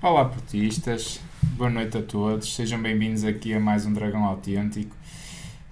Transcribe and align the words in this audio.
Olá, 0.00 0.26
portistas. 0.26 1.18
Boa 1.56 1.68
noite 1.68 1.98
a 1.98 2.02
todos. 2.02 2.54
Sejam 2.54 2.80
bem-vindos 2.80 3.24
aqui 3.24 3.52
a 3.52 3.58
mais 3.58 3.84
um 3.84 3.92
Dragão 3.92 4.24
Autêntico. 4.24 4.94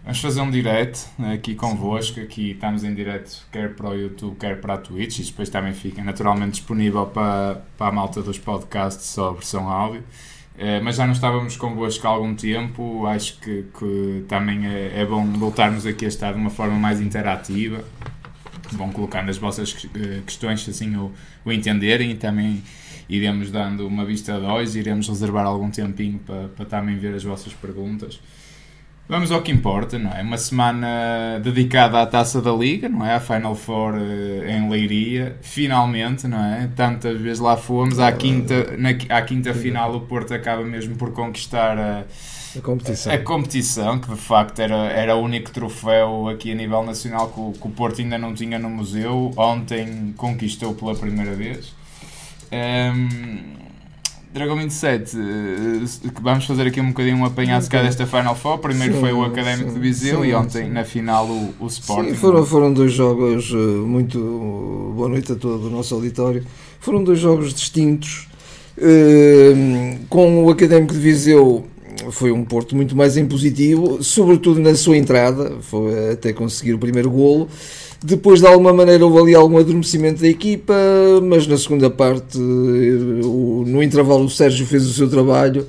Vamos 0.02 0.20
fazer 0.20 0.40
um 0.40 0.50
direct 0.50 1.06
aqui 1.32 1.54
convosco. 1.54 2.18
Aqui 2.18 2.50
estamos 2.50 2.82
em 2.82 2.92
direto 2.92 3.46
quer 3.52 3.76
para 3.76 3.90
o 3.90 3.94
YouTube, 3.94 4.36
quer 4.36 4.60
para 4.60 4.74
a 4.74 4.78
Twitch. 4.78 5.20
E 5.20 5.22
depois 5.22 5.48
também 5.48 5.72
fica 5.72 6.02
naturalmente 6.02 6.54
disponível 6.54 7.06
para, 7.06 7.62
para 7.78 7.86
a 7.86 7.92
malta 7.92 8.20
dos 8.20 8.36
podcasts 8.36 9.06
só 9.06 9.28
a 9.28 9.32
versão 9.32 9.68
áudio. 9.68 10.02
Eh, 10.58 10.80
mas 10.80 10.96
já 10.96 11.06
não 11.06 11.12
estávamos 11.12 11.56
convosco 11.56 12.04
há 12.08 12.10
algum 12.10 12.34
tempo. 12.34 13.06
Acho 13.06 13.38
que, 13.38 13.66
que 13.78 14.24
também 14.26 14.66
é, 14.66 15.02
é 15.02 15.06
bom 15.06 15.24
voltarmos 15.34 15.86
aqui 15.86 16.04
a 16.04 16.08
estar 16.08 16.32
de 16.32 16.40
uma 16.40 16.50
forma 16.50 16.74
mais 16.76 17.00
interativa. 17.00 17.84
Vão 18.72 18.90
colocar 18.90 19.22
nas 19.22 19.38
vossas 19.38 19.86
eh, 19.94 20.22
questões 20.26 20.68
assim 20.68 20.96
o, 20.96 21.12
o 21.44 21.52
entenderem 21.52 22.10
e 22.10 22.16
também 22.16 22.60
iremos 23.08 23.50
dando 23.50 23.86
uma 23.86 24.04
vista 24.04 24.38
de 24.38 24.46
olhos, 24.46 24.76
iremos 24.76 25.08
reservar 25.08 25.46
algum 25.46 25.70
tempinho 25.70 26.18
para, 26.18 26.48
para 26.48 26.64
também 26.64 26.96
ver 26.98 27.14
as 27.14 27.24
vossas 27.24 27.52
perguntas. 27.52 28.20
Vamos 29.08 29.30
ao 29.30 29.40
que 29.40 29.52
importa, 29.52 30.00
não 30.00 30.10
é? 30.10 30.20
Uma 30.20 30.36
semana 30.36 31.38
dedicada 31.40 32.02
à 32.02 32.06
Taça 32.06 32.42
da 32.42 32.50
Liga, 32.50 32.88
não 32.88 33.06
é? 33.06 33.14
A 33.14 33.20
Final 33.20 33.54
Four 33.54 33.94
uh, 33.94 34.50
em 34.50 34.68
Leiria, 34.68 35.36
finalmente, 35.42 36.26
não 36.26 36.44
é? 36.44 36.68
Tantas 36.74 37.20
vezes 37.20 37.38
lá 37.38 37.56
fomos, 37.56 38.00
à 38.00 38.10
quinta, 38.10 38.76
na, 38.76 38.88
à 39.16 39.22
quinta 39.22 39.54
final 39.54 39.94
o 39.94 40.00
Porto 40.00 40.34
acaba 40.34 40.64
mesmo 40.64 40.96
por 40.96 41.12
conquistar 41.12 41.78
a, 41.78 42.04
a 42.58 42.60
competição. 42.60 43.12
A, 43.12 43.14
a, 43.14 43.18
competição, 43.18 43.98
que 44.00 44.10
de 44.10 44.16
facto 44.16 44.58
era, 44.58 44.88
era 44.88 45.14
o 45.14 45.20
único 45.20 45.52
troféu 45.52 46.28
aqui 46.28 46.50
a 46.50 46.54
nível 46.56 46.82
nacional 46.82 47.28
que 47.28 47.38
o, 47.38 47.52
que 47.52 47.68
o 47.68 47.70
Porto 47.70 48.00
ainda 48.00 48.18
não 48.18 48.34
tinha 48.34 48.58
no 48.58 48.68
museu. 48.68 49.30
Ontem 49.36 50.14
conquistou 50.16 50.74
pela 50.74 50.96
primeira 50.96 51.32
vez. 51.32 51.72
Um, 52.52 53.56
Dragão 54.32 54.56
27, 54.56 55.16
uh, 55.16 55.20
vamos 56.20 56.44
fazer 56.44 56.66
aqui 56.66 56.78
um 56.78 56.88
bocadinho 56.88 57.16
um 57.16 57.24
apanhado 57.24 57.64
okay. 57.64 57.82
desta 57.82 58.06
Final 58.06 58.34
Four. 58.34 58.58
Primeiro 58.58 58.94
sim, 58.94 59.00
foi 59.00 59.12
o 59.12 59.24
Académico 59.24 59.70
sim, 59.70 59.74
de 59.74 59.80
Viseu 59.80 60.20
sim, 60.20 60.28
e 60.28 60.34
ontem 60.34 60.68
na 60.68 60.84
final 60.84 61.26
o, 61.26 61.54
o 61.58 61.66
Sporting. 61.66 62.10
Sim, 62.10 62.16
foram, 62.16 62.44
foram 62.44 62.72
dois 62.72 62.92
jogos 62.92 63.50
uh, 63.50 63.56
muito. 63.56 64.92
Boa 64.94 65.08
noite 65.08 65.32
a 65.32 65.36
todo 65.36 65.68
o 65.68 65.70
nosso 65.70 65.94
auditório. 65.94 66.44
Foram 66.80 67.02
dois 67.02 67.18
jogos 67.18 67.54
distintos. 67.54 68.28
com 70.10 70.44
o 70.44 70.50
Académico 70.50 70.92
de 70.92 71.00
Viseu 71.00 71.66
foi 72.10 72.32
um 72.32 72.44
Porto 72.44 72.76
muito 72.76 72.96
mais 72.96 73.16
impositivo, 73.16 74.02
sobretudo 74.02 74.60
na 74.60 74.74
sua 74.74 74.96
entrada, 74.96 75.56
foi 75.60 76.12
até 76.12 76.32
conseguir 76.32 76.74
o 76.74 76.78
primeiro 76.78 77.10
golo. 77.10 77.48
Depois, 78.02 78.40
de 78.40 78.46
alguma 78.46 78.72
maneira, 78.72 79.04
houve 79.04 79.18
ali 79.20 79.34
algum 79.34 79.58
adormecimento 79.58 80.20
da 80.20 80.28
equipa, 80.28 80.74
mas 81.22 81.46
na 81.46 81.56
segunda 81.56 81.88
parte, 81.88 82.38
no 82.38 83.82
intervalo, 83.82 84.24
o 84.24 84.30
Sérgio 84.30 84.66
fez 84.66 84.86
o 84.86 84.92
seu 84.92 85.08
trabalho. 85.08 85.66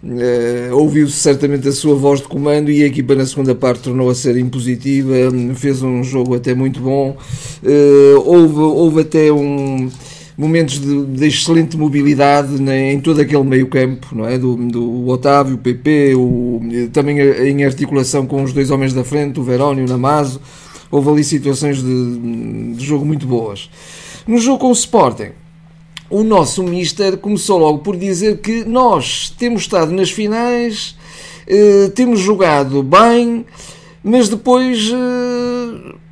Uh, 0.00 0.76
ouviu-se 0.76 1.16
certamente 1.16 1.66
a 1.66 1.72
sua 1.72 1.96
voz 1.96 2.20
de 2.20 2.28
comando 2.28 2.70
e 2.70 2.84
a 2.84 2.86
equipa 2.86 3.16
na 3.16 3.26
segunda 3.26 3.52
parte 3.52 3.82
tornou 3.82 4.08
a 4.08 4.14
ser 4.14 4.36
impositiva, 4.36 5.12
fez 5.56 5.82
um 5.82 6.04
jogo 6.04 6.36
até 6.36 6.54
muito 6.54 6.80
bom. 6.80 7.16
Uh, 7.64 8.20
houve, 8.24 8.60
houve 8.60 9.00
até 9.00 9.32
um, 9.32 9.90
momentos 10.38 10.80
de, 10.80 11.04
de 11.04 11.26
excelente 11.26 11.76
mobilidade 11.76 12.62
né, 12.62 12.92
em 12.92 13.00
todo 13.00 13.20
aquele 13.20 13.42
meio 13.42 13.66
campo, 13.66 14.14
não 14.14 14.24
é? 14.24 14.38
do, 14.38 14.54
do 14.54 15.08
Otávio, 15.08 15.56
o 15.56 15.58
PP, 15.58 16.14
o, 16.14 16.60
também 16.92 17.18
em 17.18 17.64
articulação 17.64 18.24
com 18.24 18.44
os 18.44 18.52
dois 18.52 18.70
homens 18.70 18.94
da 18.94 19.02
frente, 19.02 19.40
o 19.40 19.42
Verónio, 19.42 19.84
o 19.84 19.88
Namazo 19.88 20.40
houve 20.92 21.10
ali 21.10 21.24
situações 21.24 21.82
de, 21.82 22.72
de 22.74 22.84
jogo 22.84 23.04
muito 23.04 23.26
boas. 23.26 23.68
No 24.28 24.38
jogo 24.38 24.60
com 24.60 24.68
o 24.68 24.72
Sporting, 24.72 25.30
o 26.08 26.22
nosso 26.22 26.62
Mister 26.62 27.18
começou 27.18 27.58
logo 27.58 27.80
por 27.80 27.96
dizer 27.96 28.38
que 28.38 28.64
nós 28.64 29.34
temos 29.36 29.62
estado 29.62 29.90
nas 29.90 30.10
finais, 30.10 30.96
eh, 31.46 31.90
temos 31.94 32.20
jogado 32.20 32.82
bem, 32.82 33.44
mas 34.04 34.28
depois. 34.28 34.90
Eh, 34.92 36.07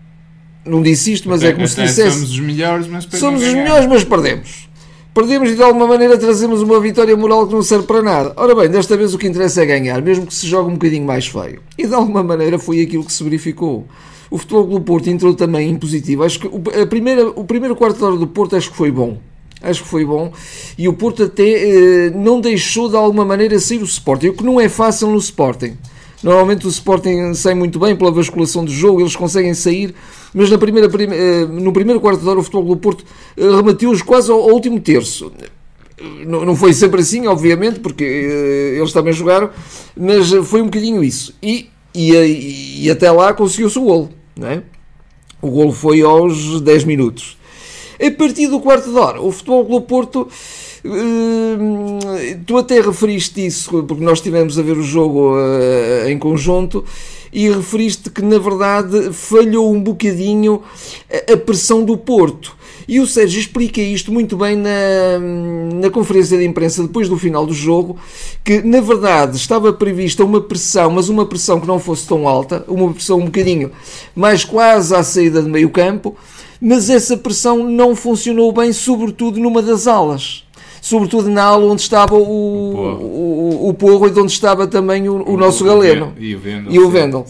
não 0.66 0.82
disse 0.82 1.12
isto, 1.12 1.28
mas 1.28 1.40
até, 1.40 1.50
é 1.50 1.54
como 1.54 1.66
se 1.66 1.80
dissesse. 1.80 2.10
Somos 2.10 2.30
os 2.30 2.40
melhores, 2.40 2.86
mas 2.88 3.08
Somos 3.12 3.42
os 3.42 3.54
melhores, 3.54 3.86
mas 3.86 4.04
perdemos. 4.04 4.68
Perdemos 5.14 5.50
e 5.50 5.54
de 5.54 5.62
alguma 5.62 5.86
maneira 5.86 6.18
trazemos 6.18 6.60
uma 6.60 6.78
vitória 6.78 7.16
moral 7.16 7.46
que 7.46 7.54
não 7.54 7.62
serve 7.62 7.86
para 7.86 8.02
nada. 8.02 8.34
Ora 8.36 8.54
bem, 8.54 8.68
desta 8.68 8.96
vez 8.98 9.14
o 9.14 9.18
que 9.18 9.26
interessa 9.26 9.62
é 9.62 9.66
ganhar, 9.66 10.02
mesmo 10.02 10.26
que 10.26 10.34
se 10.34 10.46
jogue 10.46 10.68
um 10.68 10.74
bocadinho 10.74 11.06
mais 11.06 11.26
feio. 11.26 11.62
E 11.78 11.86
de 11.86 11.94
alguma 11.94 12.22
maneira 12.22 12.58
foi 12.58 12.82
aquilo 12.82 13.02
que 13.02 13.12
se 13.12 13.24
verificou. 13.24 13.86
O 14.30 14.36
Futebol 14.36 14.66
do 14.66 14.80
Porto 14.80 15.08
entrou 15.08 15.32
também 15.32 15.70
em 15.70 15.76
positivo. 15.78 16.22
Acho 16.22 16.40
que 16.40 16.46
a 16.80 16.86
primeira, 16.86 17.28
o 17.28 17.44
primeiro 17.44 17.74
quarto 17.74 17.96
de 17.96 18.04
hora 18.04 18.16
do 18.16 18.26
Porto 18.26 18.56
acho 18.56 18.70
que 18.70 18.76
foi 18.76 18.90
bom. 18.90 19.18
Acho 19.62 19.82
que 19.82 19.88
foi 19.88 20.04
bom. 20.04 20.32
E 20.76 20.86
o 20.86 20.92
Porto 20.92 21.22
até 21.22 21.44
eh, 21.44 22.10
não 22.10 22.40
deixou 22.40 22.88
de 22.88 22.96
alguma 22.96 23.24
maneira 23.24 23.58
sair 23.58 23.78
o 23.78 23.84
Sporting, 23.84 24.28
o 24.28 24.34
que 24.34 24.44
não 24.44 24.60
é 24.60 24.68
fácil 24.68 25.08
no 25.08 25.18
Sporting. 25.18 25.78
Normalmente 26.22 26.66
o 26.66 26.70
Sporting 26.70 27.34
sai 27.34 27.54
muito 27.54 27.78
bem 27.78 27.94
pela 27.94 28.10
vasculação 28.10 28.64
do 28.64 28.70
jogo, 28.70 29.00
eles 29.00 29.14
conseguem 29.14 29.52
sair, 29.54 29.94
mas 30.34 30.50
na 30.50 30.58
primeira, 30.58 30.88
eh, 30.88 31.44
no 31.46 31.72
primeiro 31.72 32.00
quarto 32.00 32.20
de 32.20 32.28
hora 32.28 32.38
o 32.38 32.42
Futebol 32.42 32.64
do 32.64 32.76
Porto 32.76 33.04
eh, 33.36 33.44
remateu-os 33.44 34.02
quase 34.02 34.30
ao, 34.30 34.50
último 34.50 34.80
terço 34.80 35.32
não 36.26 36.54
foi 36.54 36.74
sempre 36.74 37.00
assim, 37.00 37.26
obviamente, 37.26 37.80
porque 37.80 38.04
eles 38.04 38.92
também 38.92 39.14
jogaram, 39.14 39.48
mas 39.96 40.30
foi 40.44 40.60
um 40.60 40.66
bocadinho 40.66 41.02
isso. 41.02 41.34
E 41.42 41.70
e, 41.96 42.84
e 42.84 42.90
até 42.90 43.10
lá 43.10 43.32
conseguiu-se 43.32 43.78
o 43.78 43.82
golo. 43.84 44.10
Não 44.36 44.48
é? 44.48 44.62
O 45.40 45.50
golo 45.50 45.72
foi 45.72 46.02
aos 46.02 46.60
10 46.60 46.84
minutos. 46.84 47.38
A 47.98 48.10
partir 48.10 48.48
do 48.48 48.60
quarto 48.60 48.90
de 48.90 48.98
hora, 48.98 49.22
o 49.22 49.32
Futebol 49.32 49.64
Clube 49.64 49.86
Porto, 49.86 50.28
eh, 50.28 50.65
tu 52.46 52.56
até 52.56 52.80
referiste 52.80 53.44
isso, 53.44 53.82
porque 53.84 54.02
nós 54.02 54.18
estivemos 54.18 54.58
a 54.58 54.62
ver 54.62 54.76
o 54.76 54.82
jogo 54.82 55.34
eh, 55.38 56.10
em 56.10 56.18
conjunto, 56.18 56.84
e 57.32 57.50
referiste 57.50 58.08
que 58.10 58.22
na 58.22 58.38
verdade 58.38 59.12
falhou 59.12 59.72
um 59.72 59.82
bocadinho 59.82 60.62
a 61.32 61.36
pressão 61.36 61.84
do 61.84 61.96
Porto. 61.96 62.56
E 62.88 63.00
o 63.00 63.06
Sérgio 63.06 63.40
explica 63.40 63.80
isto 63.80 64.12
muito 64.12 64.36
bem 64.36 64.56
na, 64.56 65.18
na 65.74 65.90
conferência 65.90 66.38
de 66.38 66.44
imprensa 66.44 66.82
depois 66.82 67.08
do 67.08 67.18
final 67.18 67.44
do 67.44 67.52
jogo, 67.52 67.98
que 68.44 68.62
na 68.62 68.80
verdade 68.80 69.36
estava 69.36 69.72
prevista 69.72 70.24
uma 70.24 70.40
pressão, 70.40 70.90
mas 70.90 71.08
uma 71.08 71.26
pressão 71.26 71.60
que 71.60 71.66
não 71.66 71.80
fosse 71.80 72.06
tão 72.06 72.28
alta, 72.28 72.64
uma 72.68 72.92
pressão 72.92 73.18
um 73.18 73.24
bocadinho 73.24 73.72
mais 74.14 74.44
quase 74.44 74.94
à 74.94 75.02
saída 75.02 75.42
de 75.42 75.48
meio 75.48 75.68
campo, 75.68 76.16
mas 76.60 76.88
essa 76.88 77.16
pressão 77.16 77.68
não 77.68 77.96
funcionou 77.96 78.52
bem, 78.52 78.72
sobretudo 78.72 79.40
numa 79.40 79.60
das 79.60 79.86
alas 79.88 80.45
sobretudo 80.86 81.28
na 81.28 81.42
aula 81.42 81.72
onde 81.72 81.82
estava 81.82 82.14
o, 82.14 82.22
o, 82.22 83.68
o, 83.70 83.74
Porro 83.74 84.06
e 84.06 84.10
onde 84.20 84.30
estava 84.30 84.68
também 84.68 85.08
o, 85.08 85.28
o 85.28 85.36
nosso 85.36 85.64
Galeno 85.64 86.14
e 86.16 86.32
o 86.32 86.38
Vendel. 86.38 86.72
E, 86.72 86.78
o 86.78 86.88
Vendel. 86.88 87.26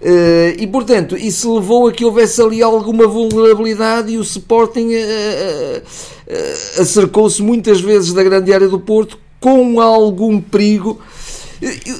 Uh, 0.00 0.54
e 0.56 0.64
portanto, 0.68 1.16
isso 1.16 1.52
levou 1.56 1.88
a 1.88 1.92
que 1.92 2.04
houvesse 2.04 2.40
ali 2.40 2.62
alguma 2.62 3.08
vulnerabilidade 3.08 4.12
e 4.12 4.16
o 4.16 4.20
Sporting 4.20 4.90
uh, 4.94 5.78
uh, 5.78 6.80
acercou-se 6.80 7.42
muitas 7.42 7.80
vezes 7.80 8.12
da 8.12 8.22
grande 8.22 8.52
área 8.52 8.68
do 8.68 8.78
Porto 8.78 9.18
com 9.40 9.80
algum 9.80 10.40
perigo 10.40 11.00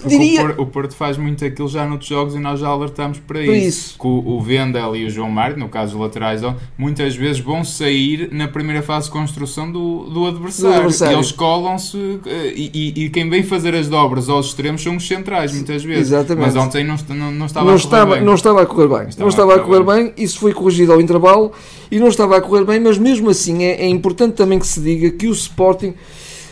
diria... 0.07 0.55
o, 0.59 0.67
Porto, 0.67 0.95
faz 0.95 1.19
muito 1.19 1.45
aquilo 1.45 1.69
já 1.69 1.87
noutros 1.87 2.09
jogos 2.09 2.35
e 2.35 2.39
nós 2.39 2.61
já 2.61 2.69
alertamos 2.69 3.19
para, 3.19 3.43
isso. 3.43 3.67
isso. 3.69 3.99
Que 3.99 4.07
o, 4.07 4.41
Vendel 4.41 4.97
e 4.97 5.05
o 5.05 5.11
João 5.11 5.31
Mário, 5.31 5.59
no 5.59 5.69
caso 5.69 5.97
os 5.97 6.01
laterais, 6.01 6.41
muitas 6.79 7.15
vezes 7.15 7.41
vão 7.41 7.63
sair 7.63 8.29
na 8.33 8.49
primeira 8.49 8.83
fase 8.83 9.07
de 9.07 9.13
construção 9.13 9.71
do, 9.71 10.05
do 10.05 10.27
adversário. 10.27 10.75
Do 10.75 10.79
adversário. 10.79 11.17
Eles 11.17 11.33
colam-se 11.33 12.21
eh, 12.27 12.53
e, 12.57 12.71
e, 12.73 13.05
e, 13.05 13.11
quem 13.11 13.29
vem 13.29 13.43
fazer 13.43 13.75
as 13.75 13.89
dobras 13.89 14.29
aos 14.29 14.47
extremos 14.47 14.83
são 14.83 14.97
os 14.97 15.07
centrais, 15.07 15.53
muitas 15.53 15.85
vezes. 15.85 16.13
Exatamente. 16.13 16.47
Mas 16.47 16.57
ontem 16.57 16.85
não, 16.85 16.97
não, 17.09 17.31
não 17.33 17.47
estava 17.47 17.67
não 17.67 17.75
a 17.75 17.77
correr 17.77 17.85
estava, 17.85 18.15
bem. 18.15 18.25
Não 18.25 18.35
estava 18.35 18.63
a 18.63 18.67
correr 18.67 18.89
bem. 18.89 19.09
Estava 19.09 19.21
não 19.21 19.29
estava 19.29 19.55
a 19.55 19.59
correr, 19.59 19.81
a 19.81 19.85
correr 19.85 19.97
bem. 19.97 20.13
bem. 20.15 20.25
Isso 20.25 20.39
foi 20.39 20.55
corrigido 20.55 20.93
ao 20.93 21.01
intervalo 21.01 21.53
e 21.91 21.99
não 21.99 22.09
estava 22.09 22.37
a 22.37 22.41
correr 22.41 22.65
bem, 22.65 22.81
mas 22.81 22.97
mesmo 22.97 23.29
assim 23.29 23.65
é, 23.65 23.83
é 23.83 23.89
importante 23.89 24.35
também 24.35 24.59
que 24.59 24.67
se 24.67 24.81
diga 24.81 25.11
que 25.11 25.27
o 25.27 25.33
Sporting 25.33 25.95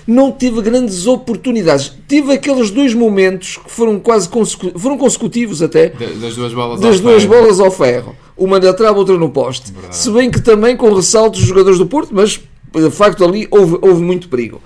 não 0.09 0.33
teve 0.33 0.63
grandes 0.63 1.07
oportunidades. 1.07 1.95
Tive 2.09 2.33
aqueles 2.33 2.71
dois 2.71 2.95
momentos 2.95 3.59
que 3.59 3.71
foram 3.71 4.01
quase 4.01 4.27
consecutivos, 4.27 4.81
foram 4.81 4.97
consecutivos 4.97 5.61
até. 5.61 5.91
Das 5.91 6.35
duas 6.35 6.55
bolas 6.55 6.81
das 6.81 6.97
ao 6.97 7.03
duas 7.03 7.23
ferro. 7.25 7.35
bolas 7.35 7.61
ao 7.61 7.71
ferro. 7.71 8.17
Uma 8.35 8.59
na 8.59 8.73
trave, 8.73 8.99
outra 8.99 9.19
no 9.19 9.29
poste. 9.29 9.71
Verdade. 9.71 9.95
Se 9.95 10.11
bem 10.11 10.31
que 10.31 10.41
também 10.41 10.75
com 10.79 10.95
ressaltos 10.95 11.41
dos 11.41 11.49
jogadores 11.49 11.79
do 11.79 11.87
Porto, 11.87 12.09
mas 12.15 12.41
de 12.75 12.91
facto 12.91 13.23
ali 13.23 13.47
houve, 13.51 13.77
houve 13.83 14.01
muito 14.01 14.31
perigo. 14.31 14.63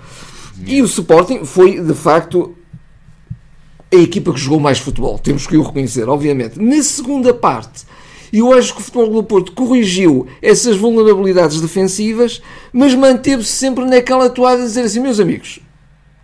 E 0.64 0.80
o 0.80 0.84
Sporting 0.84 1.44
foi 1.44 1.80
de 1.80 1.94
facto 1.94 2.54
a 3.92 3.96
equipa 3.96 4.32
que 4.32 4.38
jogou 4.38 4.60
mais 4.60 4.78
futebol, 4.78 5.18
temos 5.18 5.44
que 5.44 5.56
o 5.56 5.62
reconhecer, 5.62 6.08
obviamente. 6.08 6.56
Na 6.60 6.80
segunda 6.84 7.34
parte, 7.34 7.82
e 8.32 8.38
eu 8.38 8.52
acho 8.52 8.74
que 8.74 8.80
o 8.80 8.84
Futebol 8.84 9.10
do 9.10 9.22
Porto 9.22 9.52
corrigiu 9.52 10.26
essas 10.40 10.76
vulnerabilidades 10.76 11.60
defensivas, 11.60 12.40
mas 12.72 12.94
manteve-se 12.94 13.50
sempre 13.50 13.84
naquela 13.84 14.30
toada 14.30 14.62
de 14.62 14.68
dizer 14.68 14.82
assim: 14.82 15.00
meus 15.00 15.20
amigos, 15.20 15.60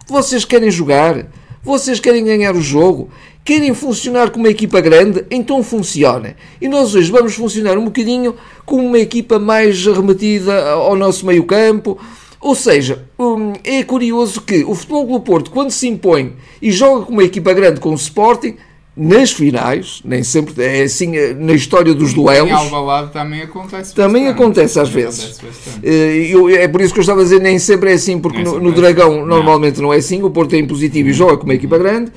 vocês 0.08 0.44
querem 0.44 0.70
jogar, 0.70 1.26
vocês 1.62 2.00
querem 2.00 2.24
ganhar 2.24 2.56
o 2.56 2.62
jogo, 2.62 3.10
querem 3.44 3.74
funcionar 3.74 4.30
como 4.30 4.44
uma 4.44 4.50
equipa 4.50 4.80
grande, 4.80 5.26
então 5.30 5.62
funciona. 5.62 6.34
E 6.60 6.66
nós 6.66 6.94
hoje 6.94 7.10
vamos 7.10 7.34
funcionar 7.34 7.76
um 7.76 7.84
bocadinho 7.84 8.34
como 8.64 8.86
uma 8.86 8.98
equipa 8.98 9.38
mais 9.38 9.84
remetida 9.84 10.70
ao 10.70 10.96
nosso 10.96 11.26
meio-campo, 11.26 11.98
Ou 12.40 12.54
seja, 12.54 13.04
hum, 13.18 13.52
é 13.64 13.82
curioso 13.82 14.42
que 14.42 14.62
o 14.64 14.74
Futebol 14.74 15.06
Clube 15.06 15.24
Porto, 15.24 15.50
quando 15.50 15.72
se 15.72 15.88
impõe 15.88 16.36
e 16.62 16.70
joga 16.70 17.04
com 17.04 17.12
uma 17.12 17.24
equipa 17.24 17.52
grande 17.52 17.80
com 17.80 17.90
o 17.90 17.94
Sporting, 17.94 18.56
nas 19.00 19.30
finais, 19.30 20.00
nem 20.04 20.24
sempre 20.24 20.60
é 20.64 20.82
assim 20.82 21.16
eh, 21.16 21.32
na 21.32 21.52
história 21.52 21.94
dos 21.94 22.12
duelos. 22.12 22.50
Em 22.50 22.54
Alvalade 22.54 23.12
também 23.12 23.42
acontece 23.42 23.94
Também 23.94 24.24
bastante. 24.24 24.42
acontece 24.42 24.80
às 24.80 24.88
vezes. 24.88 25.38
acontece. 25.38 25.78
Eh, 25.82 26.26
eu- 26.34 26.48
é 26.48 26.66
por 26.66 26.80
isso 26.80 26.92
que 26.92 26.98
eu 26.98 27.02
estava 27.02 27.20
a 27.20 27.22
dizer, 27.22 27.40
nem 27.40 27.58
sempre 27.60 27.90
é 27.92 27.94
assim, 27.94 28.18
porque 28.18 28.42
no, 28.42 28.58
no 28.58 28.70
é 28.70 28.72
Dragão 28.72 29.18
assim. 29.18 29.24
Normalmente 29.28 29.80
não 29.80 29.92
é 29.94 29.98
assim, 29.98 30.22
o 30.22 30.30
Porto 30.30 30.54
é 30.54 30.58
impositivo 30.58 31.08
e 31.08 31.12
joga 31.12 31.36
com 31.36 31.44
uma 31.44 31.54
equipa 31.54 31.78
grande, 31.78 32.10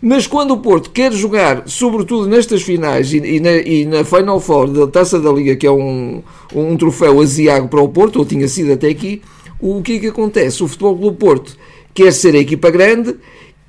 mas 0.00 0.28
quando 0.28 0.52
o 0.52 0.58
Porto 0.58 0.90
quer 0.90 1.12
jogar, 1.12 1.64
sobretudo 1.66 2.28
nestas 2.28 2.62
finais 2.62 3.12
e, 3.12 3.16
e 3.18 3.40
na, 3.40 3.56
e 3.56 3.84
na 3.84 4.04
Final 4.04 4.38
Four 4.38 4.68
da 4.68 4.86
Taça 4.86 5.18
da 5.18 5.32
Liga, 5.32 5.56
que 5.56 5.66
é 5.66 5.72
um, 5.72 6.22
um 6.54 6.76
troféu 6.76 7.20
aziago 7.20 7.66
para 7.66 7.80
o 7.80 7.88
Porto, 7.88 8.20
ou 8.20 8.24
tinha 8.24 8.46
sido 8.46 8.72
até 8.72 8.88
aqui, 8.88 9.20
o 9.60 9.82
que 9.82 9.94
é 9.96 9.98
que 9.98 10.06
acontece? 10.06 10.62
O 10.62 10.68
Futebol 10.68 10.96
Clube 10.96 11.16
Porto 11.16 11.56
quer 11.92 12.12
ser 12.12 12.36
a 12.36 12.38
equipa 12.38 12.70
grande 12.70 13.16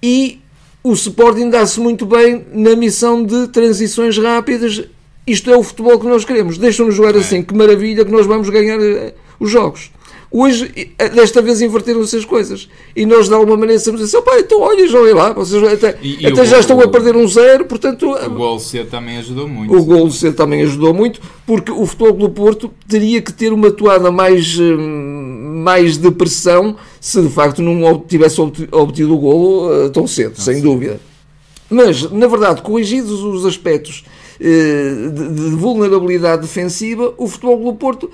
e 0.04 0.40
o 0.84 0.94
Sporting 0.94 1.50
dá-se 1.50 1.80
muito 1.80 2.06
bem 2.06 2.46
na 2.54 2.76
missão 2.76 3.24
de 3.24 3.48
transições 3.48 4.18
rápidas. 4.18 4.84
Isto 5.28 5.52
é 5.52 5.58
o 5.58 5.64
futebol 5.64 6.00
que 6.00 6.08
nós 6.08 6.26
queremos. 6.26 6.58
Deixam-nos 6.58 6.96
jogar 6.96 7.16
assim, 7.16 7.44
que 7.44 7.54
maravilha 7.54 8.04
que 8.06 8.12
nós 8.12 8.26
vamos 8.26 8.50
ganhar 8.50 8.80
eh, 8.80 9.14
os 9.40 9.50
jogos. 9.52 9.92
Hoje, 10.32 10.72
eh, 10.98 11.10
desta 11.10 11.42
vez, 11.42 11.60
inverteram-se 11.60 12.16
as 12.16 12.24
coisas. 12.24 12.70
E 12.96 13.04
nós, 13.06 13.28
de 13.28 13.34
alguma 13.34 13.58
maneira, 13.58 13.78
estamos 13.80 14.00
a 14.00 14.04
dizer: 14.06 14.18
"Opá, 14.18 14.40
então 14.40 14.60
olha, 14.62 14.88
joguem 14.88 15.14
lá. 15.14 15.34
Vocês 15.34 15.62
até, 15.64 15.98
E- 16.04 16.22
e 16.22 16.28
até 16.28 16.46
já 16.46 16.52
gol- 16.52 16.60
estão 16.60 16.82
a 16.82 16.88
perder 16.88 17.16
um 17.16 17.28
zero, 17.28 17.66
portanto. 17.66 18.12
O 18.12 18.30
gol 18.30 18.60
C 18.60 18.84
também 18.84 19.18
ajudou 19.18 19.48
muito. 19.48 19.76
O 19.76 19.84
gol 19.84 20.10
cedo 20.12 20.36
também 20.36 20.62
ajudou 20.62 20.94
muito, 20.94 21.20
porque 21.48 21.72
o 21.72 21.84
Futebol 21.86 22.14
do 22.14 22.30
Porto 22.30 22.72
teria 22.88 23.22
que 23.24 23.34
ter 23.34 23.52
uma 23.52 23.72
toada 23.72 24.12
mais, 24.12 24.56
hum, 24.60 25.39
mais 25.50 25.98
de 25.98 26.12
pressão 26.12 26.76
se 27.02 27.22
de 27.22 27.30
facto 27.30 27.62
não 27.62 28.00
tivesse 28.00 28.40
obti- 28.40 28.68
obtido 28.72 29.14
o 29.14 29.18
golo 29.18 29.74
eh, 29.86 29.90
tão 29.90 30.06
cedo, 30.08 30.40
sem 30.40 30.56
cedo. 30.56 30.64
dúvida. 30.64 31.00
Mas, 31.70 32.10
na 32.12 32.28
verdade, 32.28 32.62
corrigidos 32.62 33.22
os 33.22 33.46
aspectos 33.46 34.04
eh, 34.40 35.10
de, 35.14 35.30
de 35.34 35.50
vulnerabilidade 35.56 36.42
defensiva, 36.42 37.14
o 37.18 37.28
Futebol 37.28 37.64
do 37.72 37.74
Porto 37.78 38.10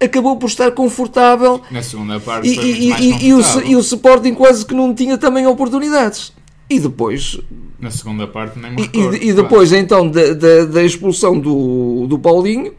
acabou 0.00 0.36
por 0.36 0.46
estar 0.46 0.70
confortável 0.72 1.60
Na 1.70 1.82
segunda 1.82 2.20
parte 2.20 2.48
e, 2.48 2.52
e- 2.86 2.90
mais 2.90 3.04
e- 3.22 3.32
o, 3.34 3.40
e 3.66 3.76
o 3.76 3.80
Sporting 3.80 4.34
quase 4.34 4.64
que 4.64 4.74
não 4.74 4.94
tinha 4.94 5.16
também 5.18 5.46
oportunidades. 5.46 6.32
E 6.70 6.78
depois 6.78 7.40
Na 7.80 7.90
segunda 7.90 8.26
parte 8.26 8.58
nem 8.58 8.72
me 8.72 8.82
e, 8.92 9.28
e- 9.28 9.32
depois, 9.32 9.72
então, 9.72 10.08
da, 10.08 10.34
da, 10.34 10.64
da 10.66 10.82
expulsão 10.84 11.38
do, 11.38 12.06
do 12.06 12.18
Paulinho, 12.18 12.72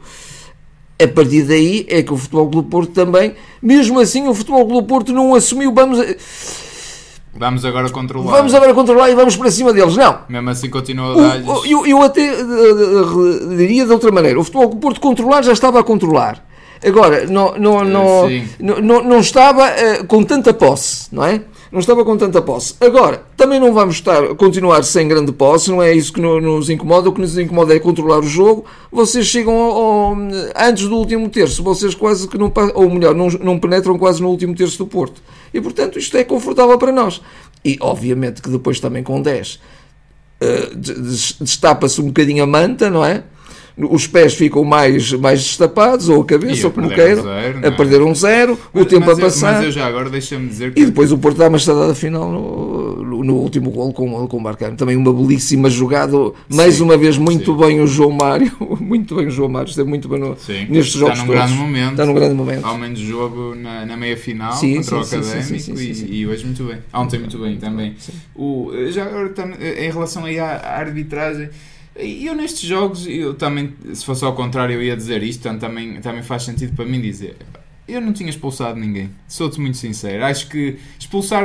a 1.02 1.08
partir 1.08 1.44
daí 1.44 1.86
é 1.90 2.04
que 2.04 2.14
o 2.14 2.18
Futebol 2.18 2.50
Clube 2.50 2.70
Porto 2.70 2.92
também, 2.92 3.34
mesmo 3.62 4.00
assim, 4.00 4.28
o 4.28 4.34
Futebol 4.34 4.68
Clube 4.68 4.88
Porto 4.88 5.14
não 5.14 5.34
assumiu, 5.34 5.74
vamos, 5.74 6.00
Vamos 7.34 7.64
agora 7.64 7.90
controlar. 7.90 8.32
vamos 8.32 8.54
agora 8.54 8.74
controlar 8.74 9.10
e 9.10 9.16
vamos 9.16 9.38
para 9.38 9.50
cima 9.50 9.72
deles. 9.72 9.96
Não. 9.96 10.20
Mesmo 10.28 10.50
assim 10.50 10.70
continua 10.70 11.14
a 11.14 11.38
dar 11.38 11.66
eu, 11.66 11.86
eu 11.86 12.02
até 12.02 12.22
eh, 12.22 12.42
eh, 12.42 13.56
diria 13.56 13.86
de 13.86 13.92
outra 13.94 14.12
maneira: 14.12 14.38
o 14.38 14.44
Futebol 14.44 14.68
Clube 14.68 14.82
Porto 14.82 15.00
controlar 15.00 15.42
já 15.44 15.54
estava 15.54 15.80
a 15.80 15.84
controlar. 15.84 16.44
Agora, 16.86 17.26
não, 17.28 17.58
não, 17.58 17.84
não, 17.84 18.30
não, 18.60 18.82
não, 18.82 19.04
não 19.04 19.20
estava 19.20 19.68
eh, 19.68 20.04
com 20.04 20.24
tanta 20.24 20.54
posse, 20.54 21.08
não 21.14 21.24
é? 21.24 21.42
Não 21.72 21.80
estava 21.80 22.04
com 22.04 22.18
tanta 22.18 22.42
posse. 22.42 22.74
Agora, 22.82 23.22
também 23.38 23.60
não 23.60 23.72
vamos 23.74 23.96
estar, 23.96 24.34
continuar 24.36 24.84
sem 24.84 25.08
grande 25.08 25.32
posse, 25.32 25.70
não 25.70 25.84
é 25.84 25.94
isso 25.94 26.12
que 26.12 26.20
no- 26.20 26.42
nos 26.42 26.70
incomoda. 26.70 27.10
O 27.10 27.14
que 27.14 27.22
nos 27.22 27.38
incomoda 27.38 27.76
é 27.76 27.80
controlar 27.80 28.20
o 28.20 28.24
jogo. 28.24 28.66
Vocês 28.92 29.28
chegam 29.28 29.54
ao- 29.54 29.78
ao- 29.78 30.18
antes 30.56 30.88
do 30.88 30.96
último 30.98 31.30
terço, 31.30 31.62
vocês 31.64 31.94
quase 31.94 32.28
que 32.28 32.38
não, 32.40 32.52
ou 32.74 32.90
melhor, 32.90 33.14
não, 33.14 33.28
não 33.28 33.60
penetram 33.60 33.98
quase 34.00 34.20
no 34.22 34.30
último 34.30 34.56
terço 34.56 34.80
do 34.80 34.88
Porto. 34.88 35.22
E 35.54 35.62
portanto, 35.62 36.00
isto 36.00 36.18
é 36.18 36.24
confortável 36.24 36.78
para 36.78 36.92
nós. 36.92 37.22
E 37.64 37.78
obviamente 37.82 38.42
que 38.42 38.50
depois 38.50 38.80
também 38.80 39.04
com 39.04 39.22
10 39.22 39.60
Uh, 40.42 40.74
des- 40.74 40.98
des- 40.98 41.36
destapa-se 41.42 42.00
um 42.00 42.06
bocadinho 42.06 42.42
a 42.42 42.48
manta, 42.48 42.90
não 42.90 43.04
é? 43.04 43.24
Os 43.90 44.06
pés 44.08 44.34
ficam 44.34 44.64
mais, 44.64 45.14
mais 45.14 45.42
destapados, 45.42 46.10
ou 46.10 46.22
a 46.22 46.26
cabeça, 46.26 46.68
ou 46.68 46.74
como 46.74 46.90
perder 46.90 47.18
um 47.20 47.30
a 47.30 47.68
é? 47.68 47.72
perder 47.72 48.02
um 48.02 48.14
zero, 48.14 48.54
o 48.74 48.80
Mas- 48.80 48.86
tempo 48.88 49.06
mas 49.06 49.18
a 49.18 49.22
eu- 49.22 49.26
passar. 49.26 49.54
Mas 49.56 49.66
eu 49.66 49.72
já 49.72 49.86
agora 49.88 50.10
deixa-me 50.10 50.48
dizer 50.50 50.74
que 50.74 50.82
E 50.82 50.86
depois 50.86 51.12
o 51.14 51.18
Porto 51.18 51.38
dá 51.38 51.48
uma 51.48 51.58
estadada 51.58 51.96
final 51.96 52.30
no, 52.30 53.04
no- 53.06 53.24
no 53.24 53.36
último 53.36 53.72
gol 53.72 53.94
com, 53.94 54.28
com 54.28 54.38
o 54.38 54.42
Marcano. 54.42 54.76
Também 54.76 54.96
uma 54.98 55.14
belíssima 55.14 55.70
jogada. 55.70 56.18
Mais 56.50 56.76
Sim, 56.76 56.84
uma 56.84 56.98
vez, 56.98 57.18
muito 57.18 57.54
sim. 57.54 57.58
bem 57.66 57.80
o 57.82 57.88
João 57.88 58.12
Mário. 58.12 58.52
Muito 58.82 59.16
bem 59.16 59.28
o 59.28 59.32
João 59.32 59.50
Mário. 59.50 59.70
Esteve 59.70 59.88
muito 59.88 60.10
bem 60.10 60.20
no, 60.20 60.36
Sim, 60.38 60.66
nestes 60.70 60.96
está 60.96 61.00
jogos 61.00 61.20
num 61.20 61.26
todos. 61.28 61.42
grande 61.42 61.54
momento. 61.54 61.92
Está 61.92 62.06
num 62.06 62.14
grande 62.14 62.34
momento. 62.34 62.66
ao 62.66 62.78
menos 62.78 63.00
jogo 63.00 63.54
na, 63.56 63.86
na 63.86 63.96
meia 63.96 64.18
final 64.18 64.52
Sim, 64.54 64.78
contra 64.78 64.98
o 64.98 65.02
Académico 65.02 65.80
e, 65.80 66.16
e 66.20 66.28
hoje 66.28 66.46
muito 66.46 66.64
bem. 66.64 66.78
Ontem 66.94 67.20
muito 67.20 67.38
bem 67.38 67.58
também. 67.58 67.96
O, 68.36 68.72
já 68.90 69.04
agora 69.06 69.30
tam- 69.30 69.52
em 69.60 69.90
relação 69.92 70.26
aí 70.26 70.40
à, 70.40 70.48
à 70.56 70.80
arbitragem, 70.80 71.50
eu 72.00 72.36
nestes 72.36 72.62
jogos, 72.62 73.06
eu 73.08 73.34
também, 73.34 73.74
se 73.94 74.06
fosse 74.06 74.24
ao 74.24 74.34
contrário, 74.34 74.76
eu 74.76 74.84
ia 74.84 74.96
dizer 74.96 75.22
isto, 75.24 75.44
portanto, 75.44 75.62
também, 75.62 76.00
também 76.02 76.24
faz 76.24 76.44
sentido 76.44 76.76
para 76.76 76.86
mim 76.86 77.02
dizer. 77.02 77.38
Eu 77.88 78.02
não 78.02 78.14
tinha 78.14 78.30
expulsado 78.30 78.80
ninguém, 78.80 79.10
sou-te 79.28 79.60
muito 79.60 79.78
sincero. 79.78 80.24
Acho 80.26 80.48
que 80.48 80.78
expulsar. 81.00 81.44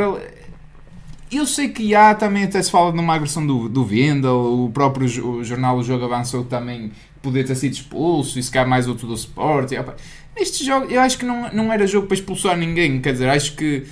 Eu 1.32 1.46
sei 1.46 1.68
que 1.68 1.94
há 1.94 2.14
também, 2.14 2.44
até 2.44 2.62
se 2.62 2.70
fala 2.70 2.92
numa 2.92 3.14
agressão 3.14 3.46
do, 3.46 3.68
do 3.68 3.84
Vendel, 3.84 4.64
o 4.64 4.70
próprio 4.70 5.06
o 5.26 5.42
jornal 5.42 5.78
O 5.78 5.82
Jogo 5.82 6.04
avançou 6.04 6.44
também 6.44 6.92
poder 7.22 7.44
ter 7.44 7.54
sido 7.54 7.72
expulso, 7.72 8.38
e 8.38 8.42
se 8.42 8.50
calhar 8.50 8.68
mais 8.68 8.86
outro 8.86 9.06
do 9.06 9.14
Sport. 9.14 9.72
E, 9.72 9.78
opa, 9.78 9.96
Neste 10.36 10.64
jogo, 10.64 10.86
eu 10.90 11.00
acho 11.00 11.16
que 11.16 11.24
não, 11.24 11.50
não 11.52 11.72
era 11.72 11.86
jogo 11.86 12.08
para 12.08 12.16
expulsar 12.16 12.56
ninguém. 12.56 13.00
Quer 13.00 13.12
dizer, 13.12 13.28
acho 13.28 13.54
que 13.54 13.84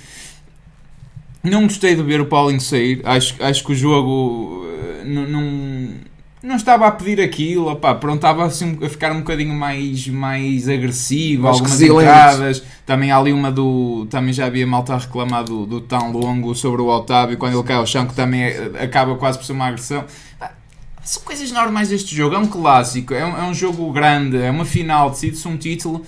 não 1.41 1.63
gostei 1.63 1.95
de 1.95 2.03
ver 2.03 2.19
o 2.19 2.25
Paulinho 2.25 2.59
sair. 2.59 3.01
Acho, 3.05 3.41
acho 3.41 3.63
que 3.63 3.71
o 3.71 3.75
jogo 3.75 4.65
eh, 4.67 5.03
não, 5.05 5.25
não 6.43 6.57
estava 6.57 6.85
a 6.85 6.91
pedir 6.91 7.21
aquilo. 7.21 7.71
Opá, 7.71 7.95
pronto, 7.95 8.17
estava 8.17 8.45
assim 8.45 8.77
a 8.83 8.89
ficar 8.89 9.13
um 9.13 9.19
bocadinho 9.19 9.53
mais, 9.55 10.07
mais 10.09 10.67
agressivo. 10.67 11.43
Mais 11.43 11.55
algumas 11.55 11.81
entradas. 11.81 12.63
Também 12.85 13.11
há 13.11 13.17
ali 13.17 13.31
uma 13.31 13.49
do. 13.49 14.05
Também 14.09 14.33
já 14.33 14.45
havia 14.45 14.67
malta 14.67 14.93
a 14.93 14.97
reclamar 14.97 15.45
do, 15.45 15.65
do 15.65 15.79
tão 15.79 16.11
longo 16.11 16.53
sobre 16.53 16.81
o 16.81 16.87
Otávio 16.87 17.37
quando 17.37 17.53
ele 17.57 17.63
cai 17.63 17.77
ao 17.77 17.87
chão, 17.87 18.05
que 18.05 18.13
também 18.13 18.43
é- 18.43 18.71
acaba 18.81 19.15
quase 19.15 19.37
por 19.37 19.45
ser 19.45 19.53
uma 19.53 19.67
agressão. 19.67 20.03
São 21.01 21.23
coisas 21.23 21.51
normais 21.51 21.89
deste 21.89 22.15
jogo. 22.15 22.35
É 22.35 22.37
um 22.37 22.47
clássico, 22.47 23.13
é 23.13 23.25
um, 23.25 23.37
é 23.37 23.43
um 23.43 23.53
jogo 23.53 23.91
grande, 23.91 24.37
é 24.37 24.49
uma 24.51 24.65
final, 24.65 25.09
decide-se 25.09 25.47
um 25.47 25.57
título. 25.57 26.05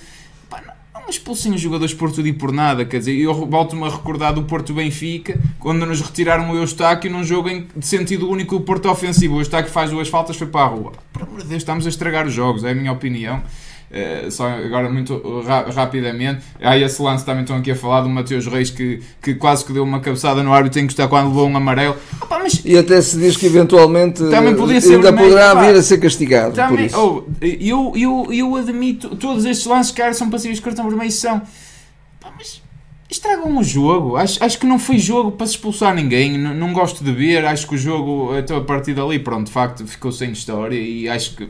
Pá, 1.06 1.10
não, 1.10 1.10
não 1.10 1.10
expulsem 1.10 1.54
os 1.54 1.60
jogadores 1.60 1.94
por 1.94 2.10
tudo 2.10 2.26
e 2.26 2.32
por 2.32 2.52
nada. 2.52 2.84
Quer 2.84 2.98
dizer, 2.98 3.16
eu 3.16 3.32
volto-me 3.46 3.84
a 3.84 3.88
recordar 3.88 4.34
do 4.34 4.42
Porto 4.42 4.74
Benfica, 4.74 5.38
quando 5.60 5.86
nos 5.86 6.00
retiraram 6.00 6.50
o 6.50 6.56
Eustáquio 6.56 7.10
num 7.10 7.22
jogo 7.22 7.48
em, 7.48 7.66
de 7.76 7.86
sentido 7.86 8.28
único 8.28 8.56
o 8.56 8.60
Porto 8.60 8.88
ofensivo. 8.88 9.36
O 9.36 9.40
Eustáquio 9.40 9.70
faz 9.70 9.90
duas 9.90 10.08
faltas, 10.08 10.36
foi 10.36 10.46
para 10.46 10.62
a 10.62 10.68
rua. 10.68 10.92
Por 11.12 11.22
amor 11.22 11.42
de 11.42 11.48
Deus, 11.48 11.62
estamos 11.62 11.86
a 11.86 11.88
estragar 11.88 12.26
os 12.26 12.32
jogos, 12.32 12.64
é 12.64 12.70
a 12.70 12.74
minha 12.74 12.92
opinião. 12.92 13.42
Eh, 13.88 14.26
só 14.30 14.48
agora 14.48 14.90
muito 14.90 15.40
ra- 15.46 15.66
rapidamente 15.70 16.40
há 16.60 16.76
esse 16.76 17.00
lance 17.00 17.24
também 17.24 17.42
estão 17.42 17.56
aqui 17.56 17.70
a 17.70 17.76
falar 17.76 18.00
do 18.00 18.08
Mateus 18.08 18.44
Reis 18.48 18.68
que, 18.68 19.00
que 19.22 19.34
quase 19.36 19.64
que 19.64 19.72
deu 19.72 19.84
uma 19.84 20.00
cabeçada 20.00 20.42
no 20.42 20.52
árbitro 20.52 20.74
tem 20.80 20.88
que 20.88 20.92
estar 20.92 21.06
quando 21.06 21.28
levou 21.28 21.46
um 21.48 21.56
amarelo 21.56 21.94
mas 22.28 22.62
E 22.64 22.76
até 22.76 23.00
se 23.00 23.16
diz 23.16 23.36
que 23.36 23.46
eventualmente 23.46 24.24
Também 24.28 24.56
podia 24.56 24.78
eh, 24.78 24.80
ser 24.80 24.94
ainda 24.96 25.12
vermelho, 25.12 25.28
poderá 25.30 25.54
pá. 25.54 25.62
vir 25.66 25.76
a 25.76 25.82
ser 25.82 25.98
castigado 25.98 26.50
por 26.50 26.56
Também, 26.56 26.86
isso. 26.86 26.98
oh, 26.98 27.30
eu, 27.40 27.92
eu, 27.94 28.32
eu 28.32 28.56
admito, 28.56 29.14
todos 29.14 29.44
estes 29.44 29.66
lances, 29.66 29.92
cara, 29.92 30.12
são 30.12 30.28
passíveis 30.28 30.58
de 30.58 30.64
cartão 30.64 30.88
vermelho, 30.88 31.12
são. 31.12 31.40
Pá, 32.20 32.32
mas 32.36 32.60
estragam 33.08 33.56
o 33.56 33.62
jogo. 33.62 34.16
Acho, 34.16 34.42
acho 34.42 34.58
que 34.58 34.66
não 34.66 34.80
foi 34.80 34.98
jogo 34.98 35.30
para 35.30 35.46
se 35.46 35.52
expulsar 35.52 35.94
ninguém. 35.94 36.34
N- 36.34 36.54
não 36.54 36.72
gosto 36.72 37.04
de 37.04 37.12
ver. 37.12 37.44
Acho 37.46 37.68
que 37.68 37.76
o 37.76 37.78
jogo, 37.78 38.36
até 38.36 38.52
a 38.54 38.60
partir 38.60 38.94
dali, 38.94 39.18
pronto, 39.20 39.46
de 39.46 39.52
facto, 39.52 39.86
ficou 39.86 40.10
sem 40.10 40.32
história. 40.32 40.76
E 40.76 41.08
acho 41.08 41.36
que. 41.36 41.48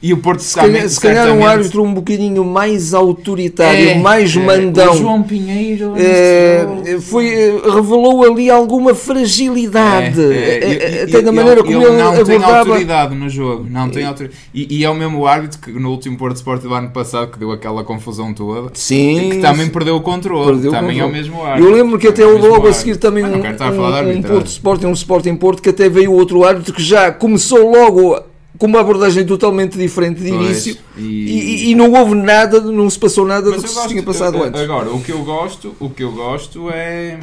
E 0.00 0.12
o 0.12 0.18
Porto 0.18 0.40
Se 0.40 0.54
calhar, 0.54 0.88
se 0.88 1.00
calhar 1.00 1.32
um 1.32 1.44
árbitro 1.44 1.82
um 1.82 1.92
bocadinho 1.92 2.44
mais 2.44 2.94
autoritário, 2.94 3.98
mais 3.98 4.34
mandão. 4.36 4.84
É, 4.86 4.90
O 4.90 4.96
João 4.96 5.22
Pinheiro. 5.24 5.78
Jogo, 5.98 7.00
foi, 7.00 7.26
eh, 7.28 7.60
revelou 7.74 8.24
ali 8.24 8.48
alguma 8.48 8.94
fragilidade, 8.94 10.20
É, 10.20 11.00
é, 11.00 11.02
até 11.02 11.18
e- 11.18 11.22
da 11.22 11.32
e 11.32 11.34
maneira 11.34 11.62
como 11.64 11.76
ele 11.82 11.84
ele 11.84 11.96
não 12.02 12.12
tem 12.12 12.20
abordava. 12.36 12.58
autoridade 12.58 13.14
no 13.14 13.28
jogo, 13.28 13.66
não 13.68 13.88
tem 13.88 14.04
autoridade. 14.04 14.38
E, 14.54 14.78
e 14.78 14.84
é 14.84 14.90
o 14.90 14.94
mesmo 14.94 15.26
árbitro 15.26 15.58
que 15.58 15.72
no 15.72 15.90
último 15.90 16.16
Porto 16.16 16.36
Sport 16.36 16.62
do 16.62 16.72
ano 16.74 16.90
passado 16.90 17.30
que 17.32 17.38
deu 17.38 17.50
aquela 17.52 17.82
confusão 17.84 18.32
toda, 18.32 18.70
Sim, 18.74 19.30
que 19.32 19.38
também 19.38 19.68
perdeu 19.68 19.96
o 19.96 20.00
controle. 20.00 20.52
Perdeu 20.52 20.70
o 20.70 20.74
também 20.74 20.98
é 20.98 21.02
o 21.02 21.06
controle. 21.06 21.22
mesmo 21.28 21.42
árbitro. 21.44 21.70
Eu 21.70 21.74
lembro 21.76 21.98
que 21.98 22.08
até 22.08 22.22
é 22.22 22.26
o 22.26 22.38
logo 22.38 22.66
a 22.68 22.72
seguir 22.72 22.96
também 22.96 23.22
Mas 23.24 23.32
um, 23.32 23.36
um, 23.36 24.18
um. 24.18 24.22
Porto 24.22 24.46
Sporting, 24.46 24.86
um 24.86 24.92
Sporting 24.92 25.34
Porto, 25.36 25.62
que 25.62 25.70
até 25.70 25.88
veio 25.88 26.12
outro 26.12 26.44
árbitro 26.44 26.72
que 26.72 26.82
já 26.82 27.10
começou 27.10 27.70
logo 27.70 28.16
com 28.58 28.66
uma 28.66 28.80
abordagem 28.80 29.24
totalmente 29.24 29.78
diferente 29.78 30.20
de 30.20 30.30
Pois, 30.30 30.44
início 30.66 30.76
e- 30.96 31.00
e, 31.00 31.70
e- 31.70 31.74
não 31.76 31.92
houve 31.92 32.14
nada, 32.16 32.60
não 32.60 32.90
se 32.90 32.98
passou 32.98 33.24
nada 33.26 33.48
Mas 33.50 33.56
do 33.56 33.60
que 33.60 33.64
eu 33.66 33.68
se 33.68 33.74
gosto- 33.76 33.88
tinha 33.90 34.02
passado 34.02 34.36
eu- 34.36 34.42
antes. 34.44 34.60
Agora, 34.60 34.90
o 34.90 35.00
que 35.00 35.12
eu 35.12 35.24
gosto, 35.24 35.74
o 35.78 35.88
que 35.88 36.02
eu 36.02 36.10
gosto 36.12 36.68
é 36.70 37.18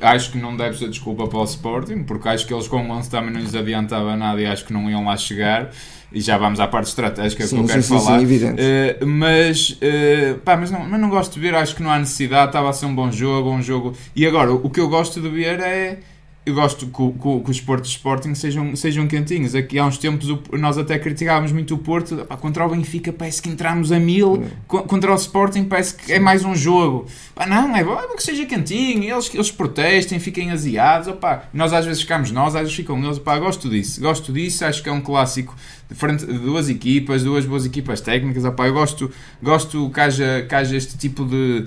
acho 0.00 0.30
que 0.32 0.38
não 0.38 0.56
deve 0.56 0.78
ser 0.78 0.88
desculpa 0.88 1.26
para 1.26 1.38
o 1.38 1.44
Sporting, 1.44 2.02
porque 2.04 2.28
acho 2.28 2.46
que 2.46 2.52
eles 2.54 2.68
com 2.68 2.76
o 2.86 2.90
11 2.90 3.10
também 3.10 3.30
não 3.32 3.40
lhes 3.40 3.54
adiantava 3.54 4.14
nada 4.16 4.40
e 4.40 4.46
acho 4.46 4.64
que 4.64 4.72
não 4.72 4.88
iam 4.90 5.04
lá 5.04 5.16
chegar. 5.16 5.70
e 6.12 6.20
já 6.20 6.38
vamos 6.38 6.60
à 6.60 6.68
parte 6.68 6.86
estratégica 6.86 7.44
Sim, 7.46 7.56
que 7.56 7.62
eu 7.62 7.66
quero 7.66 7.82
sim, 7.82 7.88
falar. 7.98 8.18
sim, 8.18 8.22
evidente. 8.24 8.54
Eh, 8.62 8.98
mas, 9.04 9.76
eh, 9.82 10.36
pá, 10.44 10.56
mas, 10.56 10.70
não, 10.70 10.88
mas 10.88 11.00
não 11.00 11.10
gosto 11.10 11.34
de 11.34 11.40
ver, 11.40 11.52
acho 11.54 11.74
que 11.74 11.82
não 11.82 11.90
há 11.90 11.98
necessidade, 11.98 12.46
estava 12.50 12.70
a 12.70 12.72
ser 12.72 12.86
um 12.86 12.94
bom 12.94 13.10
jogo, 13.10 13.50
um 13.50 13.60
jogo. 13.60 13.92
E 14.14 14.24
agora, 14.24 14.52
o 14.52 14.70
que 14.70 14.78
eu 14.80 14.88
gosto 14.88 15.20
de 15.20 15.28
ver 15.28 15.58
é. 15.60 15.98
Eu 16.46 16.54
gosto 16.54 16.86
que, 16.86 16.92
que, 16.92 17.40
que 17.44 17.50
os 17.50 17.60
Portos 17.60 17.90
Sporting 17.90 18.32
sejam, 18.36 18.76
sejam 18.76 19.08
quentinhos. 19.08 19.52
Aqui 19.56 19.80
há 19.80 19.84
uns 19.84 19.98
tempos 19.98 20.30
o- 20.30 20.40
nós 20.52 20.78
até 20.78 20.96
criticávamos 20.96 21.50
muito 21.50 21.74
o 21.74 21.78
Porto. 21.78 22.16
Pá, 22.24 22.36
contra 22.36 22.64
o 22.64 22.68
Benfica 22.68 23.12
parece 23.12 23.42
que 23.42 23.48
entramos 23.48 23.90
a 23.90 23.98
mil. 23.98 24.44
Co- 24.68 24.84
Contra 24.84 25.10
o 25.10 25.16
Sporting 25.16 25.64
parece 25.64 25.96
que 25.96 26.12
é 26.12 26.20
mais 26.20 26.44
um 26.44 26.54
jogo. 26.54 27.06
Pá, 27.34 27.46
não, 27.46 27.74
é 27.76 27.82
bom, 27.82 27.98
é 27.98 28.06
bom 28.06 28.14
que 28.14 28.22
seja 28.22 28.46
quentinho. 28.46 29.02
Eles, 29.02 29.28
eles 29.34 29.50
protestem, 29.50 30.20
fiquem 30.20 30.52
aziados. 30.52 31.08
Opá, 31.08 31.48
nós 31.52 31.72
às 31.72 31.84
vezes 31.84 32.02
ficamos 32.02 32.30
nós, 32.30 32.54
às 32.54 32.60
vezes 32.62 32.76
ficam 32.76 33.02
eles. 33.04 33.18
Opá, 33.18 33.36
gosto 33.40 33.68
disso. 33.68 34.00
Gosto 34.00 34.32
disso. 34.32 34.64
Acho 34.64 34.84
que 34.84 34.88
é 34.88 34.92
um 34.92 35.00
clássico 35.00 35.52
de 35.88 35.96
frente 35.96 36.24
de 36.26 36.32
duas 36.38 36.68
equipas, 36.68 37.24
duas 37.24 37.44
boas 37.44 37.66
equipas 37.66 38.00
técnicas. 38.00 38.44
Opá, 38.44 38.68
eu 38.68 38.72
gosto, 38.72 39.10
gosto 39.42 39.90
que, 39.90 39.98
haja, 40.00 40.46
que 40.48 40.54
haja 40.54 40.76
este 40.76 40.96
tipo 40.96 41.24
de, 41.24 41.64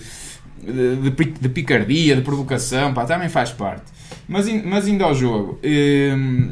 de, 0.63 1.09
de 1.09 1.25
de 1.39 1.49
picardia, 1.49 2.15
de 2.15 2.21
provocação. 2.21 2.93
Pá, 2.93 3.05
também 3.05 3.29
faz 3.29 3.51
parte. 3.51 3.85
Mas, 4.27 4.47
mas 4.63 4.87
indo 4.87 5.03
ao 5.03 5.13
jogo. 5.13 5.59
hum, 5.63 6.51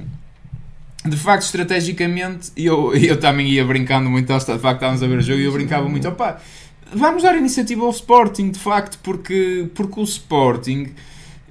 de 1.05 1.15
facto, 1.15 1.43
estrategicamente, 1.43 2.51
eu, 2.55 2.93
eu 2.97 3.19
também 3.19 3.47
ia 3.47 3.63
brincando 3.63 4.09
muito, 4.09 4.25
de 4.27 4.39
facto, 4.43 4.55
estávamos 4.55 5.01
a 5.01 5.07
ver 5.07 5.19
o 5.19 5.21
jogo 5.21 5.39
e 5.39 5.45
eu 5.45 5.51
brincava 5.51 5.87
muito, 5.87 6.07
opá, 6.07 6.39
vamos 6.93 7.23
dar 7.23 7.35
iniciativa 7.37 7.83
ao 7.83 7.91
Sporting, 7.91 8.51
de 8.51 8.59
facto, 8.59 8.99
porque, 9.01 9.69
porque 9.73 9.99
o 9.99 10.03
Sporting 10.03 10.89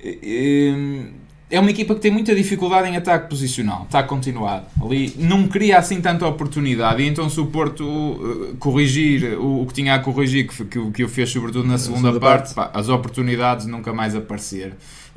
hum, 0.04 1.08
é 1.48 1.60
uma 1.60 1.70
equipa 1.70 1.94
que 1.94 2.00
tem 2.00 2.10
muita 2.10 2.34
dificuldade 2.34 2.88
em 2.88 2.96
ataque 2.96 3.28
posicional, 3.28 3.82
ataque 3.82 4.08
continuado. 4.08 4.66
Ali 4.82 5.14
não 5.16 5.46
cria 5.46 5.78
assim 5.78 6.00
tanta 6.00 6.26
oportunidade, 6.26 7.02
e 7.02 7.06
então 7.06 7.30
se 7.30 7.40
o 7.40 7.46
Porto 7.46 7.84
uh, 7.84 8.56
corrigir 8.58 9.38
o, 9.38 9.62
o 9.62 9.66
que 9.66 9.74
tinha 9.74 9.94
a 9.94 9.98
corrigir, 10.00 10.48
que, 10.48 10.64
que, 10.64 10.90
que 10.90 11.04
o 11.04 11.08
fez 11.08 11.30
sobretudo 11.30 11.66
na 11.66 11.78
segunda, 11.78 12.08
segunda 12.08 12.20
parte, 12.20 12.52
pá, 12.52 12.70
as 12.74 12.88
oportunidades 12.88 13.66
nunca 13.66 13.92
mais 13.92 14.16
apareceram. 14.16 14.72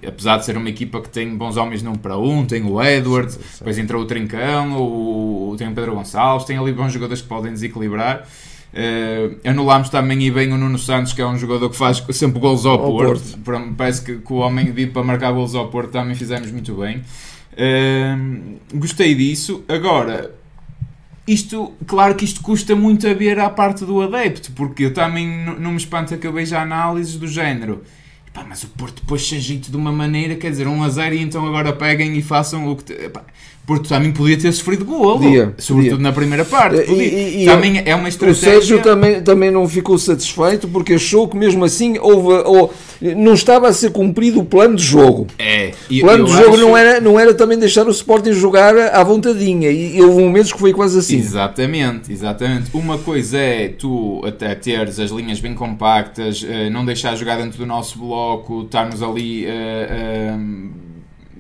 Apesar 0.06 0.38
de 0.38 0.46
ser 0.46 0.56
uma 0.56 0.70
equipa 0.70 1.02
que 1.02 1.10
tem 1.10 1.36
bons 1.36 1.58
homens 1.58 1.82
num 1.82 1.96
para 1.96 2.18
um, 2.18 2.46
tem 2.46 2.64
o 2.64 2.82
Edwards, 2.82 3.38
depois 3.58 3.78
entrou 3.78 4.02
o 4.04 4.06
Trincão, 4.06 4.78
o, 4.80 5.56
tem 5.58 5.68
o 5.68 5.74
Pedro 5.74 5.96
Gonçalves, 5.96 6.46
tem 6.46 6.58
ali 6.58 6.72
bons 6.72 6.94
jogadores 6.94 7.22
que 7.22 7.28
podem 7.28 7.52
desequilibrar. 7.52 8.26
Eh, 8.74 9.32
anulámos 9.46 9.90
também 9.90 10.22
e 10.24 10.30
bem 10.32 10.52
o 10.54 10.58
Nuno 10.58 10.78
Santos, 10.78 11.12
que 11.14 11.22
é 11.22 11.26
um 11.26 11.38
jogador 11.38 11.70
que 11.70 11.76
faz 11.78 12.04
sempre 12.12 12.40
golos 12.40 12.66
ao, 12.66 12.80
Ao 12.80 12.92
Porto. 12.92 13.38
Para- 13.40 13.62
Parece 13.76 14.04
que, 14.04 14.18
que 14.18 14.34
o 14.34 14.38
homem 14.38 14.66
vive 14.72 14.92
para 14.92 15.04
marcar 15.04 15.32
golos 15.32 15.56
ao 15.56 15.70
Porto 15.70 15.92
também 15.92 16.16
fizemos 16.16 16.52
muito 16.52 16.74
bem. 16.76 17.02
Eh, 17.58 18.16
gostei 18.76 19.16
disso. 19.16 19.64
Agora, 19.68 20.32
isto, 21.28 21.74
claro 21.88 22.16
que 22.16 22.26
isto 22.26 22.42
custa 22.42 22.76
muito 22.76 23.08
a 23.08 23.14
ver 23.14 23.40
à 23.40 23.50
parte 23.50 23.86
do 23.86 24.02
adepto, 24.02 24.52
porque 24.54 24.86
eu 24.86 24.94
também 24.94 25.28
não 25.60 25.72
me 25.72 25.78
espanta 25.78 26.18
que 26.18 26.26
eu 26.28 26.34
veja 26.34 26.62
análises 26.62 27.16
do 27.16 27.28
género. 27.28 27.84
Pá, 28.32 28.46
mas 28.48 28.64
o 28.64 28.68
Porto 28.68 29.02
depois 29.02 29.28
se 29.28 29.36
ajeita 29.36 29.72
de 29.72 29.76
uma 29.78 29.92
maneira, 29.92 30.36
quer 30.36 30.52
dizer, 30.52 30.68
1 30.68 30.84
a 30.84 30.90
0 30.90 31.16
e 31.16 31.22
então 31.24 31.46
agora 31.48 31.74
peguem 31.74 32.16
e 32.16 32.22
façam 32.22 32.70
o 32.72 32.76
que. 32.76 32.84
Te... 32.84 32.94
Epá, 32.94 33.24
Porto 33.70 33.88
também 33.88 34.12
podia 34.12 34.36
ter 34.36 34.52
sofrido 34.52 34.84
golo, 34.84 35.20
Podia, 35.20 35.54
sobretudo 35.60 35.92
podia. 35.98 36.04
na 36.04 36.12
primeira 36.12 36.44
parte. 36.44 36.78
E- 36.82 36.86
Podia. 36.86 37.30
e- 37.44 37.46
também 37.46 37.80
é 37.86 37.94
uma 37.94 38.06
O 38.06 38.08
estratégia. 38.08 38.52
Sérgio 38.54 38.82
também, 38.82 39.22
também 39.22 39.52
não 39.52 39.70
ficou 39.70 39.96
satisfeito 39.96 40.68
porque 40.68 40.94
achou 40.96 41.28
que 41.28 41.38
mesmo 41.38 41.64
assim 41.64 42.00
houve, 42.00 42.30
ou, 42.48 42.74
não 43.16 43.36
estava 43.36 43.68
a 43.68 43.74
ser 43.74 43.92
cumprido 43.92 44.40
o 44.40 44.44
plano 44.46 44.76
de 44.76 44.82
jogo. 44.84 45.28
É, 45.38 45.74
O 45.92 46.00
plano 46.00 46.26
de 46.26 46.32
jogo 46.32 46.50
acho- 46.56 46.58
não, 46.62 46.76
era, 46.76 47.00
não 47.00 47.20
era 47.20 47.32
também 47.36 47.60
deixar 47.60 47.86
o 47.86 47.92
Sporting 47.92 48.32
jogar 48.34 48.76
à 48.76 49.04
vontadinha 49.04 49.70
e, 49.70 50.02
houve 50.02 50.20
momentos 50.20 50.52
que 50.52 50.58
foi 50.58 50.74
quase 50.74 50.98
assim. 50.98 51.18
Exatamente, 51.18 52.12
exatamente. 52.12 52.72
Uma 52.74 52.98
coisa 52.98 53.38
é 53.38 53.68
tu 53.68 54.20
até 54.26 54.56
teres 54.56 55.00
as 55.00 55.12
linhas 55.12 55.40
bem 55.40 55.54
compactas, 55.54 56.44
eh, 56.50 56.72
não 56.72 56.84
deixar 56.84 57.16
jogar 57.16 57.38
dentro 57.38 57.60
do 57.60 57.68
nosso 57.68 58.00
bloco, 58.00 58.64
estarmos 58.64 59.04
ali 59.04 59.46
eh, 59.46 59.52
eh, 59.92 60.38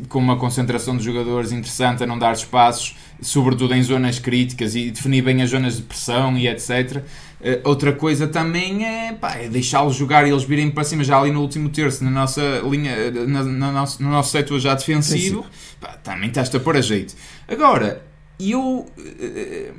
com 0.07 0.19
uma 0.19 0.37
concentração 0.37 0.95
de 0.95 1.03
jogadores 1.03 1.51
interessante 1.51 2.03
a 2.03 2.07
não 2.07 2.17
dar 2.17 2.33
espaços, 2.33 2.95
sobretudo 3.21 3.73
em 3.73 3.83
zonas 3.83 4.19
críticas 4.19 4.75
e 4.75 4.91
definir 4.91 5.21
bem 5.21 5.41
as 5.41 5.49
zonas 5.49 5.77
de 5.77 5.83
pressão 5.83 6.37
e 6.37 6.47
etc. 6.47 7.03
Eh, 7.41 7.61
outra 7.63 7.93
coisa 7.93 8.27
também 8.27 8.85
é, 8.85 9.13
pá, 9.13 9.35
é 9.35 9.47
deixá-los 9.47 9.95
jogar 9.95 10.27
e 10.27 10.31
eles 10.31 10.43
virem 10.43 10.69
para 10.69 10.83
cima 10.83 11.03
já 11.03 11.19
ali 11.19 11.31
no 11.31 11.41
último 11.41 11.69
terço, 11.69 12.03
na 12.03 12.09
nossa 12.09 12.41
linha, 12.69 12.91
eh, 12.91 13.11
na, 13.11 13.43
na 13.43 13.71
nosso, 13.71 14.03
no 14.03 14.09
nosso 14.09 14.31
setor 14.31 14.59
já 14.59 14.73
defensivo, 14.75 15.45
pá, 15.79 15.97
também 16.03 16.29
estás-te 16.29 16.55
a 16.57 16.59
pôr 16.59 16.75
a 16.77 16.81
jeito. 16.81 17.15
Agora, 17.47 18.03
eu. 18.39 18.85
eh, 19.19 19.71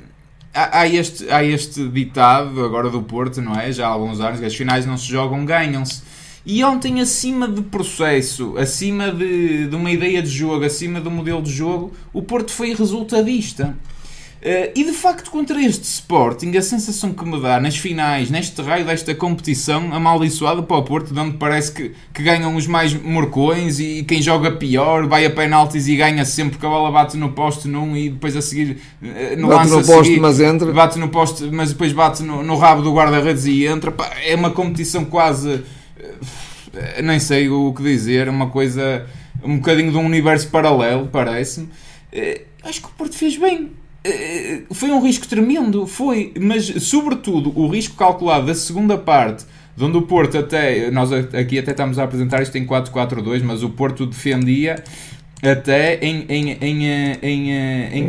há, 0.53 0.87
este, 0.87 1.29
há 1.29 1.43
este 1.43 1.87
ditado 1.87 2.63
agora 2.63 2.89
do 2.89 3.01
Porto, 3.01 3.41
não 3.41 3.55
é? 3.59 3.71
Já 3.71 3.87
há 3.87 3.89
alguns 3.89 4.19
anos, 4.19 4.41
as 4.41 4.55
finais 4.55 4.85
não 4.85 4.97
se 4.97 5.07
jogam, 5.07 5.45
ganham-se. 5.45 6.03
E 6.45 6.63
ontem, 6.63 6.99
acima 6.99 7.47
de 7.47 7.61
processo, 7.61 8.57
acima 8.57 9.11
de, 9.11 9.67
de 9.67 9.75
uma 9.75 9.91
ideia 9.91 10.21
de 10.21 10.29
jogo, 10.29 10.65
acima 10.65 10.99
do 10.99 11.11
modelo 11.11 11.41
de 11.41 11.51
jogo, 11.51 11.91
o 12.11 12.21
Porto 12.21 12.51
foi 12.51 12.73
resultadista. 12.73 13.77
Eh, 14.43 14.71
e 14.75 14.83
de 14.83 14.91
facto, 14.91 15.29
contra 15.29 15.61
este 15.63 15.83
Sporting, 15.83 16.57
a 16.57 16.61
sensação 16.63 17.13
que 17.13 17.23
me 17.23 17.39
dá 17.39 17.59
nas 17.59 17.77
finais, 17.77 18.31
neste 18.31 18.59
raio 18.59 18.83
desta 18.83 19.13
competição, 19.13 19.93
amaldiçoada 19.93 20.63
para 20.63 20.77
o 20.77 20.83
Porto, 20.83 21.13
de 21.13 21.19
onde 21.19 21.37
parece 21.37 21.71
que, 21.71 21.91
que 22.11 22.23
ganham 22.23 22.55
os 22.55 22.65
mais 22.65 22.91
morcões 22.91 23.79
e 23.79 24.03
quem 24.03 24.19
joga 24.19 24.51
pior 24.51 25.05
vai 25.05 25.27
a 25.27 25.29
penaltis 25.29 25.87
e 25.87 25.95
ganha 25.95 26.25
sempre 26.25 26.53
porque 26.53 26.65
a 26.65 26.69
bola 26.69 26.91
bate 26.91 27.17
no 27.17 27.33
poste 27.33 27.67
num 27.67 27.95
e 27.95 28.09
depois 28.09 28.35
a 28.35 28.41
seguir 28.41 28.77
eh, 29.03 29.35
no 29.35 29.47
Bate 29.47 29.69
lance 29.69 29.73
no 29.73 29.79
a 29.79 29.83
poste, 29.83 30.05
seguir, 30.07 30.19
mas 30.19 30.39
entra. 30.39 30.71
bate 30.73 30.97
no 30.97 31.09
poste, 31.09 31.43
mas 31.51 31.69
depois 31.69 31.93
bate 31.93 32.23
no, 32.23 32.41
no 32.41 32.55
rabo 32.55 32.81
do 32.81 32.91
guarda-redes 32.91 33.45
e 33.45 33.67
entra. 33.67 33.91
Pá, 33.91 34.09
é 34.25 34.35
uma 34.35 34.49
competição 34.49 35.05
quase. 35.05 35.61
Eh, 36.73 37.01
Nem 37.01 37.19
sei 37.19 37.49
o 37.49 37.73
que 37.73 37.83
dizer, 37.83 38.27
uma 38.29 38.49
coisa. 38.49 39.05
um 39.43 39.57
bocadinho 39.57 39.91
de 39.91 39.97
um 39.97 40.05
universo 40.05 40.47
paralelo, 40.49 41.07
parece-me. 41.11 41.69
Eh, 42.11 42.41
Acho 42.63 42.79
que 42.81 42.87
o 42.87 42.91
Porto 42.91 43.15
fez 43.15 43.37
bem. 43.37 43.71
Eh, 44.03 44.61
Foi 44.71 44.89
um 44.91 45.01
risco 45.01 45.27
tremendo, 45.27 45.87
foi, 45.87 46.31
mas 46.39 46.65
sobretudo 46.83 47.51
o 47.57 47.67
risco 47.67 47.95
calculado 47.95 48.45
da 48.47 48.55
segunda 48.55 48.97
parte, 48.97 49.45
de 49.75 49.83
onde 49.83 49.97
o 49.97 50.01
Porto 50.03 50.37
até, 50.37 50.91
nós 50.91 51.11
aqui 51.11 51.57
até 51.57 51.71
estamos 51.71 51.97
a 51.97 52.03
apresentar 52.03 52.41
isto 52.43 52.55
em 52.57 52.65
4-4-2, 52.65 53.41
mas 53.43 53.63
o 53.63 53.69
Porto 53.69 54.05
defendia 54.05 54.83
até 55.41 55.95
em, 56.05 56.25
em, 56.29 56.51
em, 56.51 56.83
em, 56.83 56.85
em, 57.23 57.51
Em 57.51 58.03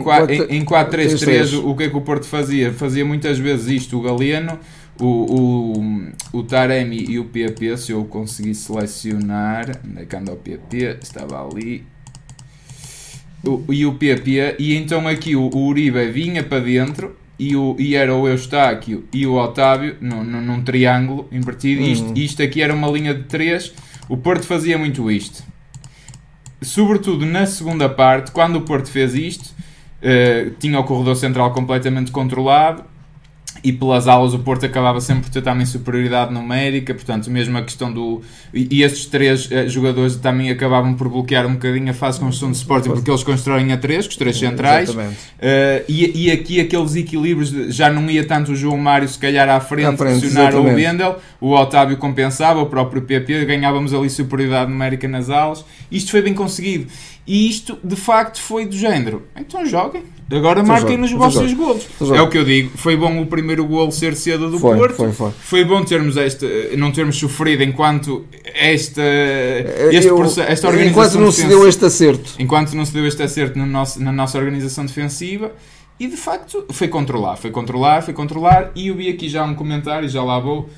em, 0.50 0.58
em 0.58 0.64
4-3-3 0.64 1.54
3-3. 1.54 1.64
o 1.64 1.74
que 1.74 1.84
é 1.84 1.88
que 1.88 1.96
o 1.96 2.00
Porto 2.02 2.26
fazia? 2.26 2.72
Fazia 2.72 3.04
muitas 3.04 3.38
vezes 3.38 3.68
isto, 3.68 3.98
o 3.98 4.02
Galeno, 4.02 4.58
o, 5.00 5.80
o, 6.32 6.38
o 6.38 6.42
Taremi 6.42 7.04
e 7.08 7.18
o 7.18 7.24
PP, 7.24 7.76
se 7.76 7.92
eu 7.92 8.04
conseguir 8.04 8.54
selecionar, 8.54 9.80
onde 9.86 10.02
é 10.02 10.04
que 10.04 10.16
anda 10.16 10.32
o 10.32 10.36
PP? 10.36 10.98
Estava 11.02 11.46
ali. 11.46 11.84
O, 13.44 13.64
e 13.72 13.84
o 13.84 13.94
PP, 13.94 14.56
e 14.58 14.76
então 14.76 15.08
aqui 15.08 15.34
o, 15.34 15.48
o 15.52 15.66
Uribe 15.66 16.10
vinha 16.12 16.44
para 16.44 16.60
dentro 16.60 17.16
e, 17.38 17.56
o, 17.56 17.74
e 17.78 17.96
era 17.96 18.14
o 18.14 18.28
Eustáquio 18.28 19.04
e 19.12 19.26
o 19.26 19.34
Otávio 19.34 19.96
num, 20.00 20.22
num, 20.22 20.40
num 20.40 20.62
triângulo 20.62 21.26
invertido. 21.32 21.82
Isto, 21.82 22.06
Uhum. 22.06 22.14
isto 22.14 22.42
aqui 22.42 22.62
era 22.62 22.72
uma 22.72 22.88
linha 22.88 23.12
de 23.14 23.24
três. 23.24 23.72
O 24.08 24.16
Porto 24.16 24.44
fazia 24.46 24.78
muito 24.78 25.10
isto 25.10 25.42
sobretudo 26.62 27.26
na 27.26 27.44
segunda 27.46 27.88
parte, 27.88 28.30
quando 28.30 28.56
o 28.56 28.62
Porto 28.62 28.88
fez 28.88 29.14
isto, 29.14 29.50
eh, 30.00 30.50
tinha 30.58 30.78
o 30.78 30.84
corredor 30.84 31.16
central 31.16 31.52
completamente 31.52 32.10
controlado 32.10 32.84
e 33.64 33.72
pelas 33.72 34.08
aulas 34.08 34.34
o 34.34 34.38
Porto 34.40 34.66
acabava 34.66 35.00
sempre 35.00 35.24
por 35.24 35.30
ter 35.30 35.42
também 35.42 35.64
superioridade 35.64 36.32
numérica, 36.32 36.92
portanto, 36.94 37.30
mesmo 37.30 37.56
a 37.58 37.62
questão 37.62 37.92
do. 37.92 38.20
E, 38.52 38.68
e 38.70 38.82
estes 38.82 39.06
três 39.06 39.48
eh, 39.50 39.68
jogadores 39.68 40.16
também 40.16 40.50
acabavam 40.50 40.94
por 40.94 41.08
bloquear 41.08 41.46
um 41.46 41.52
bocadinho 41.52 41.90
a 41.90 41.94
fase 41.94 42.18
de 42.18 42.24
construção 42.24 42.50
de 42.50 42.56
Sporting, 42.56 42.90
porque 42.90 43.10
eles 43.10 43.22
constroem 43.22 43.72
a 43.72 43.76
três, 43.76 44.06
com 44.06 44.10
os 44.10 44.16
três 44.16 44.36
centrais. 44.36 44.88
Uh, 44.90 45.84
e, 45.88 46.26
e 46.26 46.30
aqui 46.30 46.60
aqueles 46.60 46.94
equilíbrios 46.96 47.50
de- 47.50 47.70
já 47.70 47.88
não 47.90 48.10
ia 48.10 48.24
tanto 48.26 48.52
o 48.52 48.56
João 48.56 48.76
Mário 48.78 49.08
se 49.08 49.18
calhar 49.18 49.48
à 49.48 49.60
frente, 49.60 49.86
À 49.86 49.96
frente, 49.96 50.20
pressionar 50.20 50.54
o. 50.56 50.62
Wendel, 50.74 51.18
o 51.40 51.50
Otávio 51.54 51.96
compensava, 51.96 52.60
o 52.60 52.66
próprio 52.66 53.02
PP, 53.02 53.44
ganhávamos 53.44 53.94
ali 53.94 54.10
superioridade 54.10 54.70
numérica 54.70 55.06
nas 55.08 55.30
alas. 55.30 55.64
Isto 55.96 56.10
foi 56.10 56.22
bem 56.22 56.34
conseguido. 56.34 56.86
E 57.26 57.48
isto, 57.48 57.78
de 57.84 57.94
facto, 57.96 58.40
foi 58.40 58.66
do 58.66 58.76
género. 58.76 59.22
Então 59.36 59.64
joguem. 59.66 60.02
Agora 60.30 60.60
Então 60.60 60.72
marquem 60.74 60.96
nos 60.96 61.10
então 61.10 61.22
vossos 61.30 61.52
golos. 61.52 61.86
Então. 62.00 62.14
É 62.16 62.22
o 62.22 62.28
que 62.30 62.38
eu 62.38 62.44
digo. 62.44 62.70
Foi 62.76 62.96
bom 62.96 63.20
o 63.20 63.26
primeiro 63.26 63.64
golo 63.66 63.92
ser 63.92 64.16
cedo 64.16 64.50
do 64.50 64.58
Foi, 64.58 64.76
Porto. 64.78 64.94
foi, 64.96 65.12
foi. 65.12 65.30
Foi 65.30 65.64
bom 65.64 65.84
termos 65.84 66.16
esta, 66.16 66.46
não 66.76 66.90
termos 66.90 67.16
sofrido 67.16 67.62
enquanto 67.62 68.24
esta, 68.54 69.02
este 69.90 70.08
Eu- 70.08 70.24
esta 70.24 70.68
organização 70.68 70.90
enquanto 70.90 71.18
não 71.20 71.30
se 71.30 71.46
deu 71.46 71.68
este 71.68 71.84
acerto. 71.84 72.34
enquanto 72.38 72.72
não 72.74 72.84
se 72.86 72.92
deu 72.94 73.06
este 73.06 73.22
acerto 73.22 73.58
no 73.58 73.66
nosso, 73.66 74.02
na 74.02 74.10
nossa 74.10 74.38
organização 74.38 74.86
defensiva 74.86 75.52
e 76.00 76.06
de 76.06 76.16
facto 76.16 76.64
foi 76.70 76.88
controlar, 76.88 77.36
foi 77.36 77.50
controlar, 77.50 78.00
foi 78.02 78.14
controlar 78.14 78.72
e 78.74 78.88
eu 78.88 78.94
vi 78.96 79.10
aqui 79.10 79.28
já 79.28 79.44
um 79.44 79.54
comentário, 79.54 80.08
já 80.08 80.22
lá 80.24 80.40
vou 80.40 80.68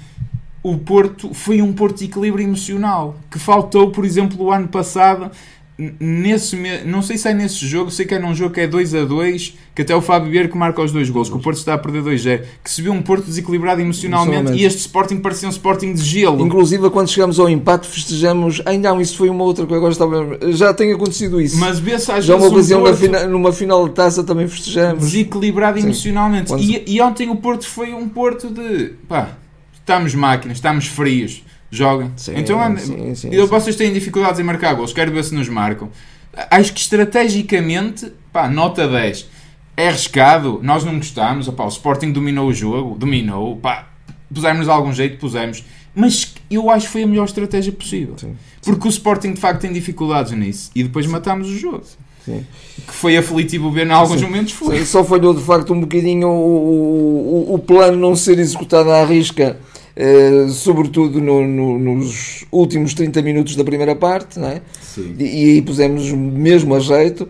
o 0.64 0.78
Porto 0.78 1.34
foi 1.34 1.60
um 1.60 1.74
Porto 1.74 1.98
de 1.98 2.06
equilíbrio 2.06 2.42
emocional 2.42 3.16
que 3.30 3.38
faltou, 3.38 3.90
por 3.90 4.04
exemplo, 4.04 4.46
o 4.46 4.50
ano 4.50 4.66
passado 4.66 5.30
nesse, 5.76 6.56
não 6.86 7.02
sei 7.02 7.18
se 7.18 7.28
é 7.28 7.34
nesse 7.34 7.66
jogo, 7.66 7.90
sei 7.90 8.06
que 8.06 8.14
é 8.14 8.18
num 8.18 8.34
jogo 8.34 8.54
que 8.54 8.60
é 8.60 8.66
2 8.66 8.94
a 8.94 9.04
2 9.04 9.54
que 9.74 9.82
até 9.82 9.94
o 9.94 10.00
Fábio 10.00 10.30
Vieira 10.30 10.48
que 10.48 10.56
marca 10.56 10.80
os 10.80 10.90
dois 10.90 11.10
gols, 11.10 11.28
que 11.28 11.36
o 11.36 11.40
Porto 11.40 11.58
está 11.58 11.74
a 11.74 11.78
perder 11.78 12.02
2-0, 12.02 12.42
que 12.62 12.70
se 12.70 12.80
viu 12.80 12.92
um 12.92 13.02
Porto 13.02 13.26
desequilibrado 13.26 13.80
emocionalmente 13.80 14.52
e 14.52 14.64
este 14.64 14.78
Sporting 14.78 15.18
parecia 15.18 15.48
um 15.48 15.50
Sporting 15.50 15.92
de 15.92 16.02
gelo. 16.02 16.40
Inclusive, 16.40 16.88
quando 16.90 17.10
chegamos 17.10 17.38
ao 17.38 17.48
empate, 17.50 17.88
festejamos. 17.88 18.62
Ai 18.64 18.78
não, 18.78 19.00
isso 19.00 19.16
foi 19.16 19.28
uma 19.28 19.42
outra 19.42 19.66
que 19.66 19.74
agora 19.74 19.92
estava. 19.92 20.38
Já 20.52 20.72
tem 20.72 20.92
acontecido 20.92 21.40
isso. 21.40 21.58
Mas 21.58 21.80
vê-se 21.80 22.10
às 22.10 22.24
Já 22.24 22.36
uma 22.36 22.46
ocasião 22.46 22.84
um 22.84 22.94
fina... 22.94 23.26
numa 23.26 23.52
final 23.52 23.86
de 23.88 23.94
taça 23.94 24.22
também 24.22 24.46
festejamos. 24.46 25.04
Desequilibrado 25.04 25.78
Sim. 25.78 25.86
emocionalmente. 25.86 26.48
Quando... 26.48 26.62
E, 26.62 26.84
e 26.86 27.00
ontem 27.00 27.28
o 27.28 27.36
Porto 27.36 27.66
foi 27.66 27.92
um 27.92 28.08
Porto 28.08 28.48
de. 28.48 28.92
pá, 29.08 29.38
estamos 29.84 30.14
máquinas, 30.14 30.56
estamos 30.56 30.86
frios 30.86 31.42
joguem. 31.74 32.12
Sim, 32.16 32.34
então, 32.36 32.76
sim, 32.78 33.14
sim, 33.14 33.30
sim, 33.30 33.46
vocês 33.46 33.76
têm 33.76 33.92
dificuldades 33.92 34.38
em 34.40 34.42
marcar 34.42 34.74
gols, 34.74 34.92
quero 34.92 35.12
ver 35.12 35.24
se 35.24 35.34
nos 35.34 35.48
marcam. 35.48 35.90
Acho 36.50 36.72
que 36.72 36.80
estrategicamente, 36.80 38.12
pá, 38.32 38.48
nota 38.48 38.88
10. 38.88 39.28
É 39.76 39.88
arriscado, 39.88 40.60
nós 40.62 40.84
não 40.84 40.96
gostamos. 40.96 41.48
Opá, 41.48 41.64
o 41.64 41.68
Sporting 41.68 42.12
dominou 42.12 42.48
o 42.48 42.54
jogo, 42.54 42.96
dominou, 42.96 43.56
pá, 43.56 43.88
pusemos 44.32 44.66
de 44.66 44.70
algum 44.70 44.92
jeito, 44.92 45.18
pusemos. 45.18 45.64
Mas 45.94 46.34
eu 46.50 46.70
acho 46.70 46.86
que 46.86 46.92
foi 46.92 47.02
a 47.04 47.06
melhor 47.06 47.24
estratégia 47.24 47.72
possível. 47.72 48.14
Sim. 48.16 48.36
Porque 48.62 48.86
o 48.86 48.90
Sporting 48.90 49.32
de 49.32 49.40
facto 49.40 49.60
tem 49.60 49.72
dificuldades 49.72 50.32
nisso. 50.32 50.70
E 50.74 50.82
depois 50.82 51.06
matámos 51.06 51.48
o 51.48 51.56
jogo. 51.56 51.84
Sim. 52.24 52.44
Que 52.86 52.92
foi 52.92 53.16
aflitivo 53.16 53.70
ver 53.70 53.86
em 53.86 53.90
alguns 53.90 54.18
Sim. 54.18 54.26
momentos. 54.26 54.52
Foi. 54.52 54.84
Só 54.84 55.04
falhou 55.04 55.34
de 55.34 55.42
facto 55.42 55.72
um 55.72 55.80
bocadinho 55.80 56.28
o, 56.28 57.50
o, 57.50 57.54
o 57.54 57.58
plano 57.60 57.96
não 57.96 58.16
ser 58.16 58.38
executado 58.38 58.90
à 58.90 59.04
risca 59.04 59.56
Uh, 59.96 60.48
sobretudo 60.50 61.20
no, 61.20 61.46
no, 61.46 61.78
nos 61.78 62.44
últimos 62.50 62.94
30 62.94 63.22
minutos 63.22 63.54
da 63.54 63.62
primeira 63.62 63.94
parte, 63.94 64.40
não 64.40 64.48
é? 64.48 64.60
Sim. 64.82 65.14
E, 65.16 65.24
e 65.24 65.50
aí 65.50 65.62
pusemos 65.62 66.10
mesmo 66.10 66.74
a 66.74 66.80
jeito, 66.80 67.28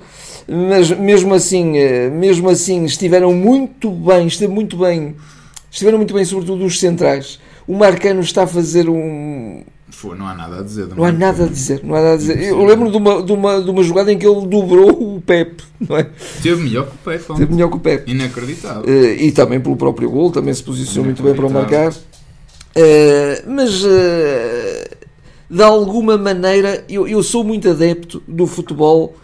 mas 0.48 0.90
mesmo 0.90 1.34
assim, 1.34 1.72
uh, 1.72 2.10
mesmo 2.10 2.48
assim 2.48 2.86
estiveram 2.86 3.34
muito 3.34 3.90
bem, 3.90 4.26
esteve 4.26 4.50
muito 4.50 4.78
bem, 4.78 5.14
estiveram 5.70 5.98
muito 5.98 6.14
bem, 6.14 6.24
sobretudo 6.24 6.64
os 6.64 6.80
centrais. 6.80 7.38
O 7.66 7.76
Marcano 7.76 8.20
está 8.20 8.44
a 8.44 8.46
fazer 8.46 8.88
um. 8.88 9.62
Não 10.18 10.26
há 10.26 10.34
nada 10.34 10.58
a 10.58 10.62
dizer. 10.62 10.88
Não 10.88 11.04
há 11.04 11.12
nada 11.12 11.44
a 11.44 11.48
dizer. 11.48 11.80
Não 11.82 11.94
há 11.94 11.98
nada 12.00 12.14
a 12.14 12.16
dizer. 12.16 12.42
Eu 12.42 12.64
lembro 12.64 12.90
de 12.90 12.96
uma, 12.96 13.22
de, 13.22 13.32
uma, 13.32 13.62
de 13.62 13.70
uma 13.70 13.82
jogada 13.82 14.12
em 14.12 14.18
que 14.18 14.26
ele 14.26 14.46
dobrou 14.46 14.90
o 14.90 15.20
Pepe. 15.20 15.62
Não 15.80 15.96
é? 15.96 16.06
Teve 16.42 16.62
melhor 16.62 16.86
que 16.86 16.94
o 16.94 16.98
Pepe. 16.98 17.34
Teve 17.34 17.52
melhor 17.52 17.70
que 17.70 17.76
o 17.76 17.80
Pepe. 17.80 18.10
Inacreditável. 18.10 18.82
Uh, 18.82 19.14
e 19.18 19.32
também 19.32 19.60
pelo 19.60 19.76
próprio 19.76 20.10
gol, 20.10 20.30
também 20.30 20.52
se 20.52 20.62
posicionou 20.62 21.04
muito 21.04 21.22
bem 21.22 21.34
para 21.34 21.46
o 21.46 21.50
marcar. 21.50 21.94
Uh, 22.76 23.48
mas 23.48 23.84
uh, 23.84 24.96
de 25.48 25.62
alguma 25.62 26.18
maneira 26.18 26.84
eu, 26.88 27.06
eu, 27.06 27.22
sou 27.22 27.44
muito 27.44 27.70
adepto 27.70 28.20
do 28.26 28.48
futebol, 28.48 29.14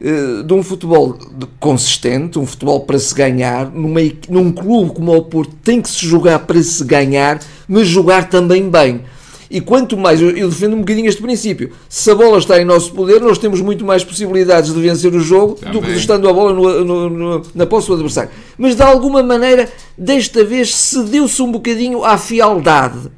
uh, 0.00 0.42
de 0.42 0.54
um 0.54 0.62
futebol 0.62 1.18
consistente, 1.58 2.38
um 2.38 2.46
futebol 2.46 2.80
para 2.80 2.98
se 2.98 3.14
ganhar, 3.14 3.70
numa, 3.70 4.00
num 4.30 4.50
clube 4.50 4.94
como 4.94 5.14
o 5.14 5.22
Porto 5.24 5.54
tem 5.62 5.82
que 5.82 5.90
se 5.90 6.06
jogar 6.06 6.38
para 6.40 6.62
se 6.62 6.82
ganhar, 6.82 7.40
mas 7.68 7.86
jogar 7.86 8.30
também 8.30 8.70
bem. 8.70 9.02
E 9.50 9.60
quanto 9.60 9.96
mais, 9.96 10.20
eu, 10.20 10.48
defendo 10.48 10.76
um 10.76 10.78
bocadinho 10.78 11.08
este 11.08 11.20
princípio, 11.20 11.72
se 11.88 12.08
a 12.08 12.14
bola 12.14 12.38
está 12.38 12.60
em 12.60 12.64
nosso 12.64 12.92
poder, 12.92 13.20
nós 13.20 13.36
temos 13.36 13.60
muito 13.60 13.84
mais 13.84 14.04
possibilidades 14.04 14.72
de 14.72 14.80
vencer 14.80 15.12
o 15.12 15.18
jogo 15.18 15.54
Também. 15.54 15.72
do 15.72 15.82
que 15.82 15.90
estando 15.90 16.28
a 16.28 16.32
bola 16.32 16.52
no, 16.52 16.84
no, 16.84 17.10
no, 17.10 17.42
na 17.52 17.66
posse 17.66 17.88
do 17.88 17.94
adversário. 17.94 18.30
Mas 18.56 18.76
de 18.76 18.82
alguma 18.82 19.24
maneira, 19.24 19.68
desta 19.98 20.44
vez, 20.44 20.72
cedeu-se 20.72 21.42
um 21.42 21.50
bocadinho 21.50 22.04
à 22.04 22.16
fialdade 22.16 23.10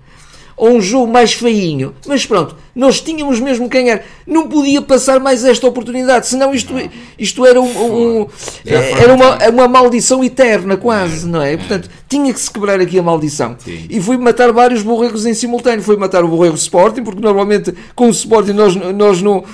ou 0.56 0.71
um 0.71 0.80
jogo 0.80 1.11
mais 1.11 1.32
feinho. 1.32 1.94
Mas 2.06 2.25
pronto, 2.26 2.56
nós 2.75 3.00
tínhamos 3.00 3.40
mesmo 3.40 3.68
que 3.68 3.79
ganhar. 3.79 4.03
Não 4.27 4.48
podia 4.48 4.81
passar 4.81 5.20
mais 5.20 5.44
esta 5.44 5.66
oportunidade, 5.66 6.27
senão 6.27 6.55
isto, 6.55 6.74
isto 7.18 7.44
era, 7.46 7.61
um, 7.61 7.66
um 7.66 8.27
era 8.64 9.14
uma, 9.14 9.37
uma 9.48 9.68
maldição 9.68 10.22
eterna, 10.24 10.77
quase, 10.77 11.27
não 11.27 11.42
é? 11.42 11.57
Portanto, 11.57 11.90
tinha 12.09 12.33
que 12.33 12.40
se 12.40 12.50
quebrar 12.50 12.81
aqui 12.81 12.98
a 12.98 13.03
maldição. 13.03 13.57
Sim. 13.59 13.87
E 13.88 14.00
foi 14.00 14.16
matar 14.16 14.53
vários 14.53 14.83
borregos 14.83 15.27
em 15.27 15.35
simultâneo. 15.35 15.83
Foi 15.83 15.96
matar 15.96 16.24
o 16.24 16.29
borrego 16.29 16.55
Sporting, 16.55 17.03
porque 17.03 17.20
normalmente 17.20 17.74
com 17.94 18.07
o 18.07 18.11
Sporting 18.11 18.53
nós, 18.53 18.74
nós 18.74 19.20
não. 19.20 19.44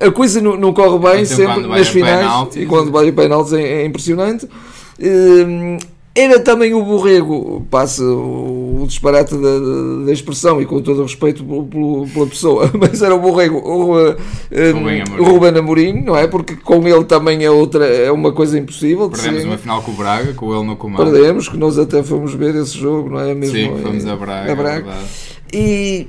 A 0.00 0.10
coisa 0.10 0.40
não, 0.40 0.56
não 0.56 0.72
corre 0.72 0.98
bem 0.98 1.22
então, 1.22 1.36
sempre 1.36 1.66
nas 1.66 1.88
finais. 1.88 2.56
E 2.56 2.66
quando 2.66 2.90
vai 2.90 3.08
a 3.08 3.12
penaltis 3.12 3.52
é, 3.52 3.82
é 3.82 3.84
impressionante. 3.84 4.48
Hum, 5.00 5.78
era 6.14 6.38
também 6.38 6.72
o 6.74 6.84
borrego, 6.84 7.66
passa 7.68 8.04
o 8.04 8.84
disparate 8.86 9.34
da, 9.34 10.04
da, 10.06 10.12
expressão 10.12 10.62
e 10.62 10.66
com 10.66 10.80
todo 10.80 11.00
o 11.00 11.02
respeito 11.02 11.42
pelo, 11.42 12.06
pela 12.06 12.26
pessoa, 12.26 12.70
mas 12.78 13.02
era 13.02 13.12
o 13.14 13.18
borrego 13.18 13.58
o, 13.58 13.98
um, 13.98 15.20
o 15.20 15.24
Ruben 15.24 15.58
Amorim, 15.58 16.02
não 16.02 16.16
é? 16.16 16.28
Porque 16.28 16.54
com 16.54 16.86
ele 16.86 17.04
também 17.04 17.44
é 17.44 17.50
outra, 17.50 17.84
é 17.86 18.12
uma 18.12 18.30
coisa 18.32 18.56
impossível. 18.56 19.10
Perdemos 19.10 19.44
uma 19.44 19.58
final 19.58 19.82
com 19.82 19.90
o 19.90 19.94
Braga, 19.94 20.32
com 20.34 20.54
ele 20.54 20.64
no 20.64 20.76
comando. 20.76 21.10
Perdemos, 21.10 21.48
que 21.48 21.56
nós 21.56 21.78
até 21.78 22.00
fomos 22.02 22.32
ver 22.32 22.54
esse 22.54 22.78
jogo, 22.78 23.10
não 23.10 23.20
é? 23.20 23.34
Mesmo, 23.34 23.56
Sim, 23.56 23.82
fomos 23.82 24.06
a 24.06 24.14
Braga. 24.14 24.52
A 24.52 24.54
Braga. 24.54 24.90
É 25.52 25.56
e, 25.56 26.08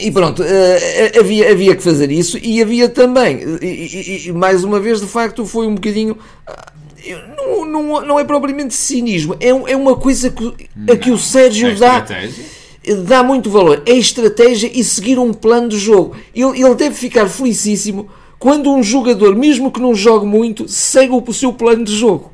e 0.00 0.10
pronto, 0.10 0.42
uh, 0.42 1.18
havia, 1.18 1.50
havia 1.50 1.76
que 1.76 1.82
fazer 1.82 2.10
isso 2.10 2.38
e 2.38 2.62
havia 2.62 2.88
também, 2.88 3.40
e, 3.60 3.66
e, 3.66 4.28
e, 4.28 4.32
mais 4.32 4.64
uma 4.64 4.80
vez, 4.80 5.00
de 5.00 5.06
facto, 5.06 5.44
foi 5.44 5.66
um 5.66 5.74
bocadinho 5.74 6.16
não, 7.36 7.64
não, 7.64 8.00
não 8.02 8.20
é 8.20 8.24
propriamente 8.24 8.74
cinismo, 8.74 9.36
é, 9.40 9.48
é 9.48 9.76
uma 9.76 9.96
coisa 9.96 10.30
que, 10.30 10.68
a 10.90 10.96
que 10.96 11.10
o 11.10 11.18
Sérgio 11.18 11.68
é 11.70 11.74
dá, 11.74 12.06
dá 13.04 13.22
muito 13.22 13.50
valor. 13.50 13.82
É 13.86 13.92
estratégia 13.92 14.70
e 14.72 14.82
seguir 14.84 15.18
um 15.18 15.32
plano 15.32 15.68
de 15.68 15.78
jogo. 15.78 16.16
Ele, 16.34 16.62
ele 16.62 16.74
deve 16.74 16.94
ficar 16.94 17.28
felicíssimo 17.28 18.08
quando 18.38 18.72
um 18.72 18.82
jogador, 18.82 19.36
mesmo 19.36 19.70
que 19.70 19.80
não 19.80 19.94
jogue 19.94 20.26
muito, 20.26 20.66
segue 20.66 21.12
o 21.12 21.32
seu 21.32 21.52
plano 21.52 21.84
de 21.84 21.94
jogo. 21.94 22.32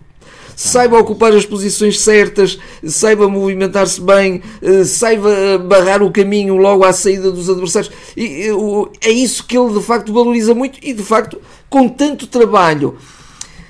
Saiba 0.54 0.98
ocupar 0.98 1.34
as 1.34 1.44
posições 1.44 2.00
certas, 2.00 2.58
saiba 2.82 3.28
movimentar-se 3.28 4.00
bem, 4.00 4.40
eh, 4.62 4.84
saiba 4.84 5.58
barrar 5.58 6.02
o 6.02 6.10
caminho 6.10 6.56
logo 6.56 6.82
à 6.82 6.94
saída 6.94 7.30
dos 7.30 7.50
adversários. 7.50 7.92
É 8.16 9.10
isso 9.10 9.44
que 9.44 9.58
ele 9.58 9.74
de 9.74 9.82
facto 9.82 10.14
valoriza 10.14 10.54
muito 10.54 10.78
e 10.80 10.94
de 10.94 11.02
facto, 11.02 11.38
com 11.68 11.88
tanto 11.88 12.26
trabalho 12.26 12.96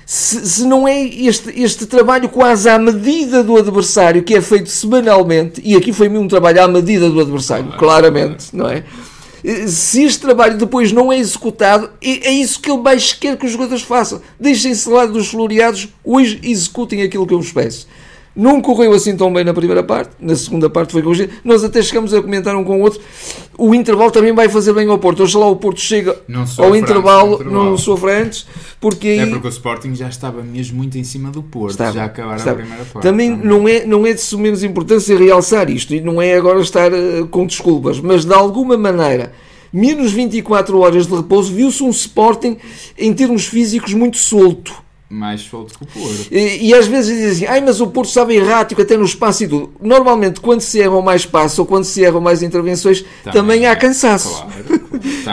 se, 0.08 0.46
se, 0.46 0.64
não 0.64 0.86
é 0.86 1.02
este, 1.04 1.50
este 1.60 1.84
trabalho 1.84 2.28
quase 2.28 2.68
à 2.68 2.78
medida 2.78 3.42
do 3.42 3.56
adversário 3.56 4.22
que 4.22 4.36
é 4.36 4.40
feito 4.40 4.70
semanalmente, 4.70 5.60
e 5.64 5.74
aqui 5.74 5.92
foi 5.92 6.08
um 6.08 6.28
trabalho 6.28 6.62
à 6.62 6.68
medida 6.68 7.10
do 7.10 7.20
adversário, 7.20 7.72
claramente, 7.76 8.54
não 8.54 8.68
é? 8.68 8.84
Se 9.66 10.04
este 10.04 10.20
trabalho 10.20 10.56
depois 10.56 10.92
não 10.92 11.12
é 11.12 11.18
executado, 11.18 11.90
é, 12.00 12.28
é 12.28 12.30
isso 12.30 12.60
que 12.60 12.70
ele 12.70 12.80
mais 12.80 13.12
quer 13.12 13.36
que 13.36 13.46
os 13.46 13.52
jogadores 13.52 13.82
façam. 13.82 14.22
Deixem-se 14.38 14.88
lá 14.88 15.06
dos 15.06 15.28
floreados, 15.28 15.88
hoje 16.04 16.38
executem 16.40 17.02
aquilo 17.02 17.26
que 17.26 17.34
eu 17.34 17.40
vos 17.40 17.50
peço. 17.50 17.88
Não 18.36 18.60
correu 18.60 18.92
assim 18.92 19.16
tão 19.16 19.32
bem 19.32 19.44
na 19.44 19.54
primeira 19.54 19.82
parte, 19.82 20.10
na 20.20 20.36
segunda 20.36 20.68
parte 20.68 20.92
foi 20.92 21.02
corrigido. 21.02 21.32
Nós 21.42 21.64
até 21.64 21.80
chegamos 21.80 22.12
a 22.12 22.20
comentar 22.20 22.54
um 22.54 22.62
com 22.62 22.78
o 22.78 22.82
outro. 22.82 23.00
O 23.56 23.74
intervalo 23.74 24.10
também 24.10 24.34
vai 24.34 24.46
fazer 24.48 24.74
bem 24.74 24.88
ao 24.88 24.98
Porto. 24.98 25.22
Oxalá 25.22 25.46
o 25.46 25.56
Porto 25.56 25.80
chega 25.80 26.20
ao 26.58 26.76
intervalo, 26.76 27.42
não 27.42 27.78
sofre 27.78 28.12
antes, 28.12 28.46
porque 28.78 29.08
aí... 29.08 29.18
É 29.20 29.26
porque 29.26 29.48
o 29.48 29.50
Sporting 29.50 29.94
já 29.94 30.08
estava 30.08 30.42
mesmo 30.42 30.76
muito 30.76 30.98
em 30.98 31.04
cima 31.04 31.30
do 31.30 31.42
Porto, 31.42 31.70
estava, 31.70 31.92
já 31.92 32.04
acabaram 32.04 32.36
estava. 32.36 32.58
a 32.58 32.60
primeira 32.60 32.84
parte. 32.84 33.02
Também, 33.02 33.34
Não, 33.34 33.66
é, 33.66 33.86
não 33.86 34.06
é 34.06 34.12
de 34.12 34.36
menos 34.36 34.62
importância 34.62 35.16
realçar 35.16 35.70
isto, 35.70 35.94
e 35.94 36.00
não 36.02 36.20
é 36.20 36.34
agora 36.34 36.60
estar 36.60 36.92
uh, 36.92 37.26
com 37.28 37.46
desculpas, 37.46 37.98
mas 38.00 38.26
de 38.26 38.34
alguma 38.34 38.76
maneira 38.76 39.32
menos 39.72 40.12
24 40.12 40.78
horas 40.78 41.06
de 41.06 41.14
repouso, 41.14 41.52
viu-se 41.52 41.82
um 41.82 41.90
Sporting 41.90 42.56
em 42.98 43.12
termos 43.14 43.46
físicos 43.46 43.94
muito 43.94 44.18
solto 44.18 44.85
mais 45.08 45.42
solto 45.42 45.78
que 45.78 45.84
o 45.84 45.86
Porto. 45.86 46.26
E, 46.32 46.68
e, 46.68 46.74
às 46.74 46.86
vezes 46.86 47.14
dizem 47.16 47.30
assim, 47.30 47.46
ai, 47.46 47.60
mas 47.60 47.80
o 47.80 47.86
Porto 47.86 48.08
estava 48.08 48.34
errático 48.34 48.82
até 48.82 48.96
no 48.96 49.04
espaço 49.04 49.44
e 49.44 49.48
tudo. 49.48 49.72
Normalmente, 49.80 50.40
quando 50.40 50.60
se 50.60 50.80
erram 50.80 51.00
mais 51.00 51.24
passos 51.24 51.58
ou 51.58 51.66
quando 51.66 51.84
se 51.84 52.02
erram 52.02 52.20
mais 52.20 52.42
intervenções, 52.42 53.04
também, 53.22 53.32
também 53.32 53.66
há 53.66 53.72
é, 53.72 53.76
cansaço. 53.76 54.44
Claro, 54.44 54.80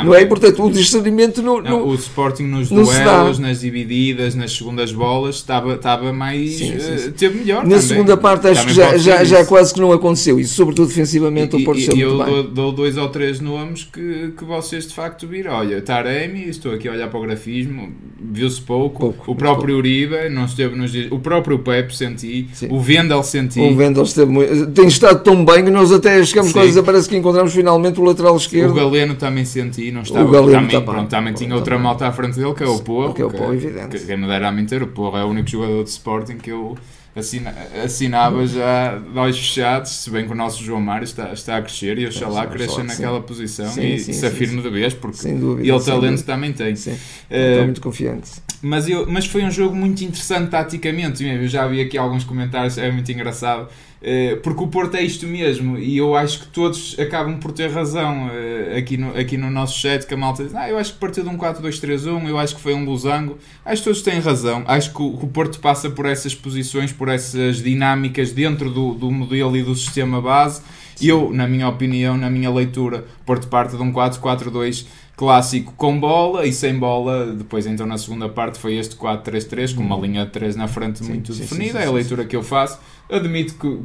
não 0.04 0.14
é? 0.14 0.26
Portanto, 0.26 0.64
o 0.64 0.72
discernimento 0.72 1.42
não, 1.42 1.62
não, 1.62 1.72
não 1.72 1.88
O 1.88 1.96
Sporting 1.96 2.44
nos 2.44 2.70
duelos, 2.70 3.40
nas 3.40 3.62
divididas, 3.62 4.36
nas 4.36 4.52
segundas 4.52 4.92
bolas, 4.92 5.36
estava, 5.36 5.74
estava 5.74 6.14
mais. 6.14 6.52
Sim, 6.52 6.80
sim, 6.80 6.98
sim. 6.98 7.10
Uh, 7.10 7.12
teve 7.14 7.40
melhor. 7.40 7.64
Na 7.64 7.70
também. 7.70 7.82
segunda 7.82 8.18
parte, 8.18 8.48
acho 8.48 8.62
também 8.62 8.76
que 8.76 8.80
já, 8.80 8.98
já, 8.98 9.24
já 9.24 9.46
quase 9.46 9.74
que 9.74 9.80
não 9.80 9.92
aconteceu 9.92 10.40
isso, 10.40 10.54
sobretudo 10.54 10.88
defensivamente. 10.88 11.58
E, 11.58 11.62
o 11.62 11.66
Porto 11.66 11.80
e, 11.80 12.02
eu 12.02 12.18
dou, 12.18 12.44
dou, 12.44 12.72
dois 12.72 12.98
ou 12.98 13.10
três 13.10 13.40
nomes 13.40 13.84
que, 13.84 14.34
que 14.38 14.46
vocês 14.46 14.88
de 14.88 14.94
facto 14.94 15.28
viram. 15.28 15.54
Olha, 15.54 15.82
Taremi, 15.82 16.48
estou 16.48 16.74
aqui 16.74 16.88
a 16.88 16.92
olhar 16.92 17.08
para 17.10 17.20
o 17.20 17.22
grafismo, 17.22 17.92
viu-se 18.20 18.62
pouco. 18.62 19.00
pouco. 19.00 19.32
O 19.32 19.36
próprio 19.36 19.64
próprio 19.64 19.78
Uribe 19.78 20.30
não 20.30 20.46
esteve 20.46 20.76
nos 20.76 20.92
dias. 20.92 21.12
O 21.12 21.20
próprio 21.20 21.60
Pepe 21.60 21.96
senti. 21.96 22.48
Sim. 22.54 22.68
O 22.70 22.80
Vendel 22.80 23.24
senti. 23.24 23.60
O 23.60 23.76
Vendel 23.76 24.04
esteve 24.04 24.32
muito. 24.32 24.68
Tem 24.68 24.88
estado 24.88 25.24
tão 25.24 25.44
bem 25.44 25.64
que 25.64 25.72
nós 25.72 25.92
até 25.92 26.24
chegamos 26.24 26.52
Sim. 26.52 26.60
quase. 26.60 26.84
Parece 26.84 27.10
que 27.10 27.16
encontramos 27.16 27.54
finalmente 27.54 28.00
o 28.00 28.04
lateral 28.04 28.36
esquerdo. 28.36 28.72
O 28.72 28.74
Galeno 28.74 29.16
também 29.16 29.46
senti. 29.46 29.53
Não 29.92 30.02
estava. 30.02 30.26
O 30.26 30.32
Galeno 30.32 30.52
também, 30.52 30.70
tá 30.72 30.82
pronto, 30.82 31.10
também 31.10 31.34
tinha 31.34 31.56
outra 31.56 31.78
malta 31.78 32.08
à 32.08 32.12
frente 32.12 32.38
dele 32.38 32.54
que 32.54 32.64
é 32.64 32.68
o 32.68 32.80
Porro. 32.80 33.14
Que 33.14 33.22
é 33.22 33.26
o 33.26 33.32
Porro, 33.32 33.54
evidente. 33.54 33.98
Que, 33.98 34.06
que 34.06 34.16
me 34.16 34.28
dera 34.28 34.50
a 34.50 34.52
mentir. 34.52 34.82
O 34.84 34.88
Porro 34.88 35.18
é 35.18 35.24
o 35.24 35.28
único 35.28 35.50
jogador 35.50 35.84
de 35.84 35.90
Sporting 35.90 36.38
que 36.38 36.52
eu 36.52 36.76
assina, 37.16 37.54
assinava 37.84 38.46
já 38.48 38.98
de 38.98 39.18
olhos 39.18 39.38
fechados, 39.38 39.92
se 39.92 40.10
bem 40.10 40.26
que 40.26 40.32
o 40.32 40.36
nosso 40.36 40.64
João 40.64 40.82
Mário 40.82 41.04
está, 41.06 41.32
está 41.32 41.58
a 41.58 41.62
crescer 41.62 41.98
e 42.00 42.08
oxalá 42.08 42.48
cresça 42.48 42.82
sim. 42.82 42.88
naquela 42.88 43.22
posição 43.22 43.70
Sim, 43.70 43.94
e 43.94 44.00
sim, 44.00 44.14
se 44.14 44.20
sim, 44.20 44.26
afirme 44.26 44.56
sim. 44.56 44.62
de 44.62 44.70
vez, 44.70 44.94
porque 44.94 45.28
dúvida. 45.34 45.68
ele 45.70 45.84
talento 45.84 46.02
dúvida. 46.02 46.24
também 46.24 46.54
tem. 46.54 46.76
Sim, 46.76 46.98
Eh, 47.30 47.52
estou 47.52 47.64
muito 47.66 47.82
confiante. 47.82 48.32
Mas, 48.64 48.88
eu, 48.90 49.06
mas 49.10 49.26
foi 49.26 49.44
um 49.44 49.52
jogo 49.52 49.76
muito 49.76 50.04
interessante 50.04 50.50
taticamente. 50.50 51.24
Eu 51.24 51.48
já 51.48 51.68
vi 51.68 51.82
aqui 51.82 51.98
alguns 51.98 52.24
comentários, 52.24 52.78
é 52.78 52.90
muito 52.92 53.12
engraçado. 53.12 53.68
eh, 54.02 54.36
Porque 54.42 54.64
o 54.64 54.68
Porto 54.68 54.96
é 54.96 55.02
isto 55.04 55.28
mesmo 55.28 55.78
e 55.78 55.98
eu 55.98 56.16
acho 56.16 56.40
que 56.42 56.48
todos 56.48 56.96
acabam 57.00 57.38
por 57.40 57.52
ter 57.52 57.70
razão 57.70 58.30
eh, 58.34 58.78
aqui 58.78 58.98
no, 58.98 59.16
aqui 59.18 59.38
no 59.38 59.50
nosso 59.52 59.78
chat. 59.80 60.06
Que 60.08 60.14
a 60.14 60.18
malta 60.18 60.44
diz: 60.44 60.56
ah, 60.56 60.70
Eu 60.70 60.78
acho 60.78 60.94
que 60.94 61.00
partiu 61.00 61.24
de 61.24 61.30
um 61.30 61.38
4-2-3-1, 61.38 62.28
eu 62.28 62.38
acho 62.40 62.56
que 62.56 62.62
foi 62.62 62.74
um 62.74 62.86
losango. 62.86 63.38
Acho 63.66 63.82
que 63.82 63.90
todos 63.90 64.02
têm 64.02 64.20
razão. 64.20 64.64
Acho 64.66 64.94
que 64.94 65.02
o, 65.02 65.18
que 65.18 65.26
o 65.26 65.28
Porto 65.28 65.60
passa 65.60 65.90
por 65.90 66.06
essas 66.06 66.34
posições, 66.34 66.92
por 66.92 67.10
essas 67.10 67.62
dinâmicas 67.62 68.32
dentro 68.32 68.70
do, 68.70 68.94
do 68.94 69.12
modelo 69.12 69.56
e 69.58 69.64
do 69.64 69.76
sistema 69.76 70.22
base. 70.22 70.62
E 71.02 71.10
eu, 71.10 71.32
na 71.34 71.48
minha 71.48 71.68
opinião, 71.68 72.16
na 72.18 72.30
minha 72.30 72.52
leitura, 72.52 73.06
Porto 73.26 73.48
parte 73.48 73.76
de 73.76 73.82
um 73.82 73.92
4-4-2 73.92 74.86
clássico 75.16 75.74
com 75.74 76.00
bola 76.00 76.46
e 76.46 76.52
sem 76.52 76.78
bola. 76.78 77.28
Depois, 77.28 77.66
então, 77.66 77.86
na 77.86 77.98
segunda 77.98 78.28
parte, 78.30 78.60
foi 78.60 78.76
este 78.76 78.96
4-3-3 78.96 79.76
com 79.76 79.82
uma 79.82 79.98
linha 79.98 80.26
de 80.26 80.32
3 80.32 80.56
na 80.56 80.68
frente 80.68 81.00
Sim, 81.00 81.10
muito 81.10 81.34
sim, 81.34 81.42
definida. 81.42 81.80
sim, 81.80 81.86
é 81.86 81.88
a 81.88 81.92
leitura 81.92 82.26
que 82.26 82.36
eu 82.36 82.44
faço. 82.44 82.80
Admito 83.10 83.56
que, 83.56 83.80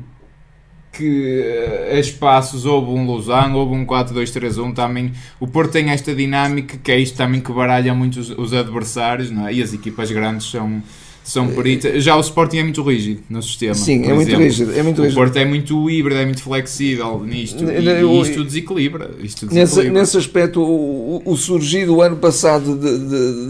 que 0.92 1.40
eh, 1.44 1.96
a 1.96 1.98
espaços 2.00 2.64
houve 2.64 2.90
um 2.90 3.04
losango, 3.04 3.58
houve 3.58 3.74
um 3.74 3.84
4-2-3-1 3.84 4.74
também. 4.74 5.12
O 5.38 5.46
Porto 5.46 5.72
tem 5.72 5.90
esta 5.90 6.14
dinâmica 6.14 6.78
que 6.78 6.90
é 6.90 6.98
isto 6.98 7.16
também 7.16 7.40
que 7.40 7.52
baralha 7.52 7.94
muito 7.94 8.18
os, 8.20 8.30
os 8.30 8.52
adversários 8.54 9.30
não 9.30 9.46
é? 9.46 9.52
e 9.52 9.62
as 9.62 9.72
equipas 9.72 10.10
grandes 10.10 10.50
são. 10.50 10.82
São 11.24 11.46
peritas. 11.48 12.02
Já 12.02 12.16
o 12.16 12.20
Sporting 12.20 12.56
é 12.58 12.62
muito 12.62 12.82
rígido 12.82 13.20
no 13.28 13.42
sistema. 13.42 13.74
Sim, 13.74 14.04
é 14.04 14.14
muito 14.14 14.28
exemplo. 14.28 14.44
rígido. 14.44 14.72
É 14.78 14.82
muito 14.82 14.98
O 15.00 15.04
rígido. 15.04 15.18
Porto 15.18 15.36
é 15.36 15.44
muito 15.44 15.90
híbrido, 15.90 16.20
é 16.20 16.24
muito 16.24 16.42
flexível 16.42 17.22
nisto. 17.26 17.64
E, 17.64 18.22
isto 18.22 18.44
desequilibra. 18.44 19.10
Isto 19.22 19.44
Nesse, 19.46 19.56
desequilibra. 19.56 20.00
nesse 20.00 20.16
aspecto, 20.16 20.60
o, 20.62 21.22
o- 21.26 21.32
o 21.32 21.36
surgir 21.36 21.84
do 21.84 22.00
ano 22.00 22.16
passado 22.16 22.74
de- 22.76 22.98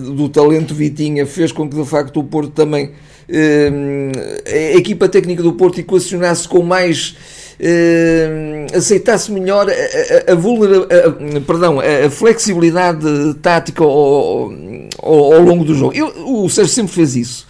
de- 0.08 0.14
do 0.16 0.28
talento 0.28 0.74
Vitinha 0.74 1.24
fez 1.24 1.52
com 1.52 1.68
que, 1.68 1.76
de 1.76 1.84
facto, 1.84 2.18
o 2.18 2.24
Porto 2.24 2.50
também, 2.50 2.90
eh, 3.28 4.72
a 4.74 4.76
equipa 4.76 5.08
técnica 5.08 5.42
do 5.42 5.52
Porto 5.52 5.78
equacionasse 5.78 6.48
com 6.48 6.62
mais. 6.62 7.14
eh, 7.60 8.66
aceitasse 8.72 9.32
melhor 9.32 9.68
a, 9.68 10.30
a, 10.30 10.32
a 10.32 10.34
vulnera- 10.36 10.86
a- 11.36 11.40
perdão, 11.40 11.80
a, 11.80 12.08
flexibilidade 12.08 13.04
tática 13.42 13.82
ao, 13.82 14.52
ao, 15.02 15.32
ao 15.34 15.42
longo 15.42 15.64
do 15.64 15.74
jogo. 15.74 15.92
O 16.24 16.48
Sérgio 16.48 16.72
sempre 16.72 16.92
fez 16.92 17.16
isso. 17.16 17.47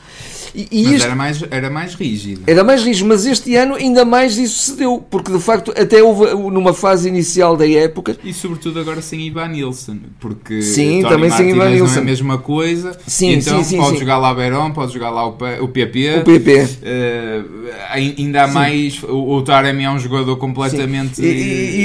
E, 0.54 0.66
e 0.70 0.84
Mas 0.84 0.92
este- 0.94 1.06
era 1.06 1.14
mais, 1.16 1.44
era 1.50 1.70
mais 1.70 1.94
rígido. 1.94 2.40
era 2.46 2.64
mais 2.64 2.82
rígido, 2.82 3.06
mas 3.08 3.26
este 3.26 3.54
ano 3.56 3.74
ainda 3.74 4.04
mais 4.04 4.36
isso 4.38 4.58
se 4.62 4.76
deu, 4.76 5.04
porque 5.10 5.30
de 5.32 5.38
facto 5.40 5.72
até 5.76 6.02
houve 6.02 6.26
numa 6.50 6.72
fase 6.72 7.08
inicial 7.08 7.56
da 7.56 7.68
época 7.68 8.16
E 8.24 8.32
sobretudo 8.32 8.78
agora 8.80 9.02
sem 9.02 9.20
Ivan 9.26 9.48
Nilsson, 9.48 9.98
porque 10.20 10.62
Sim, 10.62 11.02
Tony 11.02 11.14
também 11.14 11.30
sem 11.30 11.50
Ivan 11.50 11.58
não 11.58 11.66
é 11.66 11.74
Nilsson. 11.74 12.00
a 12.00 12.02
mesma 12.04 12.38
coisa. 12.38 12.98
Sim, 13.06 13.32
então 13.34 13.58
sim, 13.58 13.64
sim, 13.64 13.76
pode 13.78 13.92
sim. 13.94 13.98
jogar 14.00 14.18
lá 14.18 14.32
Beirão, 14.34 14.70
pode 14.72 14.92
jogar 14.92 15.10
lá 15.10 15.26
o, 15.26 15.36
o 15.62 15.68
PP. 15.68 16.18
o 16.20 16.24
PP. 16.24 16.68
eh, 16.82 17.42
ai- 17.90 18.14
ainda 18.18 18.44
há 18.44 18.48
mais. 18.48 19.02
O, 19.02 19.36
o 19.36 19.42
Taremi 19.42 19.84
é 19.84 19.90
um 19.90 19.98
jogador 19.98 20.36
completamente 20.36 21.20
E, 21.22 21.26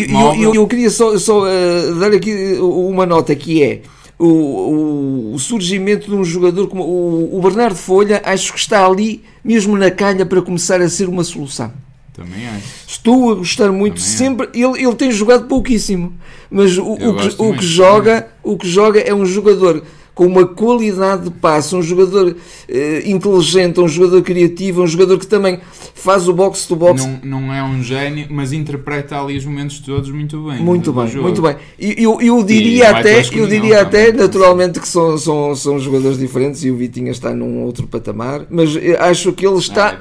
e- 0.07 0.11
eu, 0.13 0.35
eu- 0.41 0.55
eu 0.55 0.67
queria 0.67 0.89
só, 0.89 1.17
só, 1.17 1.47
eh, 1.47 1.91
dar 1.99 2.11
aqui 2.13 2.57
uma 2.59 3.05
nota 3.05 3.35
que 3.35 3.61
é 3.63 3.81
o, 4.27 5.33
o- 5.33 5.39
surgimento 5.39 6.07
de 6.09 6.15
um 6.15 6.23
jogador 6.23 6.67
como 6.67 6.83
o, 6.83 7.37
o 7.37 7.41
Bernardo 7.41 7.75
Folha, 7.75 8.21
acho 8.25 8.53
que 8.53 8.59
está 8.59 8.85
ali 8.85 9.23
mesmo 9.43 9.77
na 9.77 9.91
calha 9.91 10.25
para 10.25 10.41
começar 10.41 10.79
a 10.81 10.89
ser 10.89 11.09
uma 11.09 11.23
solução. 11.23 11.71
Também 12.13 12.47
acho. 12.47 12.67
Estou 12.87 13.31
a 13.31 13.35
gostar 13.35 13.71
muito 13.71 13.95
Também 13.95 14.13
é. 14.13 14.17
sempre. 14.17 14.49
Ele, 14.53 14.83
ele 14.83 14.95
tem 14.95 15.11
jogado 15.11 15.47
pouquíssimo, 15.47 16.13
mas 16.49 16.77
o, 16.77 16.83
o 16.93 17.15
que, 17.15 17.35
o 17.41 17.53
que 17.57 17.65
joga, 17.65 18.27
o 18.43 18.55
que 18.57 18.69
joga 18.69 18.99
é 18.99 19.13
um 19.13 19.25
jogador 19.25 19.83
com 20.15 20.25
uma 20.27 20.45
qualidade 20.45 21.23
de 21.23 21.31
passe, 21.31 21.75
um 21.75 21.81
jogador 21.81 22.35
eh, 22.69 23.03
inteligente, 23.05 23.79
um 23.79 23.87
jogador 23.87 24.21
criativo, 24.21 24.83
um 24.83 24.87
jogador 24.87 25.17
que 25.17 25.25
também 25.25 25.59
faz 25.95 26.27
o 26.27 26.33
box 26.33 26.67
to 26.67 26.75
box 26.75 27.03
Não, 27.23 27.41
não 27.41 27.53
é 27.53 27.63
um 27.63 27.81
gênio, 27.81 28.27
mas 28.29 28.53
interpreta 28.53 29.19
ali 29.19 29.37
os 29.37 29.45
momentos 29.45 29.79
todos 29.79 30.09
muito 30.11 30.43
bem. 30.45 30.59
Muito 30.59 30.93
bem, 30.93 31.15
muito 31.15 31.41
bem. 31.41 31.55
E 31.79 31.95
Eu, 32.03 32.21
eu 32.21 32.43
diria 32.43 32.85
é 32.85 32.87
até, 32.89 33.21
eu 33.33 33.47
diria 33.47 33.81
até 33.81 34.05
também. 34.07 34.21
naturalmente 34.21 34.79
que 34.79 34.87
são, 34.87 35.17
são, 35.17 35.55
são 35.55 35.79
jogadores 35.79 36.17
diferentes 36.19 36.63
e 36.63 36.69
o 36.69 36.75
Vitinha 36.75 37.11
está 37.11 37.33
num 37.33 37.63
outro 37.63 37.87
patamar, 37.87 38.45
mas 38.49 38.75
eu 38.75 38.99
acho 39.01 39.33
que 39.33 39.45
ele 39.45 39.55
Ah, 39.55 39.59
está. 39.59 39.99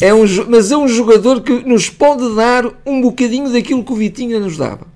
é. 0.00 0.08
É 0.08 0.14
um, 0.14 0.24
mas 0.48 0.72
é 0.72 0.76
um 0.76 0.88
jogador 0.88 1.42
que 1.42 1.52
nos 1.64 1.88
pode 1.88 2.34
dar 2.34 2.64
um 2.84 3.00
bocadinho 3.00 3.52
daquilo 3.52 3.84
que 3.84 3.92
o 3.92 3.96
Vitinha 3.96 4.40
nos 4.40 4.56
dava. 4.56 4.93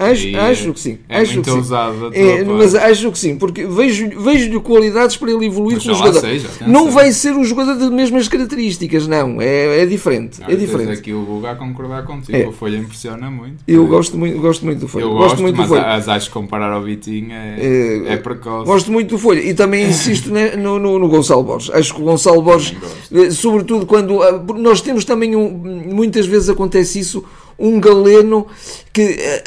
Acho, 0.00 0.22
que 0.22 0.36
acho 0.36 0.72
que 0.72 0.80
sim. 0.80 0.98
É 1.08 1.18
acho 1.18 1.34
muito 1.34 1.44
que 1.44 1.50
ousado 1.56 2.10
É, 2.14 2.42
mas 2.44 2.74
acho 2.74 3.12
que 3.12 3.18
sim, 3.18 3.36
porque 3.36 3.66
vejo- 3.66 4.08
vejo-lhe 4.20 4.58
qualidades 4.60 5.16
para 5.16 5.30
ele 5.30 5.46
evoluir 5.46 5.74
Mas 5.76 5.84
como 5.84 5.94
jogador. 5.96 6.20
seja, 6.20 6.48
não 6.66 6.90
vai 6.90 7.12
ser 7.12 7.32
um 7.34 7.44
jogador 7.44 7.74
das 7.76 7.90
mesmas 7.90 8.26
características, 8.28 9.06
não. 9.06 9.40
É, 9.40 9.82
é 9.82 9.86
diferente. 9.86 10.40
Não, 10.40 10.48
É 10.48 10.54
diferente. 10.56 10.92
aqui 10.92 11.12
o 11.12 11.22
Guga 11.22 11.50
a 11.50 11.54
concordar 11.54 12.04
contigo. 12.04 12.36
É. 12.36 12.46
O 12.46 12.52
Folha 12.52 12.78
impressiona 12.78 13.30
muito. 13.30 13.56
Eu 13.68 13.86
gosto 13.86 14.16
muito, 14.16 14.38
gosto 14.40 14.64
muito 14.64 14.78
do 14.80 14.88
Folha. 14.88 15.02
Eu 15.02 15.10
gosto 15.10 15.22
gosto, 15.30 15.42
muito 15.42 15.56
do 15.56 15.60
mas 15.62 15.68
Folha. 15.68 15.86
as 15.94 16.08
acho 16.08 16.26
que 16.28 16.32
comparar 16.32 16.72
ao 16.72 16.82
Vitinho 16.82 17.32
é, 17.32 17.56
É, 17.60 18.12
é 18.14 18.16
precoce. 18.16 18.64
Gosto 18.66 18.90
muito 18.90 19.10
do 19.10 19.18
Folha 19.18 19.40
e 19.40 19.52
também 19.54 19.84
insisto 19.88 20.30
no, 20.58 20.78
no, 20.78 20.98
no 20.98 21.08
Gonçalo 21.08 21.42
Borges. 21.42 21.70
Acho 21.74 21.94
que 21.94 22.00
o 22.00 22.04
Gonçalo 22.04 22.40
Borges, 22.42 22.74
eh, 23.12 23.30
sobretudo 23.30 23.84
quando 23.86 24.22
ah, 24.22 24.42
nós 24.56 24.80
temos 24.80 25.04
também 25.04 25.36
um, 25.36 25.48
muitas 25.92 26.26
vezes 26.26 26.48
acontece 26.48 26.98
isso, 26.98 27.22
um 27.60 27.78
galeno 27.78 28.46
que 28.92 29.02
eh, 29.02 29.44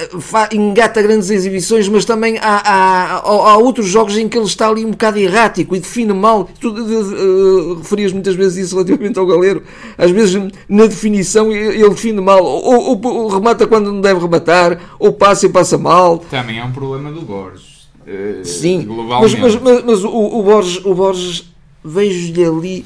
engata 0.53 1.01
grandes 1.01 1.29
exibições, 1.29 1.87
mas 1.89 2.05
também 2.05 2.37
há, 2.37 2.61
há, 2.63 3.13
há- 3.17 3.57
outros 3.57 3.87
jogos 3.87 4.15
em 4.17 4.29
que 4.29 4.37
ele 4.37 4.45
está 4.45 4.69
ali 4.69 4.85
um 4.85 4.91
bocado 4.91 5.17
errático 5.17 5.75
e 5.75 5.79
define 5.79 6.13
mal. 6.13 6.47
Tu 6.59 6.69
eh, 6.69 7.77
referias 7.79 8.13
muitas 8.13 8.35
vezes 8.35 8.67
isso 8.67 8.75
relativamente 8.75 9.17
ao 9.19 9.25
galeno. 9.25 9.61
Às 9.97 10.11
vezes 10.11 10.41
na 10.69 10.85
definição 10.85 11.51
ele 11.51 11.89
define 11.89 12.21
mal, 12.21 12.43
ou, 12.43 12.89
ou- 12.91 13.05
ou 13.07 13.27
remata 13.27 13.65
quando 13.67 13.91
não 13.91 13.99
deve 14.01 14.19
rematar, 14.21 14.79
ou 14.99 15.11
passa 15.11 15.45
e 15.45 15.49
passa 15.49 15.77
mal. 15.77 16.19
Também 16.29 16.59
é 16.59 16.63
um 16.63 16.71
problema 16.71 17.11
do 17.11 17.21
Borges. 17.21 17.87
eh, 18.07 18.41
Sim, 18.43 18.85
mas, 19.21 19.33
mas, 19.35 19.55
mas, 19.55 19.83
mas 19.83 20.03
o, 20.03 20.09
o 20.09 20.43
Borges, 20.43 20.85
o 20.85 20.93
Borges 20.93 21.51
vejo-lhe 21.83 22.45
ali 22.45 22.85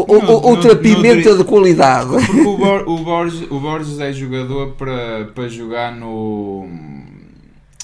outra 0.00 0.74
no- 0.74 0.80
pimenta 0.80 1.36
de 1.36 1.44
qualidade. 1.44 2.10
Porque 2.26 2.40
o, 2.40 2.56
Bor- 2.56 2.84
o 2.88 2.98
Borges, 2.98 3.50
o 3.50 3.60
Borges 3.60 3.98
é 4.00 4.12
jogador 4.12 4.72
para, 4.72 5.26
para 5.34 5.48
jogar 5.48 5.94
no, 5.94 6.66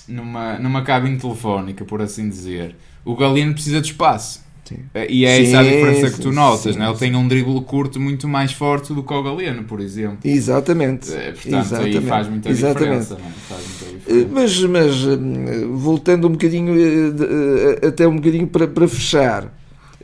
numa, 0.09 0.59
numa 0.59 0.83
cabine 0.83 1.17
telefónica, 1.19 1.85
por 1.85 2.03
assim 2.03 2.29
dizer. 2.29 2.77
O 3.05 3.17
Galeno 3.17 3.53
precisa 3.55 3.81
de 3.81 3.89
espaço. 3.89 4.43
Sim. 4.65 4.77
E 5.09 5.25
é 5.27 5.43
essa 5.43 5.59
a 5.59 5.65
Sim, 5.65 5.71
diferença 5.71 6.11
que 6.11 6.17
sim, 6.17 6.23
tu 6.23 6.33
notas, 6.33 6.75
sim, 6.75 6.79
né? 6.79 6.87
ele 6.87 6.95
sim. 6.95 7.01
tem 7.01 7.17
um 7.17 7.27
drible 7.27 7.61
curto 7.63 7.99
muito 8.01 8.29
mais 8.29 8.53
forte 8.53 8.95
do 8.95 9.03
que 9.03 9.13
o 9.13 9.23
Galeno, 9.23 9.65
por 9.65 9.81
exemplo. 9.81 10.19
Exatamente. 10.25 11.13
É, 11.13 11.33
portanto, 11.33 11.75
aí 11.75 12.01
faz 12.01 12.29
muita 12.29 12.49
Exatamente. 12.49 13.01
diferença. 13.03 13.19
Faz 13.49 13.61
muita 13.67 13.85
Eh, 14.07 14.25
diferença. 14.25 14.29
Mas, 14.33 14.65
mas 14.65 14.95
eh, 15.05 15.67
voltando 15.73 16.29
um 16.29 16.31
bocadinho, 16.33 16.75
eh, 16.79 17.81
eh, 17.83 17.87
até 17.89 18.07
um 18.07 18.15
bocadinho 18.17 18.47
para, 18.47 18.69
para 18.69 18.87
fechar. 18.87 19.53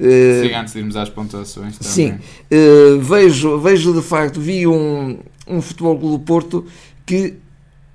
Eh, 0.01 0.43
Sim, 0.49 0.55
antes 0.55 0.73
de 0.73 0.79
irmos 0.81 0.97
às 0.97 1.09
pontuações 1.09 1.77
também. 1.79 1.93
Sim, 1.93 2.15
eh, 2.51 2.97
vejo, 3.01 3.59
vejo 3.59 3.93
de 3.93 4.03
facto, 4.03 4.41
vi 4.41 4.67
um, 4.67 5.19
um 5.47 5.61
Futebol 5.61 5.97
do 5.97 6.19
Porto 6.19 6.65
que 7.05 7.35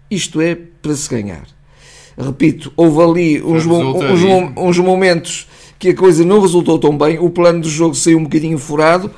isto 0.09 0.41
é 0.41 0.55
para 0.81 0.93
se 0.95 1.09
ganhar. 1.09 1.47
Repito, 2.17 2.71
houve 2.75 3.01
ali 3.01 3.41
uns, 3.43 3.65
mo- 3.65 3.97
uns, 4.03 4.21
mo- 4.21 4.53
uns 4.57 4.77
momentos 4.77 5.47
que 5.79 5.89
a 5.89 5.95
coisa 5.95 6.23
não 6.23 6.39
resultou 6.39 6.77
tão 6.79 6.97
bem, 6.97 7.17
o 7.19 7.29
plano 7.29 7.61
de 7.61 7.69
jogo 7.69 7.95
saiu 7.95 8.19
um 8.19 8.23
bocadinho 8.23 8.57
furado, 8.57 9.09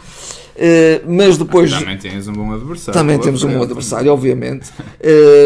eh, 0.56 1.02
mas 1.08 1.38
depois 1.38 1.72
Também 1.74 1.98
tens 1.98 2.28
um 2.28 2.34
bom 2.34 2.54
adversário. 2.54 2.94
também 3.00 3.20
temos 3.20 3.44
um 3.44 3.52
bom 3.52 3.62
adversário, 3.64 4.12
obviamente, 4.12 4.70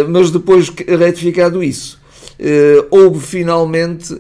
mas 0.10 0.30
depois 0.32 0.70
retificado 0.70 1.64
isso, 1.64 2.00
houve 2.92 3.20
finalmente 3.20 4.16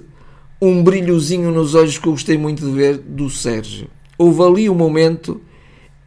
um 0.61 0.83
brilhozinho 0.83 1.51
nos 1.51 1.75
olhos 1.75 1.97
que 1.97 2.07
eu 2.07 2.11
gostei 2.11 2.37
muito 2.37 2.65
de 2.65 2.71
ver 2.71 2.97
do 2.97 3.29
Sérgio. 3.29 3.87
Houve 4.17 4.41
ali 4.43 4.69
um 4.69 4.75
momento 4.75 5.39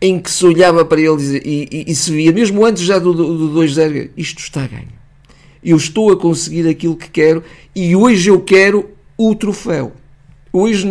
em 0.00 0.18
que 0.18 0.30
se 0.30 0.44
olhava 0.44 0.84
para 0.84 1.00
ele 1.00 1.40
e, 1.44 1.68
e- 1.70 1.84
e- 1.92 1.94
se 1.94 2.10
via, 2.10 2.32
mesmo 2.32 2.64
antes 2.64 2.82
já 2.82 2.98
do, 2.98 3.14
do, 3.14 3.48
do 3.48 3.60
2-0, 3.60 4.10
isto 4.16 4.40
está 4.40 4.64
a 4.64 4.66
ganho. 4.66 4.88
Eu 5.64 5.76
estou 5.76 6.10
a 6.10 6.16
conseguir 6.16 6.68
aquilo 6.68 6.96
que 6.96 7.08
quero 7.08 7.42
e 7.74 7.94
hoje 7.94 8.28
eu 8.28 8.40
quero 8.40 8.90
o 9.16 9.34
troféu. 9.34 9.92
Hoje 10.52 10.90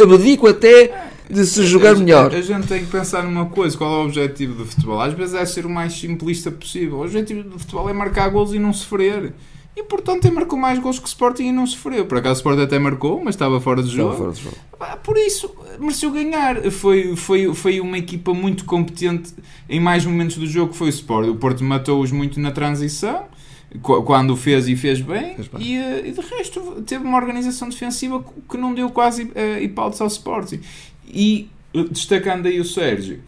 abdico 0.00 0.46
até 0.46 1.08
de 1.28 1.44
se 1.44 1.64
jogar 1.64 1.96
a, 1.96 1.98
melhor. 1.98 2.32
A, 2.34 2.40
gente 2.40 2.66
tem 2.66 2.84
que 2.84 2.90
pensar 2.90 3.24
numa 3.24 3.46
coisa: 3.46 3.76
qual 3.76 3.92
é 3.94 4.02
o 4.02 4.04
objetivo 4.04 4.54
do 4.54 4.64
futebol? 4.64 5.00
Às 5.00 5.12
vezes 5.14 5.34
é 5.34 5.44
ser 5.44 5.66
o 5.66 5.70
mais 5.70 5.94
simplista 5.94 6.50
possível. 6.50 6.98
O 6.98 7.02
objetivo 7.02 7.42
do 7.42 7.58
futebol 7.58 7.88
é 7.88 7.92
marcar 7.92 8.28
gols 8.28 8.52
e 8.52 8.58
não 8.58 8.72
sofrer. 8.72 9.32
E 9.74 9.82
portanto 9.84 10.30
marcou 10.32 10.58
mais 10.58 10.78
gols 10.78 10.98
que 10.98 11.06
o 11.06 11.08
Sporting 11.08 11.44
e 11.44 11.52
não 11.52 11.66
sofreu. 11.66 12.04
Por 12.04 12.18
acaso 12.18 12.34
o 12.34 12.38
Sporting 12.40 12.62
até 12.62 12.78
marcou, 12.78 13.22
mas 13.24 13.34
estava 13.34 13.58
fora 13.60 13.82
de 13.82 13.88
jogo. 13.88 14.14
fora 14.16 14.32
de 14.32 14.42
jogo. 14.42 14.56
Por 15.02 15.16
isso, 15.16 15.50
mereceu 15.80 16.10
ganhar. 16.10 16.70
Foi, 16.70 17.16
foi, 17.16 17.54
foi 17.54 17.80
uma 17.80 17.96
equipa 17.96 18.34
muito 18.34 18.64
competente 18.66 19.32
em 19.68 19.80
mais 19.80 20.04
momentos 20.04 20.36
do 20.36 20.46
jogo 20.46 20.72
que 20.72 20.76
foi 20.78 20.88
o 20.88 20.90
Sport. 20.90 21.28
O 21.28 21.36
Porto 21.36 21.64
matou-os 21.64 22.12
muito 22.12 22.38
na 22.38 22.50
transição, 22.50 23.24
qu- 23.80 24.02
quando 24.02 24.32
o 24.32 24.36
fez 24.36 24.68
e 24.68 24.76
fez 24.76 25.00
bem, 25.00 25.36
Fez 25.36 25.48
bem. 25.48 25.62
E, 25.62 25.76
eh, 25.78 26.08
e 26.08 26.12
de 26.12 26.20
resto 26.20 26.82
teve 26.86 27.04
uma 27.04 27.16
organização 27.16 27.68
defensiva 27.70 28.22
que 28.50 28.56
não 28.58 28.74
deu 28.74 28.90
quase 28.90 29.22
uh, 29.24 29.62
hipótese 29.62 30.02
ao 30.02 30.08
Sporting. 30.08 30.60
E 31.06 31.48
eh, 31.72 31.84
destacando 31.90 32.44
aí 32.46 32.60
o 32.60 32.64
Sérgio, 32.64 33.20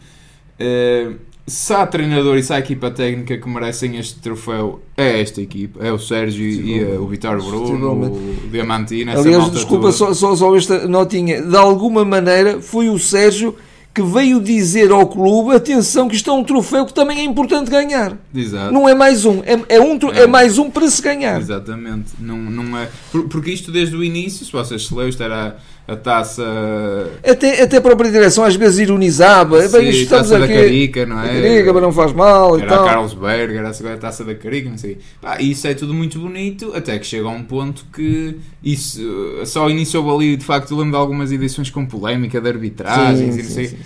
eh, 0.59 1.13
se 1.47 1.73
há 1.73 1.85
treinador 1.85 2.37
e 2.37 2.43
se 2.43 2.51
há 2.51 2.59
equipa 2.59 2.89
técnica 2.89 3.37
que 3.37 3.47
merecem 3.47 3.97
este 3.97 4.19
troféu, 4.19 4.81
é 4.97 5.21
esta 5.21 5.41
equipa, 5.41 5.79
é 5.85 5.91
o 5.91 5.99
Sérgio 5.99 6.43
e 6.43 6.79
eh, 6.79 6.97
o 6.99 7.07
Vitor 7.07 7.37
Bruno, 7.43 7.93
o 7.93 8.49
Diamantino, 8.51 9.11
essa 9.11 9.21
Aliás, 9.21 9.51
desculpa, 9.51 9.83
toda. 9.83 9.93
só, 9.93 10.13
só, 10.13 10.35
só 10.35 10.55
esta 10.55 10.87
notinha. 10.87 11.41
De 11.41 11.55
alguma 11.55 12.03
maneira, 12.03 12.59
foi 12.61 12.89
o 12.89 12.97
Sérgio 12.97 13.55
que 13.93 14.01
veio 14.01 14.41
dizer 14.41 14.91
ao 14.91 15.07
clube: 15.07 15.55
atenção, 15.55 16.07
que 16.09 16.15
isto 16.15 16.29
é 16.31 16.33
um 16.33 16.43
troféu 16.43 16.85
que 16.85 16.93
também 16.93 17.19
é 17.19 17.23
importante 17.23 17.69
ganhar. 17.69 18.17
Exato. 18.33 18.73
Não 18.73 18.89
é 18.89 18.95
mais 18.95 19.23
um, 19.23 19.41
é, 19.45 19.75
é 19.75 19.79
um 19.79 19.97
É. 20.13 20.23
é 20.23 20.27
mais 20.27 20.57
um 20.57 20.69
para 20.71 20.89
se 20.89 21.01
ganhar. 21.01 21.39
Exatamente. 21.39 22.11
Não, 22.19 22.37
não 22.37 22.75
é, 22.77 22.89
por- 23.11 23.27
porque 23.29 23.51
isto 23.51 23.71
desde 23.71 23.95
o 23.95 24.03
início, 24.03 24.43
se 24.45 24.51
vocês 24.51 24.87
se 24.87 24.91
lembram, 24.93 25.09
isto 25.09 25.21
era 25.23 25.57
a, 25.87 25.93
a 25.93 25.95
taça. 25.95 26.43
Até, 27.23 27.61
até 27.63 27.77
a 27.77 27.81
própria 27.81 28.11
direção 28.11 28.43
às 28.43 28.55
vezes 28.55 28.79
ironizava. 28.79 29.61
sim, 29.67 29.77
Bem, 29.77 29.89
estamos 29.89 30.29
taça 30.29 30.39
da 30.39 30.45
aqui. 30.45 30.53
Carica, 30.53 31.05
não 31.05 31.21
é? 31.21 31.41
Carica, 31.41 31.73
mas 31.73 31.81
não 31.81 31.91
faz 31.91 32.13
mal 32.13 32.57
e 32.57 32.61
Era 32.61 32.73
a 32.73 32.77
tal. 32.77 32.85
Carlos 32.85 33.13
Berger, 33.13 33.57
era 33.57 33.93
a 33.93 33.97
taça 33.97 34.23
da 34.23 34.35
Carica, 34.35 34.69
não 34.69 34.77
sei. 34.77 34.97
Pá, 35.21 35.39
isso 35.41 35.67
é 35.67 35.73
tudo 35.73 35.93
muito 35.93 36.19
bonito, 36.19 36.71
até 36.75 36.97
que 36.99 37.05
chega 37.05 37.27
a 37.27 37.31
um 37.31 37.43
ponto 37.43 37.85
que 37.93 38.37
isso 38.63 39.01
eh, 39.41 39.45
só 39.45 39.69
iniciou 39.69 40.15
ali, 40.15 40.35
de 40.37 40.45
facto, 40.45 40.71
eu 40.71 40.77
lembro 40.77 40.91
de 40.93 40.97
algumas 40.97 41.31
edições 41.31 41.69
com 41.69 41.85
polémica 41.85 42.39
de 42.41 42.47
arbitragens 42.49 43.33
Sim, 43.35 43.39
e 43.39 43.43
não 43.43 43.49
sim, 43.49 43.53
sei. 43.53 43.67
sim. 43.67 43.77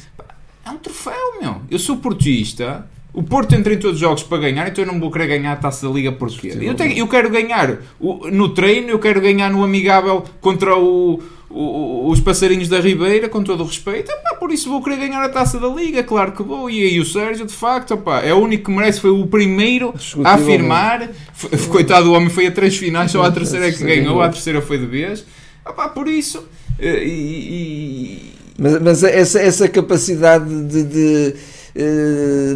É 0.65 0.69
um 0.71 0.77
troféu, 0.77 1.13
meu. 1.41 1.61
Eu 1.69 1.79
sou 1.79 1.97
portista. 1.97 2.85
O 3.11 3.23
Porto 3.23 3.53
entra 3.55 3.73
em 3.73 3.77
todos 3.77 3.95
os 3.95 3.99
jogos 4.01 4.21
para 4.23 4.37
ganhar, 4.37 4.67
então 4.67 4.83
eu 4.83 4.91
não 4.91 4.99
vou 4.99 5.09
querer 5.11 5.27
ganhar 5.27 5.53
a 5.53 5.55
taça 5.55 5.87
da 5.87 5.93
Liga 5.93 6.11
porquê? 6.11 6.49
Eu, 6.61 6.75
tenho- 6.75 6.97
eu 6.97 7.07
quero 7.07 7.29
ganhar 7.29 7.77
o- 7.99 8.29
no 8.31 8.49
treino, 8.49 8.89
eu 8.89 8.99
quero 8.99 9.19
ganhar 9.19 9.49
no 9.51 9.63
amigável 9.63 10.23
contra 10.39 10.77
o- 10.77 11.19
o- 11.49 12.07
os 12.11 12.19
passarinhos 12.19 12.69
da 12.69 12.79
Ribeira, 12.79 13.27
com 13.27 13.43
todo 13.43 13.63
o 13.63 13.65
respeito. 13.65 14.11
Epá, 14.11 14.35
por 14.39 14.51
isso 14.51 14.69
vou 14.69 14.83
querer 14.83 14.97
ganhar 14.97 15.23
a 15.23 15.29
taça 15.29 15.59
da 15.59 15.67
Liga, 15.67 16.03
claro 16.03 16.33
que 16.33 16.43
vou. 16.43 16.69
E 16.69 16.83
aí 16.83 16.99
o 16.99 17.05
Sérgio, 17.05 17.47
de 17.47 17.53
facto, 17.53 17.95
epá, 17.95 18.21
é 18.21 18.31
o 18.31 18.37
único 18.37 18.65
que 18.65 18.71
merece, 18.71 19.01
foi 19.01 19.09
o 19.09 19.25
primeiro 19.25 19.91
a 20.23 20.33
afirmar. 20.35 21.09
F- 21.33 21.67
Coitado 21.69 22.05
do 22.05 22.13
homem, 22.13 22.29
foi 22.29 22.45
a 22.45 22.51
três 22.51 22.77
finais, 22.77 23.09
só 23.11 23.23
a 23.23 23.31
terceira 23.31 23.67
é 23.67 23.71
que 23.71 23.83
ganhou, 23.83 24.21
a 24.21 24.29
terceira 24.29 24.61
foi 24.61 24.77
de 24.77 24.85
vez. 24.85 25.25
Epá, 25.67 25.89
por 25.89 26.07
isso. 26.07 26.43
eh, 26.77 27.03
E, 27.03 27.09
e- 27.09 28.31
Mas, 28.57 28.81
mas 28.81 29.03
essa, 29.03 29.39
essa 29.39 29.67
capacidade 29.67 30.45
de, 30.65 30.83
de, 30.83 31.35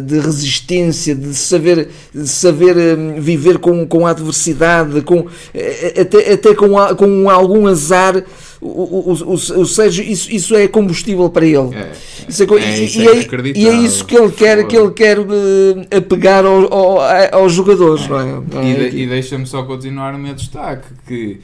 de 0.06 0.18
resistência, 0.18 1.14
de 1.14 1.34
saber, 1.34 1.88
de 2.14 2.28
saber 2.28 2.76
eh, 2.76 2.96
viver 3.20 3.58
com, 3.58 3.86
com 3.86 4.06
a 4.06 4.10
adversidade, 4.10 5.00
com, 5.02 5.26
eh, 5.54 6.00
até, 6.00 6.32
até 6.32 6.54
com, 6.54 6.78
a- 6.78 6.94
com 6.94 7.28
algum 7.30 7.66
azar, 7.66 8.22
o, 8.60 8.66
o, 8.66 9.12
o, 9.12 9.32
o 9.34 9.66
Sérgio, 9.66 10.02
isso, 10.04 10.30
isso 10.32 10.54
é 10.56 10.66
combustível 10.66 11.28
para 11.28 11.44
ele. 11.44 11.74
é, 11.74 11.92
Isso 12.28 12.42
é 12.42 12.46
é, 12.46 12.78
e, 12.80 12.84
isso 12.84 12.98
e 13.00 13.06
é 13.06 13.10
é, 13.10 13.52
e 13.54 13.68
é 13.68 13.72
isso 13.74 14.04
que 14.04 14.16
ele 14.16 14.32
quer, 14.32 14.66
que 14.66 14.76
ele 14.76 14.90
quer 14.92 15.18
eh, 15.18 15.96
apegar 15.98 16.44
ao, 16.46 16.72
ao- 16.72 17.00
aos 17.32 17.52
jogadores, 17.52 18.02
é? 18.04 18.58
É? 18.58 18.70
E, 18.86 18.90
de- 18.90 18.96
e 19.02 19.06
deixa-me 19.06 19.46
só 19.46 19.62
continuar 19.64 20.14
o 20.14 20.18
meu 20.18 20.34
destaque, 20.34 20.86
que 21.06 21.40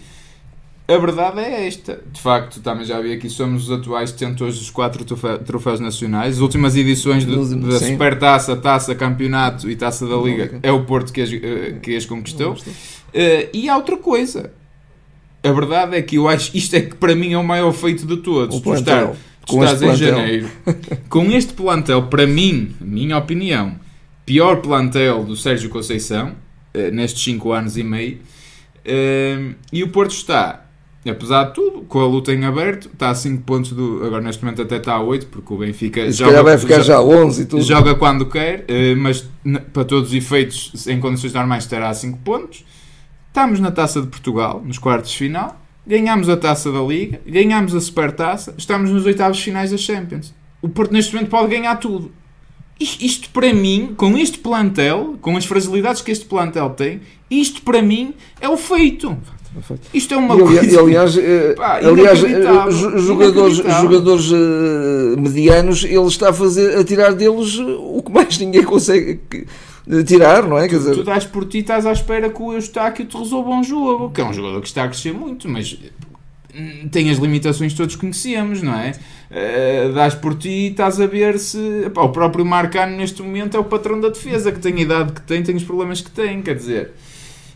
a 0.95 0.99
verdade 0.99 1.41
é 1.41 1.67
esta. 1.67 2.03
De 2.13 2.21
facto, 2.21 2.61
também 2.61 2.85
já 2.85 3.01
vi 3.01 3.13
aqui, 3.13 3.29
somos 3.29 3.65
os 3.69 3.71
atuais 3.79 4.13
detentores 4.13 4.59
dos 4.59 4.71
quatro 4.71 5.05
troféus 5.45 5.81
nacionais. 5.81 6.37
As 6.37 6.41
últimas 6.41 6.77
edições 6.77 7.25
do- 7.25 7.45
da 7.69 7.79
sim. 7.79 7.93
Supertaça, 7.93 8.57
Taça, 8.57 8.95
Campeonato 8.95 9.71
e 9.71 9.77
Taça 9.77 10.07
da 10.07 10.17
Liga 10.17 10.59
é 10.63 10.71
o 10.73 10.85
Porto 10.85 11.13
que 11.13 11.21
as, 11.21 11.33
eh, 11.33 11.77
que 11.83 11.97
as 11.97 12.05
conquistou. 12.07 12.57
Eh, 13.13 13.49
e 13.53 13.69
há 13.69 13.77
outra 13.77 13.97
coisa. 13.97 14.53
A 15.43 15.53
verdade 15.53 15.97
é 15.97 16.03
que 16.03 16.17
eu 16.17 16.29
acho 16.29 16.57
isto 16.57 16.75
é 16.77 16.81
que 16.83 16.95
para 16.97 17.15
mim 17.15 17.33
é 17.33 17.39
o 17.39 17.45
maior 17.45 17.73
feito 17.73 18.07
de 18.07 18.19
todos. 18.19 18.57
O 18.57 18.61
Tu 18.61 18.75
estar- 18.75 19.07
tu 19.47 19.55
Com 19.55 19.65
estás 19.65 19.81
este 19.83 19.85
em 19.85 19.89
plantel. 19.89 20.17
janeiro 20.19 20.49
com 21.09 21.25
este 21.33 21.53
plantel, 21.55 22.03
para 22.05 22.27
mim, 22.27 22.75
minha 22.81 23.17
opinião, 23.17 23.75
pior 24.27 24.57
plantel 24.61 25.25
do 25.25 25.35
Sérgio 25.37 25.71
Conceição 25.71 26.33
eh, 26.75 26.91
nestes 26.91 27.23
5 27.25 27.53
anos 27.53 27.77
e 27.77 27.83
meio. 27.83 28.19
Eh, 28.85 29.51
e 29.73 29.83
o 29.83 29.89
Porto 29.89 30.13
está, 30.13 30.67
apesar 31.09 31.45
de 31.45 31.55
tudo, 31.55 31.83
com 31.83 32.01
a 32.01 32.07
luta 32.07 32.33
em 32.33 32.45
aberto, 32.45 32.91
está 32.93 33.09
a 33.09 33.15
5 33.15 33.43
pontos 33.43 33.73
do. 33.73 34.05
Agora 34.05 34.23
neste 34.23 34.45
momento 34.45 34.61
até 34.61 34.77
está 34.77 34.95
a 34.95 35.03
8, 35.03 35.27
porque 35.29 35.55
o 35.55 35.57
Benfica 35.57 36.13
Se 36.13 36.23
calhar 36.23 36.45
vai 36.45 36.59
ficar 36.59 36.81
já 36.83 37.01
11 37.01 37.43
e 37.43 37.47
tudo. 37.47 37.63
joga 37.63 37.95
quando 37.95 38.27
quer, 38.27 38.65
eh, 38.69 38.95
mas 38.95 39.27
para 39.73 39.85
todos 39.85 40.11
os 40.11 40.15
efeitos, 40.15 40.87
em 40.87 41.01
condições 41.01 41.33
normais, 41.33 41.65
terá 41.67 41.93
5 41.95 42.19
pontos. 42.19 42.65
Estamos 43.29 43.61
na 43.61 43.71
taça 43.71 44.03
de 44.03 44.09
Portugal, 44.09 44.63
nos 44.65 44.77
quartos 44.77 45.13
de 45.13 45.17
final. 45.17 45.59
Ganhamos 45.87 46.29
a 46.29 46.37
taça 46.37 46.71
da 46.71 46.81
Liga, 46.81 47.21
ganhamos 47.27 47.75
a 47.75 47.81
Supertaça, 47.81 48.55
estamos 48.59 48.91
nos 48.91 49.07
oitavos 49.07 49.41
finais 49.41 49.71
da 49.71 49.79
Champions. 49.79 50.35
O 50.61 50.69
Porto 50.69 50.93
neste 50.93 51.15
momento 51.15 51.31
pode 51.31 51.49
ganhar 51.49 51.77
tudo. 51.77 52.13
Isto, 52.79 53.05
isto 53.05 53.31
para 53.31 53.53
mim, 53.55 53.95
com 53.97 54.17
este 54.19 54.39
plantel, 54.39 55.17
com 55.21 55.37
as 55.37 55.45
fragilidades 55.45 56.03
que 56.03 56.11
este 56.11 56.27
plantel 56.27 56.71
tem, 56.71 57.01
isto 57.31 57.63
para 57.63 57.81
mim 57.81 58.15
é 58.41 58.49
o 58.49 58.57
feito. 58.57 59.17
Isto 59.93 60.15
é 60.15 60.17
uma 60.17 60.37
E, 60.37 60.39
coisa. 60.41 60.65
e, 60.65 60.79
aliás, 60.79 61.17
eh, 61.19 61.55
Pá, 61.57 61.77
aliás 61.79 62.23
eh, 62.23 63.01
jogadores, 63.01 63.57
jogadores 63.57 64.31
eh, 64.33 65.21
medianos, 65.21 65.85
ele 65.85 66.07
está 66.07 66.31
a, 66.31 66.33
fazer, 66.33 66.79
a 66.79 66.85
tirar 66.85 67.13
deles 67.15 67.59
o 67.59 68.03
que 68.03 68.13
mais 68.13 68.39
ninguém 68.39 68.63
consegue 68.63 69.21
tirar, 70.07 70.47
não 70.47 70.57
é? 70.57 70.69
Quer 70.69 70.79
Tu, 70.79 70.85
tu 70.85 70.91
dizer, 70.91 71.05
dás 71.05 71.25
por 71.25 71.45
ti, 71.47 71.59
estás 71.59 71.85
à 71.85 71.93
espera 71.93 72.31
que 72.31 72.41
o 72.41 72.53
Eustáquio 72.53 73.05
te 73.07 73.17
resolva 73.17 73.51
um 73.51 73.65
jogo, 73.65 74.11
que 74.11 74.21
é 74.21 74.25
um 74.25 74.33
jogador 74.33 74.61
que 74.61 74.69
está 74.69 74.85
a 74.85 74.89
crescer 74.89 75.13
muito, 75.13 75.49
mas 75.49 75.77
hum, 76.55 76.89
tem 76.91 77.11
as 77.11 77.19
limitações 77.19 77.73
que 77.73 77.79
todos 77.79 77.97
conhecemos, 77.97 78.63
não 78.63 78.75
é? 78.75 78.93
Eh, 79.33 79.91
dás 79.95 80.15
por 80.15 80.35
ti 80.37 80.49
e 80.49 80.67
estás 80.69 81.01
a 81.01 81.07
ver 81.07 81.39
se. 81.39 81.59
epá, 81.87 82.03
o 82.03 82.11
próprio 82.11 82.45
Marcano 82.45 82.97
neste 82.97 83.21
momento 83.23 83.57
é 83.57 83.61
o 83.61 83.65
patrão 83.65 84.01
da 84.01 84.09
defesa, 84.11 84.53
que 84.53 84.61
tem 84.61 84.75
a 84.75 84.81
idade 84.81 85.13
que 85.13 85.23
tem, 85.23 85.43
tem 85.43 85.57
os 85.57 85.65
problemas 85.65 86.01
que 86.01 86.11
tem, 86.11 86.41
quer 86.43 86.55
dizer. 86.55 86.91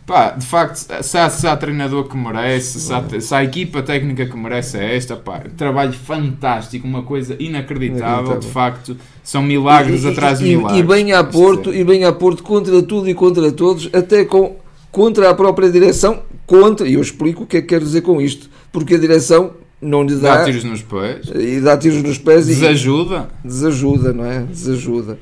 Pá, 0.06 0.32
de 0.32 0.44
facto, 0.44 0.76
se 1.02 1.16
há, 1.16 1.30
se 1.30 1.46
há 1.46 1.56
treinador 1.56 2.04
que 2.04 2.14
merece, 2.14 2.78
se 2.78 2.92
há, 2.92 3.02
se 3.20 3.34
há 3.34 3.42
equipa 3.42 3.82
técnica 3.82 4.26
que 4.26 4.36
merece 4.36 4.76
é 4.76 4.94
esta, 4.96 5.16
pá, 5.16 5.40
trabalho 5.56 5.94
fantástico, 5.94 6.86
uma 6.86 7.02
coisa 7.02 7.34
inacreditável, 7.38 8.38
de 8.38 8.46
facto, 8.48 8.94
são 9.22 9.42
milagres 9.42 10.04
e, 10.04 10.08
atrás 10.08 10.40
de 10.40 10.44
e- 10.44 10.56
milagres. 10.58 10.80
e 10.80 10.82
bem 10.86 11.12
a 11.12 11.24
Porto, 11.24 11.72
e 11.72 11.82
bem 11.82 12.04
a 12.04 12.12
Porto 12.12 12.42
contra 12.42 12.82
tudo 12.82 13.08
e 13.08 13.14
contra 13.14 13.50
todos, 13.50 13.88
até 13.94 14.26
com, 14.26 14.56
contra 14.92 15.30
a 15.30 15.34
própria 15.34 15.70
direção, 15.70 16.22
contra, 16.46 16.86
e 16.86 16.92
eu 16.94 17.00
explico 17.00 17.44
o 17.44 17.46
que 17.46 17.56
é 17.56 17.60
que 17.62 17.68
quero 17.68 17.84
dizer 17.86 18.02
com 18.02 18.20
isto, 18.20 18.50
porque 18.70 18.96
a 18.96 18.98
direção 18.98 19.52
não 19.80 20.02
lhe 20.02 20.16
Dá 20.16 20.36
dá, 20.36 20.44
tiros 20.44 20.64
nos 20.64 20.82
pés. 20.82 21.30
e 21.34 21.60
dá 21.62 21.78
tiros 21.78 22.02
nos 22.02 22.18
pés 22.18 22.46
e 22.46 22.54
Desajuda. 22.54 23.28
desajuda, 23.42 24.12
não 24.12 24.26
é? 24.26 24.40
Desajuda. 24.40 25.18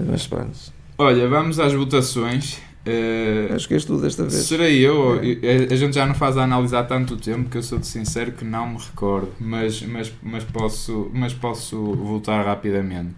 Mas 0.00 0.26
pronto, 0.26 0.52
Olha, 0.96 1.28
vamos 1.28 1.58
às 1.60 1.72
votações. 1.74 2.58
Eh, 2.86 3.48
acho 3.54 3.66
que 3.66 3.74
és 3.74 3.84
tu 3.84 3.96
desta 3.98 4.24
vez. 4.24 4.34
serei 4.44 4.78
eu, 4.86 5.18
É. 5.42 5.72
a 5.72 5.76
gente 5.76 5.94
já 5.94 6.04
não 6.06 6.14
faz 6.14 6.36
a 6.36 6.44
análise 6.44 6.76
há 6.76 6.82
tanto 6.84 7.16
tempo 7.16 7.48
que 7.48 7.56
eu 7.56 7.62
sou 7.62 7.78
de 7.78 7.86
sincero 7.86 8.32
que 8.32 8.44
não 8.44 8.68
me 8.68 8.78
recordo, 8.78 9.28
mas, 9.40 9.80
mas, 9.82 10.12
mas, 10.22 10.44
posso, 10.44 11.10
mas 11.14 11.32
posso 11.32 11.76
voltar 11.94 12.44
rapidamente. 12.44 13.10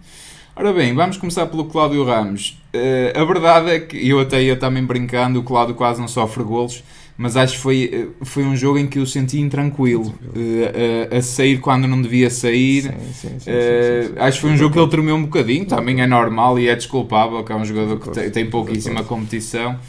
Ora 0.55 0.73
bem, 0.73 0.93
vamos 0.95 1.17
começar 1.17 1.45
pelo 1.47 1.65
Cláudio 1.65 2.03
Ramos. 2.05 2.57
Eh, 2.73 3.13
a 3.15 3.23
verdade 3.25 3.69
é 3.71 3.79
que 3.79 4.07
eu 4.07 4.19
até 4.19 4.41
ia 4.41 4.55
também 4.55 4.83
brincando, 4.83 5.39
o 5.39 5.43
Cláudio 5.43 5.75
quase 5.75 5.99
não 5.99 6.07
sofre 6.07 6.43
golos, 6.43 6.81
mas 7.17 7.35
acho 7.35 7.53
que 7.55 7.59
foi, 7.59 7.89
eh, 7.91 8.07
foi 8.23 8.43
um 8.43 8.55
jogo 8.55 8.77
em 8.77 8.85
que 8.87 8.99
eu 8.99 9.05
senti 9.05 9.39
intranquilo, 9.39 10.13
eh, 10.35 11.09
a, 11.11 11.17
a 11.17 11.21
sair 11.21 11.59
quando 11.59 11.87
não 11.87 12.01
devia 12.01 12.29
sair. 12.29 12.83
Sim, 12.83 12.89
sim, 13.13 13.39
sim, 13.39 13.45
Eh, 13.47 14.03
sim. 14.07 14.13
acho 14.19 14.37
que 14.37 14.41
foi 14.41 14.51
um 14.51 14.57
jogo 14.57 14.73
que 14.73 14.79
ele 14.79 14.89
tremeu 14.89 15.15
um 15.15 15.23
bocadinho, 15.23 15.65
também 15.65 16.01
é 16.01 16.05
normal 16.07 16.59
e 16.59 16.67
é 16.67 16.75
desculpável, 16.75 17.43
que 17.43 17.51
é 17.51 17.55
um 17.55 17.65
jogador 17.65 17.99
que 17.99 18.09
tem, 18.11 18.29
tem 18.29 18.45
pouquíssima 18.49 19.03
competição. 19.03 19.79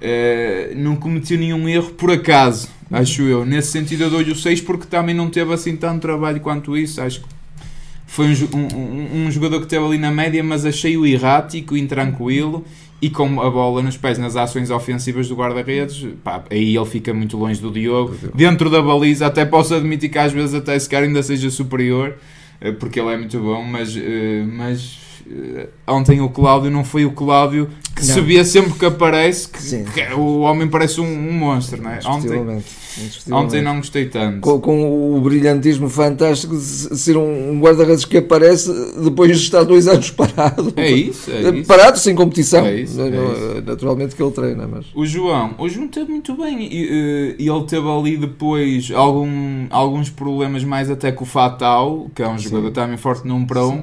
Eh, 0.00 0.72
não 0.76 0.94
cometeu 0.96 1.38
nenhum 1.38 1.68
erro 1.68 1.90
por 1.90 2.10
acaso, 2.10 2.68
acho 2.90 3.22
eu. 3.22 3.44
Nesse 3.46 3.72
sentido, 3.72 4.04
eu 4.04 4.10
dou-lhe 4.10 4.30
o 4.30 4.36
6 4.36 4.60
porque 4.60 4.86
também 4.86 5.14
não 5.14 5.28
teve 5.30 5.52
assim 5.52 5.74
tanto 5.76 6.02
trabalho 6.02 6.40
quanto 6.40 6.76
isso. 6.76 7.00
Acho 7.00 7.20
que 7.22 7.26
foi 8.06 8.26
um, 8.26 8.30
um- 8.56 9.26
um- 9.26 9.30
jogador 9.30 9.58
que 9.58 9.64
esteve 9.64 9.84
ali 9.84 9.98
na 9.98 10.10
média, 10.12 10.44
mas 10.44 10.64
achei-o 10.64 11.04
errático, 11.06 11.76
intranquilo 11.76 12.64
e 13.00 13.10
com 13.10 13.40
a 13.40 13.50
bola 13.50 13.82
nos 13.82 13.96
pés 13.96 14.18
nas 14.18 14.36
ações 14.36 14.70
ofensivas 14.70 15.28
do 15.28 15.36
guarda-redes. 15.36 16.06
Aí 16.50 16.76
ele 16.76 16.86
fica 16.86 17.12
muito 17.12 17.36
longe 17.36 17.60
do 17.60 17.70
Diogo. 17.70 18.16
Dentro 18.34 18.70
da 18.70 18.80
baliza, 18.80 19.26
até 19.26 19.44
posso 19.44 19.74
admitir 19.74 20.08
que 20.08 20.18
às 20.18 20.32
vezes 20.32 20.54
até 20.54 20.78
se 20.78 20.88
calhar 20.88 21.06
ainda 21.06 21.22
seja 21.22 21.50
superior, 21.50 22.14
eh, 22.60 22.72
porque 22.72 22.98
ele 22.98 23.12
é 23.12 23.16
muito 23.16 23.38
bom, 23.38 23.62
mas, 23.62 23.96
eh, 23.96 24.44
mas 24.50 25.05
ontem 25.86 26.20
o 26.20 26.28
Cláudio 26.28 26.70
não 26.70 26.84
foi 26.84 27.04
o 27.04 27.12
Cláudio 27.12 27.68
que 27.94 28.06
Não. 28.06 28.14
se 28.14 28.20
vê 28.20 28.44
sempre 28.44 28.74
que 28.74 28.84
aparece, 28.84 29.48
que, 29.48 29.62
Sim. 29.62 29.84
que 29.84 30.02
o 30.14 30.40
homem 30.40 30.68
parece 30.68 31.00
um, 31.00 31.06
um 31.06 31.32
monstro, 31.32 31.82
não 31.82 31.90
é? 31.90 31.98
Ontem, 32.06 32.62
ontem 33.32 33.62
não 33.62 33.76
gostei 33.78 34.06
tanto. 34.06 34.40
Com, 34.40 34.60
com 34.60 35.16
o 35.16 35.20
brilhantismo 35.22 35.88
fantástico 35.88 36.54
de 36.54 36.62
ser 36.62 37.16
um 37.16 37.36
um 37.52 37.60
guarda-redes 37.60 38.04
que 38.04 38.18
aparece 38.18 38.70
depois 39.02 39.30
de 39.38 39.44
estar 39.44 39.62
dois 39.64 39.88
anos 39.88 40.10
parado. 40.10 40.72
É 40.76 40.90
isso, 40.90 41.30
é 41.30 41.48
isso. 41.58 41.66
Parado 41.68 41.98
sem 41.98 42.14
competição. 42.14 42.66
É 42.66 42.80
isso, 42.80 43.00
é 43.00 43.08
No- 43.10 43.60
Naturalmente 43.62 44.14
que 44.14 44.22
ele 44.22 44.32
treina, 44.32 44.66
mas. 44.68 44.86
O 44.94 45.06
João, 45.06 45.54
o 45.58 45.66
João 45.68 45.88
teve 45.88 46.10
muito 46.10 46.36
bem 46.36 46.62
e, 46.70 46.84
eh, 46.88 47.36
e 47.38 47.48
ele 47.48 47.64
teve 47.64 47.88
ali 47.88 48.16
depois 48.18 48.90
algum, 48.94 49.66
alguns 49.70 50.10
problemas 50.10 50.62
mais 50.64 50.90
até 50.90 51.10
com 51.12 51.24
o 51.24 51.26
Fatal, 51.26 52.10
que 52.14 52.22
é 52.22 52.28
um 52.28 52.38
jogador 52.38 52.70
também 52.72 52.96
forte 52.98 53.26
num 53.26 53.46
para 53.46 53.66
um, 53.66 53.82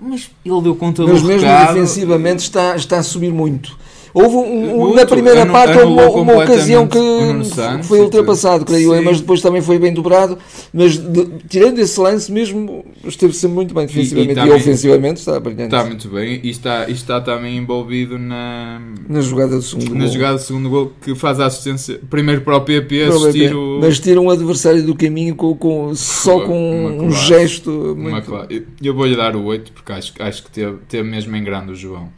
mas 0.00 0.30
ele 0.44 0.62
deu 0.62 0.74
conta 0.76 1.02
Mas 1.04 1.22
do 1.22 1.28
mesmo 1.28 1.46
recado. 1.46 1.74
defensivamente 1.74 2.40
está, 2.40 2.76
está 2.76 2.98
a 2.98 3.02
subir 3.02 3.32
muito. 3.32 3.76
Houve 4.14 4.36
um- 4.36 4.40
um- 4.74 4.78
Muito, 4.78 4.96
na 4.96 5.06
primeira 5.06 5.42
anu- 5.42 5.52
parte 5.52 5.78
uma, 5.78 6.06
uma 6.10 6.42
ocasião 6.44 6.86
que 6.86 6.98
Santos 7.44 7.86
foi 7.88 7.98
e 7.98 8.02
ultrapassado, 8.02 8.64
creio 8.64 8.94
eu, 8.94 9.02
mas 9.02 9.20
depois 9.20 9.40
também 9.40 9.60
foi 9.62 9.78
bem 9.78 9.92
dobrado. 9.92 10.38
Mas 10.72 10.96
de- 10.96 11.28
tirando 11.48 11.78
esse 11.78 11.98
lance 12.00 12.30
mesmo, 12.32 12.84
esteve 13.04 13.32
sempre 13.32 13.54
muito 13.56 13.74
bem 13.74 13.86
defensivamente 13.86 14.32
e, 14.32 14.34
também- 14.34 14.52
ofensivamente 14.54 15.18
está 15.20 15.38
brilhante. 15.38 15.74
Está 15.74 15.84
muito 15.84 16.08
bem 16.08 16.40
e 16.42 16.50
está, 16.50 16.88
e 16.88 16.92
está 16.92 17.20
também 17.20 17.56
envolvido 17.56 18.18
na, 18.18 18.80
Na 19.08 19.20
jogada 19.20 19.56
do 19.56 19.62
segundo 19.62 19.94
na 19.94 20.04
gol. 20.04 20.12
jogada 20.12 20.34
do 20.36 20.42
segundo 20.42 20.70
gol 20.70 20.92
que 21.02 21.14
faz 21.14 21.38
a 21.40 21.46
assistência 21.46 22.00
primeiro 22.08 22.40
para 22.42 22.56
o 22.56 22.60
PP 22.62 23.04
o 23.08 23.08
assistir 23.16 23.38
BP. 23.48 23.54
o. 23.54 23.78
Mas 23.80 24.00
tira 24.00 24.20
um 24.20 24.30
adversário 24.30 24.82
do 24.82 24.94
caminho 24.94 25.34
com, 25.34 25.54
com- 25.54 25.94
só 25.94 26.40
com 26.40 26.80
uma 26.86 26.90
um 27.04 27.08
classe. 27.08 27.26
gesto 27.26 27.70
muito. 27.96 28.32
Eu- 28.50 28.62
Eu 28.82 28.94
vou-lhe 28.94 29.16
dar 29.16 29.36
o 29.36 29.44
8 29.44 29.72
porque 29.72 29.92
acho, 29.92 30.12
acho 30.18 30.42
que 30.44 30.50
teve, 30.50 30.76
teve 30.88 31.08
mesmo 31.08 31.34
em 31.36 31.44
grande 31.44 31.72
o 31.72 31.74
João. 31.74 32.08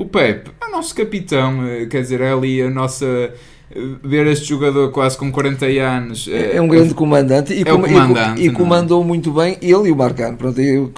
O 0.00 0.06
Pepe, 0.06 0.50
é 0.62 0.66
o 0.66 0.70
nosso 0.70 0.94
capitão, 0.94 1.66
eh, 1.66 1.84
quer 1.86 2.00
dizer, 2.00 2.20
é 2.22 2.32
ali 2.32 2.62
a 2.62 2.70
nossa. 2.70 3.04
eh, 3.06 3.30
Ver 4.02 4.26
este 4.26 4.46
jogador 4.48 4.90
quase 4.90 5.16
com 5.16 5.30
40 5.30 5.66
anos. 5.66 6.26
eh, 6.28 6.52
É 6.54 6.56
é 6.56 6.60
um 6.60 6.66
grande 6.66 6.92
comandante 6.92 7.52
e, 7.52 7.60
É 7.60 7.64
com- 7.64 7.86
e 7.86 7.92
comandante, 7.92 8.34
co- 8.34 8.40
e 8.40 8.46
não 8.46 8.52
é? 8.52 8.56
comandou 8.56 9.04
muito 9.04 9.30
bem 9.32 9.56
ele 9.62 9.88
e 9.88 9.92
o 9.92 9.96
Marcano. 9.96 10.36
Pronto, 10.36 10.60
e, 10.60 10.76
o, 10.78 10.90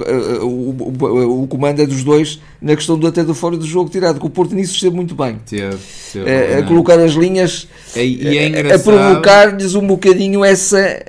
o- 0.47 1.43
o 1.43 1.47
comando 1.49 1.83
é 1.83 1.87
dos 1.87 2.03
dois 2.03 2.41
na 2.63 2.75
questão 2.75 2.97
do 2.99 3.07
até 3.07 3.23
do 3.25 3.35
fora 3.35 3.57
do 3.59 3.67
jogo 3.67 3.91
tirado, 3.91 4.19
que 4.21 4.25
o 4.27 4.31
Porto 4.31 4.55
nisso 4.55 4.73
esteve 4.75 4.95
muito 4.97 5.15
bem. 5.15 5.37
Teve, 5.45 5.77
teve, 6.13 6.31
É, 6.31 6.59
a 6.59 6.63
colocar 6.63 6.99
as 6.99 7.13
linhas, 7.13 7.69
É- 7.95 8.07
e 8.07 8.39
é 8.39 8.75
a- 8.75 8.79
provocar-lhes 8.79 9.75
um 9.75 9.87
bocadinho 9.87 10.43
essa. 10.45 11.05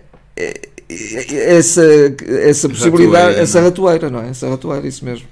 Essa, 1.30 1.82
essa 2.46 2.68
possibilidade, 2.70 3.16
Ratoeira, 3.26 3.42
essa 3.42 3.60
é? 3.60 3.62
ratoeira, 3.62 4.10
não 4.10 4.20
é? 4.22 4.30
Essa 4.30 4.50
ratoeira, 4.50 4.86
isso 4.88 5.04
mesmo. 5.06 5.26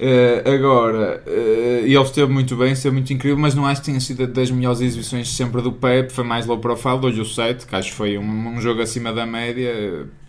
Eh, 0.00 0.42
agora, 0.46 1.24
eh, 1.26 1.80
ele 1.84 2.00
esteve 2.00 2.32
muito 2.32 2.54
bem, 2.54 2.72
esteve 2.72 2.94
muito 2.94 3.12
incrível, 3.12 3.36
mas 3.36 3.52
não 3.54 3.66
acho 3.66 3.80
que 3.80 3.86
tenha 3.86 3.98
sido 3.98 4.26
das 4.28 4.48
melhores 4.48 4.80
exibições 4.80 5.28
sempre 5.28 5.60
do 5.60 5.72
Pep. 5.72 6.12
Foi 6.12 6.22
mais 6.22 6.46
low 6.46 6.58
profile, 6.58 7.00
hoje 7.02 7.20
o 7.20 7.24
7, 7.24 7.66
que 7.66 7.74
acho 7.74 7.90
que 7.90 7.96
foi 7.96 8.16
um, 8.16 8.48
um 8.48 8.60
jogo 8.60 8.80
acima 8.80 9.12
da 9.12 9.26
média. 9.26 9.68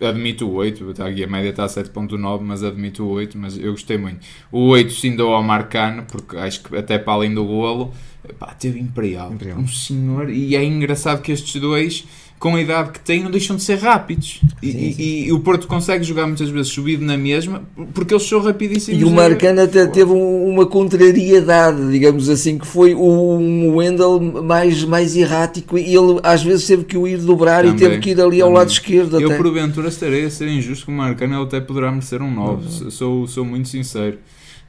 Eh, 0.00 0.06
Admito 0.08 0.48
o 0.48 0.54
8, 0.54 0.92
tá 0.94 1.06
aqui 1.06 1.22
a 1.22 1.26
média 1.28 1.50
está 1.50 1.64
a 1.64 1.68
7.9, 1.68 2.40
mas 2.42 2.64
admito 2.64 3.04
o 3.04 3.10
8, 3.10 3.38
mas 3.38 3.56
eu 3.56 3.70
gostei 3.70 3.96
muito. 3.96 4.18
O 4.50 4.68
8 4.68 4.92
sim 4.92 5.14
dou 5.14 5.32
ao 5.34 5.42
Marcano, 5.42 6.04
porque 6.10 6.36
acho 6.36 6.64
que 6.64 6.76
até 6.76 6.98
para 6.98 7.12
além 7.12 7.32
do 7.32 7.44
golo, 7.44 7.92
pá, 8.38 8.48
teve 8.58 8.80
imperial. 8.80 9.32
Imperial. 9.32 9.58
Um 9.58 9.68
senhor, 9.68 10.30
e 10.30 10.56
é 10.56 10.64
engraçado 10.64 11.22
que 11.22 11.30
estes 11.30 11.60
dois. 11.60 12.04
Com 12.40 12.56
a 12.56 12.60
idade 12.60 12.92
que 12.92 13.00
têm, 13.00 13.22
não 13.22 13.30
deixam 13.30 13.54
de 13.54 13.62
ser 13.62 13.76
rápidos. 13.78 14.40
E, 14.62 14.72
Sim, 14.72 14.78
e- 14.78 14.94
sim. 14.94 15.02
e 15.26 15.32
o 15.32 15.40
Porto 15.40 15.66
consegue 15.68 16.02
jogar 16.02 16.26
muitas 16.26 16.48
vezes 16.48 16.72
subido 16.72 17.04
na 17.04 17.16
mesma, 17.16 17.62
porque 17.92 18.14
eles 18.14 18.26
são 18.26 18.40
rapidíssimos. 18.40 18.98
E 18.98 19.04
o 19.04 19.10
Marcano 19.10 19.60
até 19.60 19.86
teve 19.86 20.10
um- 20.10 20.46
uma 20.48 20.64
contrariedade, 20.64 21.90
digamos 21.90 22.28
assim, 22.30 22.56
que 22.58 22.66
foi 22.66 22.94
o 22.94 23.36
um 23.36 23.76
Wendel 23.76 24.18
mais, 24.42 24.82
mais 24.84 25.14
errático 25.16 25.76
e 25.78 25.82
ele 25.94 26.18
às 26.22 26.42
vezes 26.42 26.66
teve 26.66 26.84
que 26.84 26.96
o 26.96 27.06
ir 27.06 27.18
dobrar 27.18 27.64
e 27.64 27.68
Também, 27.72 27.78
teve 27.90 27.98
que 28.00 28.10
ir 28.12 28.20
ali 28.20 28.40
ao 28.40 28.48
também. 28.48 28.58
lado 28.58 28.70
esquerdo. 28.70 29.20
Eu, 29.20 29.28
até. 29.28 29.36
porventura, 29.36 29.88
estarei 29.88 30.24
a 30.24 30.30
ser 30.30 30.48
injusto 30.48 30.86
com 30.86 30.92
o 30.92 30.94
Marcano, 30.94 31.34
ele 31.34 31.42
até 31.44 31.60
poderá 31.60 31.90
merecer 31.92 32.22
um 32.22 32.30
9. 32.34 32.84
Uhum. 32.84 32.90
Sou, 32.90 33.26
sou 33.26 33.44
muito 33.44 33.68
sincero. 33.68 34.16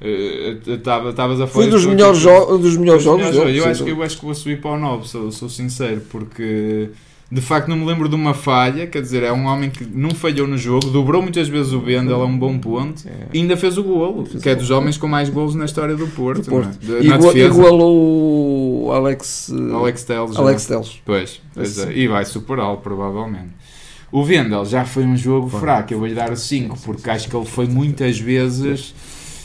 Eh, 0.01 0.57
Estavas 0.67 1.39
a 1.39 1.47
falar. 1.47 1.47
Foi 1.47 1.67
dos 1.69 1.85
melhores, 1.85 2.19
dos 2.21 2.75
melhores 2.75 3.03
dos 3.03 3.03
jogos 3.03 3.27
melhores 3.27 3.45
dele. 3.45 3.57
Eu 3.59 3.63
sem 3.63 3.71
acho, 3.71 3.83
que, 3.85 3.89
eu 3.91 4.03
acho 4.03 4.17
que 4.19 4.25
vou 4.25 4.35
subir 4.35 4.59
para 4.59 4.71
o 4.71 4.77
9, 4.79 5.07
sou, 5.07 5.31
sou 5.31 5.47
sincero, 5.47 6.01
porque 6.09 6.89
de 7.31 7.39
facto 7.41 7.67
não 7.69 7.77
me 7.77 7.85
lembro 7.85 8.09
de 8.09 8.15
uma 8.15 8.33
falha. 8.33 8.85
Quer 8.87 9.01
dizer, 9.01 9.23
é 9.23 9.31
um 9.31 9.45
homem 9.45 9.69
que 9.69 9.85
não 9.85 10.09
falhou 10.11 10.45
no 10.47 10.57
jogo, 10.57 10.89
dobrou 10.89 11.21
muitas 11.21 11.47
vezes 11.47 11.71
o 11.71 11.79
Bendel, 11.79 12.21
é 12.21 12.25
um 12.25 12.37
bom 12.37 12.57
ponto. 12.59 13.07
É. 13.07 13.27
E 13.33 13.39
ainda 13.39 13.55
fez 13.55 13.77
o 13.77 13.83
golo, 13.83 14.25
Fez 14.25 14.43
que 14.43 14.49
é 14.49 14.55
dos 14.55 14.69
homens 14.69 14.97
com 14.97 15.07
mais 15.07 15.29
golos 15.29 15.55
na 15.55 15.65
história 15.65 15.95
do 15.95 16.07
Porto. 16.07 16.41
Do 16.43 16.49
Porto. 16.49 16.77
é? 16.83 16.99
De- 17.01 17.07
Igual-. 17.07 17.37
Igualou 17.37 18.85
o 18.87 18.91
Alex, 18.91 19.49
eh, 19.51 19.73
Alex 19.73 20.03
Telles. 20.03 20.33
já. 20.35 20.41
Alex 20.41 20.65
Teles. 20.65 21.01
Pois, 21.05 21.41
pois 21.53 21.77
é, 21.79 21.93
e 21.97 22.07
vai 22.07 22.25
superá-lo 22.25 22.77
provavelmente. 22.77 23.49
O 24.11 24.23
Vendel 24.25 24.65
já 24.65 24.83
foi 24.83 25.05
um 25.05 25.15
jogo 25.15 25.47
Foi. 25.47 25.59
fraco, 25.61 25.93
eu 25.93 25.99
vou-lhe 25.99 26.13
dar 26.13 26.31
o 26.31 26.35
5, 26.35 26.77
porque 26.83 27.09
acho 27.09 27.29
que 27.29 27.35
ele 27.35 27.45
foi 27.45 27.65
muitas 27.65 28.19
vezes. 28.19 28.93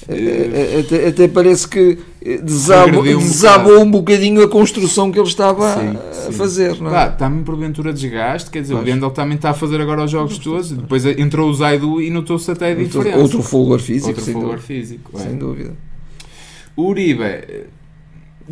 É, 0.09 0.81
Até, 0.81 1.09
até 1.09 1.29
parece 1.29 1.67
que 1.67 1.99
eh, 2.25 2.39
desabou, 2.39 3.03
um 3.03 3.19
desabou 3.19 3.81
um 3.81 3.91
bocadinho 3.91 4.41
a 4.43 4.49
construção 4.49 5.11
que 5.11 5.19
ele 5.19 5.27
estava 5.27 5.75
Sim, 5.75 5.97
a 5.97 6.13
sim. 6.13 6.33
fazer. 6.33 6.81
Não 6.81 6.89
é? 6.89 6.93
Pá, 6.93 7.09
está-me 7.09 7.43
porventura 7.43 7.93
desgaste, 7.93 8.49
quer 8.51 8.63
dizer, 8.63 8.75
o 8.75 8.77
Pois. 8.79 8.89
Vendel 8.89 9.11
também 9.11 9.35
está 9.35 9.51
a 9.51 9.55
fazer 9.55 9.81
agora 9.81 10.05
os 10.05 10.11
jogos 10.11 10.39
todos. 10.39 10.71
Depois 10.71 11.05
entrou 11.05 11.51
o 11.51 11.55
Zaidu 11.55 12.01
e 12.01 12.11
notou-se 12.11 12.49
até 12.51 12.71
a 12.71 12.75
diferença. 12.75 13.19
outro 13.19 13.43
fulgor 13.43 13.81
físico, 13.81 14.09
Outro 14.11 14.23
sem, 14.25 14.33
fulgor 14.35 14.51
dúvida, 14.57 14.67
físico. 14.67 15.11
é. 15.17 15.21
sem 15.23 15.37
dúvida. 15.37 15.73
O 16.77 16.83
Uribe 16.89 17.25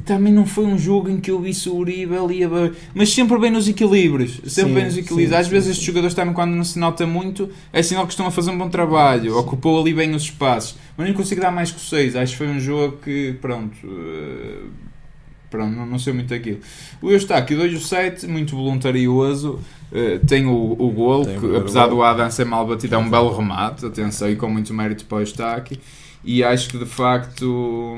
também 0.02 0.32
não 0.32 0.44
foi 0.46 0.64
um 0.64 0.76
jogo 0.78 1.08
em 1.08 1.20
que 1.20 1.30
eu 1.30 1.40
visse 1.40 1.68
o 1.68 1.76
Uribe 1.76 2.16
ali, 2.16 2.42
a... 2.44 2.48
mas 2.94 3.10
sempre 3.12 3.38
bem 3.38 3.50
nos 3.50 3.68
equilíbrios. 3.68 4.40
Sempre 4.46 4.72
Sim, 4.72 4.74
bem 4.74 4.84
nos 4.84 4.96
equilíbrios. 4.96 5.32
sim, 5.32 5.38
Às 5.38 5.46
sim, 5.46 5.48
vezes 5.48 5.70
estes 5.70 5.84
jogadores 5.86 6.14
também, 6.14 6.34
quando 6.34 6.52
não 6.52 6.64
se 6.64 6.78
nota 6.78 7.06
muito, 7.06 7.48
é 7.72 7.82
sinal 7.82 8.06
que 8.06 8.12
estão 8.12 8.26
a 8.26 8.30
fazer 8.30 8.50
um 8.50 8.58
bom 8.58 8.68
trabalho, 8.68 9.36
ocupou 9.38 9.80
ali 9.80 9.94
bem 9.94 10.14
os 10.14 10.24
espaços. 10.24 10.76
Mas 10.96 11.08
não 11.08 11.14
consigo 11.14 11.40
dar 11.40 11.50
mais 11.52 11.70
que 11.70 11.78
o 11.78 11.80
6. 11.80 12.16
Acho 12.16 12.32
que 12.32 12.38
foi 12.38 12.48
um 12.48 12.58
jogo 12.60 12.98
que, 12.98 13.34
pronto. 13.40 13.76
eh, 13.84 14.62
Pronto, 15.50 15.76
não, 15.76 15.86
não 15.86 15.98
sei 15.98 16.12
muito 16.12 16.34
aquilo. 16.34 16.58
O 17.00 17.10
Eustáquio, 17.10 17.60
hoje 17.60 17.76
o 17.76 17.80
7, 17.80 18.26
muito 18.26 18.56
voluntarioso. 18.56 19.60
eh, 19.92 20.18
tem 20.26 20.46
o, 20.46 20.52
o 20.72 20.90
gol, 20.90 21.24
Tem 21.24 21.38
que 21.38 21.56
apesar 21.56 21.86
do 21.86 22.02
Adam 22.02 22.28
ser 22.30 22.44
mal 22.44 22.66
batido, 22.66 22.94
é 22.96 22.98
um 22.98 23.08
belo 23.08 23.34
remate, 23.36 23.86
atenção, 23.86 24.28
e 24.30 24.36
com 24.36 24.48
muito 24.48 24.74
mérito 24.74 25.04
para 25.06 25.18
o 25.18 25.20
Eustáquio. 25.20 25.78
E 26.24 26.42
acho 26.42 26.68
que 26.70 26.78
de 26.78 26.86
facto. 26.86 27.96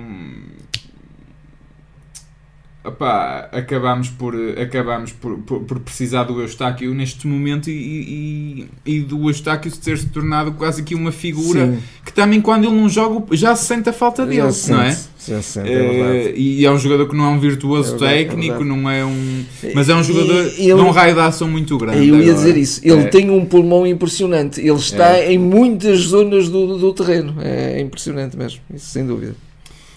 Opá, 2.89 3.49
acabamos 3.53 4.09
por, 4.11 4.35
acabamos 4.59 5.13
por, 5.13 5.39
por, 5.39 5.61
por 5.61 5.81
precisar 5.81 6.25
do 6.25 6.41
Eustáquio 6.41 6.95
neste 6.95 7.27
momento 7.27 7.69
e, 7.71 8.67
e, 8.87 8.95
e 8.97 9.01
do 9.01 9.29
Eustáquio 9.29 9.71
ter 9.73 9.99
se 9.99 10.07
tornado 10.09 10.53
quase 10.53 10.83
aqui 10.83 10.95
uma 10.95 11.11
figura 11.13 11.67
Sim, 11.67 11.79
que 12.05 12.13
também 12.13 12.41
quando 12.41 12.65
ele 12.65 12.75
não 12.77 12.89
joga 12.89 13.35
já 13.37 13.55
se 13.57 13.67
sente 13.67 13.89
a 13.89 13.93
falta 13.93 14.25
dele, 14.25 14.51
já 14.53 14.75
não 14.77 14.83
é? 14.83 14.93
sente, 14.93 15.09
já 15.29 15.43
se 15.43 15.53
sente, 15.53 15.69
é 15.73 16.33
e 16.37 16.65
é 16.65 16.71
um 16.71 16.79
jogador 16.79 17.09
que 17.09 17.17
não 17.17 17.25
é 17.25 17.29
um 17.29 17.41
virtuoso 17.41 17.89
É 17.89 17.99
verdade, 17.99 18.15
é 18.15 18.25
técnico, 18.25 18.59
verdade. 18.59 18.81
não 18.83 18.91
é 18.91 19.05
um. 19.05 19.45
Mas 19.75 19.89
é 19.89 19.95
um 19.95 20.03
jogador 20.05 20.47
e 20.59 20.71
ele- 20.71 20.75
de 20.75 20.81
um 20.81 20.91
raio 20.91 21.15
de 21.15 21.21
ação 21.21 21.49
muito 21.49 21.77
grande. 21.79 21.99
Eu 21.99 22.05
ia 22.05 22.15
agora. 22.15 22.35
dizer 22.35 22.57
isso. 22.57 22.81
Ele 22.85 23.03
É. 23.03 23.09
tem 23.09 23.31
um 23.31 23.45
pulmão 23.45 23.87
impressionante. 23.87 24.61
Ele 24.61 24.71
está 24.73 25.17
É. 25.17 25.33
em 25.33 25.39
muitas 25.39 25.99
zonas 26.01 26.49
do, 26.49 26.79
do 26.79 26.93
terreno. 26.93 27.35
É 27.41 27.81
impressionante 27.81 28.37
mesmo. 28.37 28.61
Isso 28.73 28.87
sem 28.91 29.07
dúvida. 29.07 29.35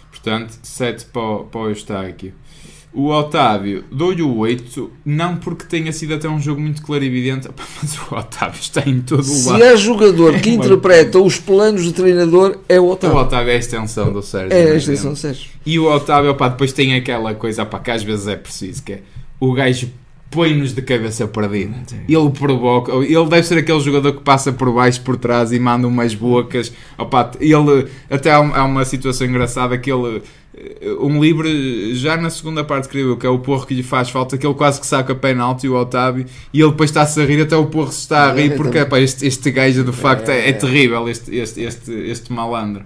Portanto, 0.09 0.57
7 0.63 1.05
para, 1.05 1.21
o- 1.21 1.43
para 1.45 1.61
o 1.61 1.69
Eustáquio. 1.69 2.33
O 2.91 3.09
Otávio, 3.09 3.83
dou-lhe 3.91 4.21
o 4.23 4.35
8, 4.37 4.91
não 5.05 5.37
porque 5.37 5.63
tenha 5.65 5.91
sido 5.93 6.15
até 6.15 6.27
um 6.27 6.39
jogo 6.39 6.59
muito 6.59 6.81
clarividente, 6.81 7.47
mas 7.81 7.95
o 7.99 8.15
Otávio 8.15 8.59
está 8.59 8.81
em 8.87 8.99
todo 9.01 9.19
o 9.19 9.23
Se 9.23 9.47
lado. 9.47 9.63
há 9.63 9.75
jogador 9.75 10.39
que 10.39 10.49
É 10.49 10.53
uma- 10.55 10.65
interpreta 10.65 11.19
os 11.19 11.37
planos 11.39 11.83
do 11.85 11.91
treinador, 11.93 12.57
é 12.67 12.79
o 12.79 12.85
O 12.85 12.91
Otávio. 12.91 13.17
Otávio 13.17 13.51
é 13.51 13.55
a 13.55 13.59
extensão 13.59 14.11
do 14.11 14.23
Sérgio. 14.23 14.51
É 14.57 14.71
a 14.71 14.75
extensão 14.75 15.13
de 15.13 15.19
Sérgio. 15.19 15.51
E 15.65 15.77
o 15.77 15.85
Otávio, 15.85 16.31
opá, 16.31 16.49
depois 16.49 16.73
tem 16.73 16.95
aquela 16.95 17.35
coisa 17.35 17.61
opá, 17.61 17.77
que 17.79 17.91
às 17.91 18.01
vezes 18.01 18.27
é 18.27 18.35
preciso, 18.35 18.81
que 18.81 18.93
é 18.93 19.01
o 19.39 19.53
gajo 19.53 19.89
põe-nos 20.31 20.73
de 20.73 20.81
cabeça 20.81 21.27
perdida. 21.27 21.75
Ele 22.07 22.29
provoca, 22.29 22.91
ele 22.93 23.25
deve 23.27 23.43
ser 23.43 23.57
aquele 23.57 23.79
jogador 23.79 24.13
que 24.13 24.21
passa 24.23 24.51
por 24.51 24.71
baixo, 24.71 25.01
por 25.01 25.17
trás 25.17 25.51
e 25.51 25.59
manda 25.59 25.87
umas 25.87 26.13
bocas. 26.13 26.71
Opá, 26.97 27.31
ele, 27.39 27.87
até 28.09 28.31
há, 28.31 28.39
um- 28.39 28.53
uma 28.65 28.85
situação 28.85 29.25
engraçada 29.25 29.75
que 29.77 29.91
ele, 29.91 30.21
eh, 30.55 30.91
um 30.99 31.19
livre, 31.21 31.95
já 31.95 32.15
na 32.15 32.29
segunda 32.29 32.63
parte, 32.63 32.87
creio 32.89 33.17
que 33.17 33.25
é 33.25 33.29
o 33.29 33.39
Porro 33.39 33.65
que 33.65 33.73
lhe 33.73 33.81
faz 33.83 34.09
falta, 34.11 34.37
que 34.37 34.45
ele 34.45 34.53
quase 34.53 34.79
que 34.79 34.85
saca 34.85 35.15
penalti, 35.15 35.67
o 35.67 35.75
Otávio, 35.75 36.25
e 36.53 36.61
ele 36.61 36.69
depois 36.71 36.89
está-se 36.91 37.19
a 37.21 37.25
rir, 37.25 37.41
até 37.41 37.55
o 37.55 37.65
Porro 37.65 37.91
se 37.91 37.99
está 38.01 38.29
a 38.29 38.33
rir, 38.33 38.51
É, 38.51 38.55
porque 38.55 38.77
epá, 38.77 38.99
este, 38.99 39.25
este 39.25 39.49
gajo 39.49 39.83
de 39.83 39.91
facto 39.91 40.29
é, 40.29 40.41
é 40.45 40.49
É. 40.49 40.53
terrível, 40.53 41.09
este, 41.09 41.35
este, 41.35 41.61
este, 41.63 41.91
este 41.91 42.31
malandro. 42.31 42.83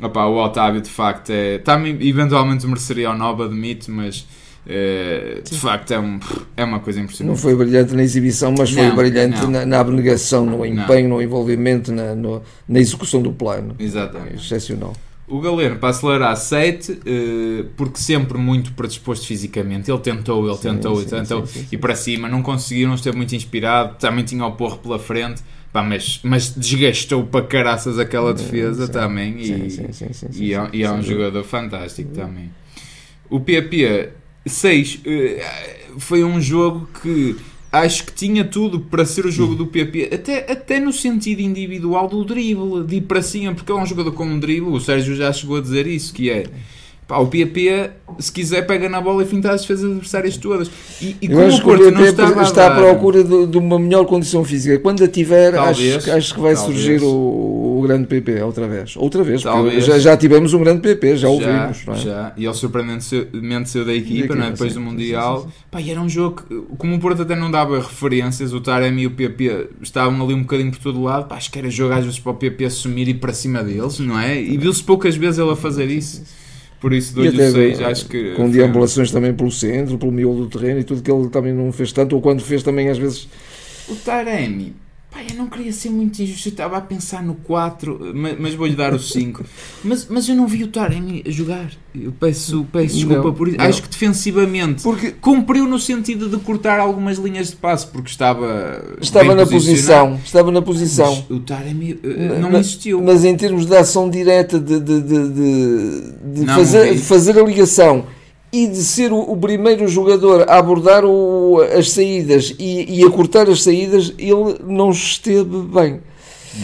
Opá, 0.00 0.26
o 0.26 0.36
Otávio 0.36 0.80
de 0.80 0.88
facto 0.90 1.30
é. 1.30 1.58
Também 1.58 1.98
eventualmente 2.06 2.64
mereceria 2.68 3.10
o 3.10 3.14
9, 3.18 3.42
admito, 3.42 3.90
mas 3.90 4.24
eh, 4.68 5.40
de 5.42 5.56
facto 5.58 5.92
é, 5.92 5.98
um, 5.98 6.20
é 6.56 6.62
uma 6.64 6.80
coisa 6.80 6.98
Não 6.98 7.04
impressionante. 7.04 7.40
foi 7.40 7.54
brilhante 7.56 7.94
na 7.94 8.02
exibição, 8.02 8.54
mas 8.56 8.70
foi 8.70 8.86
Não, 8.88 8.94
brilhante 8.96 9.40
não. 9.42 9.50
na, 9.50 9.64
na 9.66 9.80
abnegação, 9.80 10.44
no 10.44 10.64
empenho, 10.64 11.08
no 11.08 11.22
envolvimento, 11.22 11.90
na, 11.90 12.14
no- 12.14 12.42
na 12.68 12.78
execução 12.78 13.22
do 13.22 13.32
plano. 13.32 13.74
Exatamente. 13.78 14.36
Excepcional. 14.44 14.92
O 15.26 15.40
Galeno 15.40 15.76
para 15.76 15.90
acelerar 15.90 16.34
7, 16.36 17.00
eh, 17.04 17.64
porque 17.76 17.98
sempre 17.98 18.38
muito 18.38 18.72
predisposto 18.72 19.26
fisicamente. 19.26 19.90
Ele 19.90 20.00
tentou, 20.00 20.46
ele 20.46 20.56
Sim, 20.56 20.62
tentou, 20.62 20.96
sim, 20.96 21.02
ele 21.02 21.10
tentou 21.10 21.46
sim, 21.46 21.66
e 21.72 21.76
para 21.76 21.94
cima, 21.94 22.28
não 22.28 22.42
conseguiram, 22.42 22.94
esteve 22.94 23.16
muito 23.16 23.34
inspirado. 23.34 23.96
Também 23.98 24.24
tinha 24.24 24.44
o 24.46 24.52
Porro 24.52 24.78
pela 24.78 24.98
frente, 24.98 25.42
pá, 25.70 25.82
mas, 25.82 26.20
mas 26.22 26.48
desgastou 26.54 27.24
para 27.24 27.44
caraças 27.44 27.98
aquela 27.98 28.32
defesa 28.32 28.86
sim. 28.86 28.92
também. 28.92 29.38
E, 29.38 29.44
Sim, 29.46 29.68
sim, 29.68 29.92
sim, 29.92 30.12
sim, 30.14 30.26
sim, 30.32 30.42
e 30.44 30.54
é, 30.54 30.68
e 30.72 30.82
é 30.82 30.90
um 30.90 31.02
jogador 31.02 31.44
fantástico 31.44 32.10
também. 32.12 32.50
O 33.28 33.38
PP 33.38 34.08
6 34.46 35.00
foi 35.98 36.24
um 36.24 36.40
jogo 36.40 36.88
que 37.02 37.36
acho 37.70 38.04
que 38.04 38.12
tinha 38.12 38.44
tudo 38.44 38.80
para 38.80 39.04
ser 39.04 39.26
o 39.26 39.30
jogo 39.30 39.54
do 39.54 39.66
PP, 39.66 40.10
até, 40.12 40.50
até 40.50 40.80
no 40.80 40.92
sentido 40.92 41.40
individual 41.40 42.08
do 42.08 42.24
drible, 42.24 42.84
de 42.86 42.96
ir 42.96 43.02
para 43.02 43.20
cima, 43.20 43.54
porque 43.54 43.70
é 43.70 43.74
um 43.74 43.84
jogador 43.84 44.12
com 44.12 44.24
um 44.24 44.40
drible, 44.40 44.70
o 44.70 44.80
Sérgio 44.80 45.14
já 45.14 45.32
chegou 45.32 45.58
a 45.58 45.60
dizer 45.60 45.86
isso, 45.86 46.12
que 46.14 46.30
é 46.30 46.44
pá, 47.08 47.16
o 47.18 47.26
PP, 47.26 47.90
se 48.18 48.30
quiser, 48.30 48.66
pega 48.66 48.86
na 48.86 49.00
bola 49.00 49.22
e 49.22 49.26
finta 49.26 49.50
as 49.50 49.62
defesas 49.62 49.90
adversárias 49.90 50.36
todas. 50.36 50.70
E, 51.00 51.16
e 51.22 51.28
como 51.28 51.48
o 51.48 51.62
Porto 51.62 51.90
não 51.90 52.02
a 52.02 52.42
está 52.42 52.66
à 52.66 52.76
procura 52.76 53.24
de, 53.24 53.46
de 53.46 53.56
uma 53.58 53.78
melhor 53.78 54.04
condição 54.04 54.44
física. 54.44 54.78
Quando 54.78 55.02
a 55.02 55.08
tiver, 55.08 55.54
Talvez, 55.54 55.96
acho, 55.96 56.12
acho 56.12 56.34
que 56.34 56.40
vai 56.40 56.54
talvez. 56.54 56.76
surgir 56.76 57.02
o, 57.02 57.78
o 57.78 57.82
grande 57.82 58.06
PP 58.06 58.42
outra 58.42 58.68
vez. 58.68 58.94
Outra 58.96 59.24
vez, 59.24 59.40
já, 59.40 59.98
já 59.98 60.16
tivemos 60.18 60.52
um 60.52 60.60
grande 60.60 60.82
PP, 60.82 61.16
já 61.16 61.16
já, 61.16 61.28
ouvimos. 61.28 61.88
é? 61.88 61.96
já. 61.96 62.32
E 62.36 62.44
ele 62.44 62.54
surpreendentemente 62.54 63.70
saiu 63.70 63.86
da 63.86 63.94
equipa, 63.94 64.34
é? 64.34 64.50
depois 64.50 64.72
sim, 64.72 64.78
do 64.78 64.84
Mundial. 64.84 65.40
sim, 65.40 65.46
sim, 65.46 65.52
Pá, 65.70 65.80
e 65.80 65.90
era 65.90 66.00
um 66.00 66.08
jogo 66.08 66.42
que, 66.42 66.76
como 66.76 66.94
o 66.94 66.98
Porto 66.98 67.22
até 67.22 67.34
não 67.34 67.50
dava 67.50 67.78
referências, 67.78 68.52
o 68.52 68.60
Taremi 68.60 69.02
e 69.02 69.06
o 69.06 69.12
PP 69.12 69.68
estavam 69.80 70.22
ali 70.22 70.34
um 70.34 70.42
bocadinho 70.42 70.70
por 70.70 70.80
todo 70.80 71.02
lado. 71.02 71.26
Pá, 71.26 71.36
acho 71.36 71.50
que 71.50 71.58
era 71.58 71.70
jogo 71.70 71.94
às 71.94 72.04
vezes 72.04 72.20
para 72.20 72.32
o 72.32 72.34
PP 72.34 72.66
assumir 72.66 73.08
e 73.08 73.12
ir 73.12 73.14
para 73.14 73.32
cima 73.32 73.62
deles, 73.64 73.98
não 73.98 74.18
é? 74.18 74.38
E 74.38 74.58
viu-se 74.58 74.82
poucas 74.82 75.16
vezes 75.16 75.38
ele 75.38 75.50
a 75.50 75.56
fazer 75.56 75.90
isso. 75.90 76.22
Por 76.80 76.92
isso, 76.92 77.12
E 77.12 77.14
dois 77.14 77.34
até, 77.34 77.46
do 77.46 77.52
6, 77.52 77.80
eh, 77.80 77.84
acho 77.84 78.08
que. 78.08 78.34
Com 78.34 78.50
deambulações 78.50 79.10
também 79.10 79.34
pelo 79.34 79.50
centro, 79.50 79.98
pelo 79.98 80.12
miolo 80.12 80.46
do 80.46 80.58
terreno 80.58 80.80
e 80.80 80.84
tudo 80.84 81.02
que 81.02 81.10
ele 81.10 81.28
também 81.28 81.52
não 81.52 81.72
fez 81.72 81.92
tanto, 81.92 82.14
ou 82.14 82.22
quando 82.22 82.40
fez 82.40 82.62
também 82.62 82.88
às 82.88 82.98
vezes. 82.98 83.28
O 83.88 83.96
Taremi, 83.96 84.74
pá, 85.10 85.18
eu 85.28 85.36
não 85.36 85.46
queria 85.48 85.72
ser 85.72 85.90
muito 85.90 86.20
injusto, 86.22 86.48
eu 86.48 86.50
estava 86.50 86.76
a 86.76 86.80
pensar 86.80 87.22
no 87.22 87.34
4, 87.34 88.12
mas, 88.14 88.38
mas 88.38 88.54
vou-lhe 88.54 88.74
dar 88.76 88.92
o 88.94 88.98
5. 88.98 89.44
Mas, 89.84 90.06
mas 90.10 90.28
eu 90.28 90.34
não 90.34 90.46
vi 90.46 90.64
o 90.64 90.68
Taremi 90.68 91.22
a 91.26 91.30
jogar. 91.30 91.70
Eu 91.94 92.10
peço, 92.12 92.66
peço 92.72 92.96
desculpa 92.96 93.22
Não, 93.28 93.32
por 93.34 93.48
isso. 93.48 93.56
não. 93.58 93.64
Acho 93.64 93.82
que 93.82 93.88
defensivamente 93.88 94.82
Porque 94.82 95.12
cumpriu 95.12 95.66
no 95.66 95.78
sentido 95.78 96.28
de 96.28 96.36
cortar 96.38 96.78
algumas 96.80 97.16
linhas 97.18 97.50
de 97.50 97.56
passe, 97.56 97.86
porque 97.86 98.10
estava. 98.10 98.96
estava 99.00 99.34
na 99.34 99.46
posição, 99.46 100.20
estava 100.24 100.50
na 100.50 100.60
posição. 100.60 101.14
Mas 101.28 101.30
o 101.38 101.40
Taremi 101.40 101.98
eh, 102.02 102.38
não 102.40 102.50
Ma- 102.50 102.58
existiu. 102.58 103.00
Mas 103.02 103.24
em 103.24 103.36
termos 103.36 103.66
de 103.66 103.76
ação 103.76 104.10
direta, 104.10 104.58
de, 104.58 104.78
de, 104.80 105.00
de, 105.00 105.28
de- 105.28 106.12
de 106.34 106.44
Não, 106.44 106.54
fazer, 106.56 106.94
de 106.94 107.00
fazer 107.00 107.38
a 107.38 107.42
ligação 107.42 108.04
e 108.52 108.66
de 108.66 108.76
ser 108.82 109.12
o, 109.12 109.18
o 109.20 109.36
primeiro 109.36 109.86
jogador 109.88 110.44
a 110.48 110.58
abordar 110.58 111.04
o- 111.04 111.60
as 111.76 111.90
saídas 111.90 112.54
e, 112.58 112.98
e 113.00 113.04
a 113.04 113.10
cortar 113.10 113.48
as 113.48 113.62
saídas, 113.62 114.12
ele 114.18 114.56
não 114.66 114.90
esteve 114.90 115.44
bem. 115.62 116.00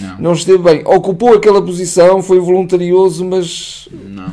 Não, 0.00 0.18
Não 0.18 0.32
esteve 0.32 0.58
bem. 0.58 0.82
Ocupou 0.86 1.34
aquela 1.34 1.60
posição, 1.62 2.22
foi 2.22 2.40
voluntarioso, 2.40 3.24
mas 3.24 3.86
não, 4.08 4.32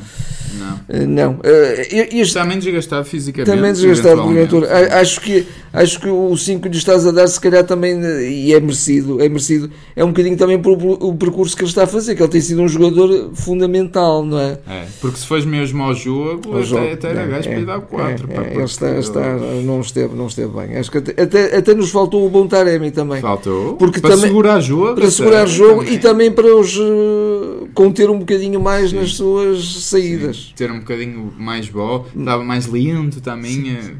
não. 0.61 0.79
eh, 0.89 1.05
não. 1.05 1.39
Eh, 1.43 1.87
Este, 2.11 2.21
Está 2.21 2.45
menos 2.45 2.63
desgastado 2.63 3.05
fisicamente. 3.05 3.49
também 3.55 3.71
desgastado 3.73 4.21
Acho 4.99 5.19
que, 5.21 5.45
acho 5.73 5.99
que 5.99 6.07
o 6.09 6.35
5 6.37 6.61
que 6.63 6.69
lhe 6.69 6.77
estás 6.77 7.05
a 7.07 7.11
dar, 7.11 7.27
se 7.27 7.39
calhar 7.39 7.63
também, 7.65 7.93
eh, 8.03 8.29
e 8.29 8.53
é 8.53 8.59
merecido, 8.59 9.21
é 9.21 9.27
merecido, 9.27 9.69
é 9.95 10.03
um 10.03 10.07
bocadinho 10.09 10.37
também 10.37 10.59
por, 10.61 10.77
o 10.77 11.15
percurso 11.15 11.55
que 11.55 11.63
ele 11.63 11.69
está 11.69 11.83
a 11.83 11.87
fazer, 11.87 12.15
que 12.15 12.21
ele 12.21 12.29
tem 12.29 12.41
sido 12.41 12.61
um 12.61 12.67
jogador 12.67 13.31
fundamental, 13.33 14.23
não 14.25 14.39
é? 14.39 14.57
É, 14.67 14.85
porque 14.99 15.17
se 15.17 15.25
fores 15.27 15.45
mesmo 15.45 15.81
ao 15.83 15.93
jogo, 15.93 16.41
Ao 16.49 16.55
até, 16.57 16.63
jogo, 16.63 16.91
até 16.93 17.09
era 17.09 17.21
é, 17.21 17.27
gajo 17.27 17.49
é, 17.49 17.51
para 17.51 17.59
lhe 17.59 17.65
dar 17.65 17.81
4. 17.81 18.27
é, 18.29 18.35
é, 18.35 18.53
ele 18.55 18.63
está, 18.63 18.99
está, 18.99 19.33
não, 19.63 19.81
esteve, 19.81 20.15
não 20.15 20.27
esteve 20.27 20.49
bem. 20.53 20.77
Acho 20.77 20.91
que 20.91 20.97
até, 20.99 21.21
até, 21.21 21.57
até 21.57 21.73
nos 21.73 21.89
faltou 21.89 22.25
o 22.25 22.29
bom 22.29 22.47
Taremi 22.47 22.91
também. 22.91 23.21
Faltou. 23.21 23.75
Porque 23.75 23.99
para 23.99 24.11
também- 24.11 24.27
segurar 24.29 24.59
jogo. 24.59 24.95
Para 24.95 25.09
segurar 25.11 25.45
jogo 25.47 25.83
e 25.83 25.97
também 25.97 26.31
para 26.31 26.55
os 26.55 26.77
conter 27.73 28.09
um 28.09 28.19
bocadinho 28.19 28.59
mais 28.59 28.89
Sim. 28.91 28.97
nas 28.97 29.13
suas 29.15 29.83
saídas. 29.83 30.50
Ter 30.55 30.71
um 30.71 30.79
bocadinho 30.79 31.33
mais 31.37 31.67
bola, 31.69 32.05
estava 32.15 32.43
mais 32.43 32.65
lento 32.67 33.21
também. 33.21 33.71
eh. 33.71 33.95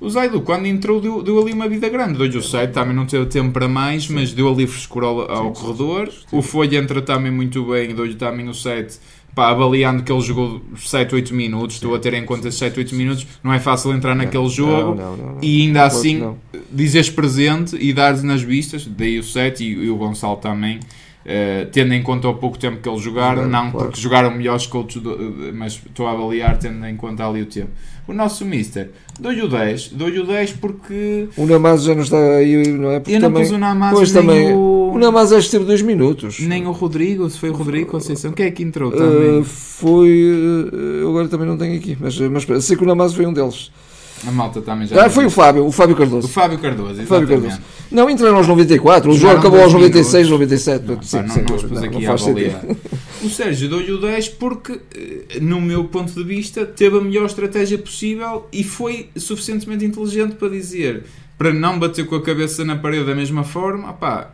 O 0.00 0.10
Zaidu, 0.10 0.40
quando 0.40 0.66
entrou, 0.66 1.00
deu, 1.00 1.22
deu 1.22 1.40
ali 1.40 1.52
uma 1.52 1.68
vida 1.68 1.88
grande. 1.88 2.18
Deu-lhe 2.18 2.36
o 2.36 2.42
7, 2.42 2.72
também 2.72 2.92
não 2.94 3.06
teve 3.06 3.26
tempo 3.26 3.52
para 3.52 3.68
mais, 3.68 4.08
mas 4.08 4.32
deu 4.32 4.48
ali 4.48 4.66
frescura 4.66 5.06
ao, 5.06 5.30
ao 5.30 5.52
corredor. 5.52 6.10
O 6.32 6.42
Folha 6.42 6.76
entra 6.76 7.00
também 7.00 7.30
muito 7.30 7.64
bem, 7.66 7.94
deu-lhe 7.94 8.16
também 8.16 8.48
o 8.48 8.54
7. 8.54 8.98
Pá, 9.32 9.48
avaliando 9.50 10.02
que 10.02 10.12
ele 10.12 10.20
jogou 10.20 10.60
7, 10.76 11.14
8 11.14 11.32
minutos, 11.34 11.76
estou 11.76 11.94
a 11.94 11.98
ter 12.00 12.12
em 12.14 12.24
conta 12.24 12.48
esses 12.48 12.58
7, 12.58 12.80
8 12.80 12.94
minutos, 12.96 13.26
não 13.42 13.50
é 13.52 13.58
fácil 13.60 13.92
entrar 13.94 14.14
naquele 14.14 14.48
jogo. 14.48 14.94
Não, 14.94 15.16
não, 15.16 15.34
não. 15.34 15.38
E 15.40 15.62
ainda 15.62 15.84
assim, 15.84 16.18
não. 16.18 16.36
dizes 16.70 17.08
presente 17.08 17.76
e 17.80 17.92
dares 17.94 18.22
nas 18.24 18.42
vistas, 18.42 18.84
daí 18.84 19.18
o 19.20 19.22
7 19.22 19.62
e, 19.64 19.84
e 19.84 19.88
o 19.88 19.96
Gonçalo 19.96 20.36
também, 20.36 20.80
eh, 21.24 21.66
tendo 21.72 21.94
em 21.94 22.02
conta 22.02 22.28
o 22.28 22.34
pouco 22.34 22.58
tempo 22.58 22.80
que 22.82 22.88
eles 22.88 23.00
jogaram, 23.00 23.48
não 23.48 23.70
claro. 23.70 23.86
porque 23.88 24.00
jogaram 24.00 24.30
melhores 24.30 24.66
que 24.66 24.76
outros, 24.76 25.02
do- 25.02 25.16
mas 25.54 25.74
estou 25.74 26.06
a 26.06 26.12
avaliar 26.12 26.58
tendo 26.58 26.84
em 26.86 26.96
conta 26.96 27.26
ali 27.26 27.42
o 27.42 27.46
tempo. 27.46 27.70
O 28.06 28.12
nosso 28.12 28.44
Mister, 28.44 28.90
dou-lhe 29.20 29.40
o 29.42 29.48
10, 29.48 29.90
dou-lhe 29.90 30.18
o 30.18 30.26
10 30.26 30.54
porque 30.54 31.28
O 31.36 31.46
Namazo 31.46 31.86
já 31.86 31.94
não 31.94 32.02
está 32.02 32.16
aí, 32.18 32.66
não 32.66 32.90
é? 32.90 32.98
Porque 32.98 33.14
eu 33.14 33.20
não 33.20 33.28
também, 33.28 33.42
pus 33.44 33.52
o 33.52 33.58
Namaz 33.58 33.94
pois 33.94 34.10
também, 34.12 34.52
o, 34.52 34.92
o 34.94 34.98
Namazo 34.98 35.36
acho 35.36 35.46
que 35.46 35.52
teve 35.52 35.64
dois 35.64 35.82
minutos. 35.82 36.40
nem 36.40 36.66
o 36.66 36.72
Rodrigo, 36.72 37.30
se 37.30 37.38
foi 37.38 37.50
o 37.50 37.52
Rodrigo 37.54 37.88
Conceição, 37.90 38.32
quem 38.32 38.46
é 38.46 38.50
que 38.50 38.62
entrou 38.64 38.90
também? 38.90 39.38
Uh, 39.40 39.44
foi. 39.44 40.08
uh, 40.08 40.76
eu 41.00 41.08
agora 41.10 41.28
também 41.28 41.46
não 41.46 41.56
tenho 41.56 41.76
aqui, 41.76 41.96
mas, 42.00 42.18
mas 42.18 42.64
sei 42.64 42.76
que 42.76 42.82
o 42.82 42.86
Namazo 42.86 43.14
foi 43.14 43.24
um 43.24 43.32
deles. 43.32 43.70
A 44.26 44.30
malta 44.30 44.60
também 44.60 44.86
já. 44.86 45.04
Ah, 45.06 45.10
foi 45.10 45.26
o 45.26 45.30
Fábio, 45.30 45.66
o 45.66 45.72
Fábio 45.72 45.96
Cardoso. 45.96 46.26
o 46.26 46.30
Fábio 46.30 46.58
Cardoso, 46.58 47.02
O 47.02 47.06
Fábio 47.06 47.24
exatamente. 47.24 47.42
Cardoso. 47.58 47.62
Não, 47.90 48.08
entraram 48.08 48.36
aos 48.36 48.46
94, 48.48 49.10
o 49.10 49.14
jogo 49.18 49.38
acabou 49.38 49.60
aos 49.60 49.72
dois 49.72 49.84
96, 49.84 50.28
minutos. 50.28 50.30
97. 50.30 50.86
Não, 50.86 50.96
portanto, 50.96 51.28
pá, 51.28 51.34
sim, 51.34 51.40
não, 51.40 51.58
sem 51.58 51.68
não 51.68 51.74
não 51.80 51.84
aqui 51.88 52.04
a 52.06 52.08
faz 52.08 52.22
avaliar. 52.22 52.60
sentido. 52.60 52.76
O 53.22 53.28
Sérgio 53.30 53.68
deu-lhe 53.68 53.92
o 53.92 54.00
10 54.00 54.28
porque, 54.30 54.80
eh, 54.96 55.38
no 55.40 55.60
meu 55.60 55.84
ponto 55.84 56.12
de 56.12 56.24
vista, 56.24 56.64
teve 56.64 56.98
a 56.98 57.00
melhor 57.00 57.26
estratégia 57.26 57.78
possível 57.78 58.48
e 58.52 58.64
foi 58.64 59.10
suficientemente 59.16 59.84
inteligente 59.84 60.34
para 60.36 60.48
dizer, 60.48 61.04
para 61.38 61.52
não 61.52 61.78
bater 61.78 62.06
com 62.06 62.16
a 62.16 62.22
cabeça 62.22 62.64
na 62.64 62.76
parede 62.76 63.04
da 63.04 63.14
mesma 63.14 63.44
forma, 63.44 63.90
opá, 63.90 64.30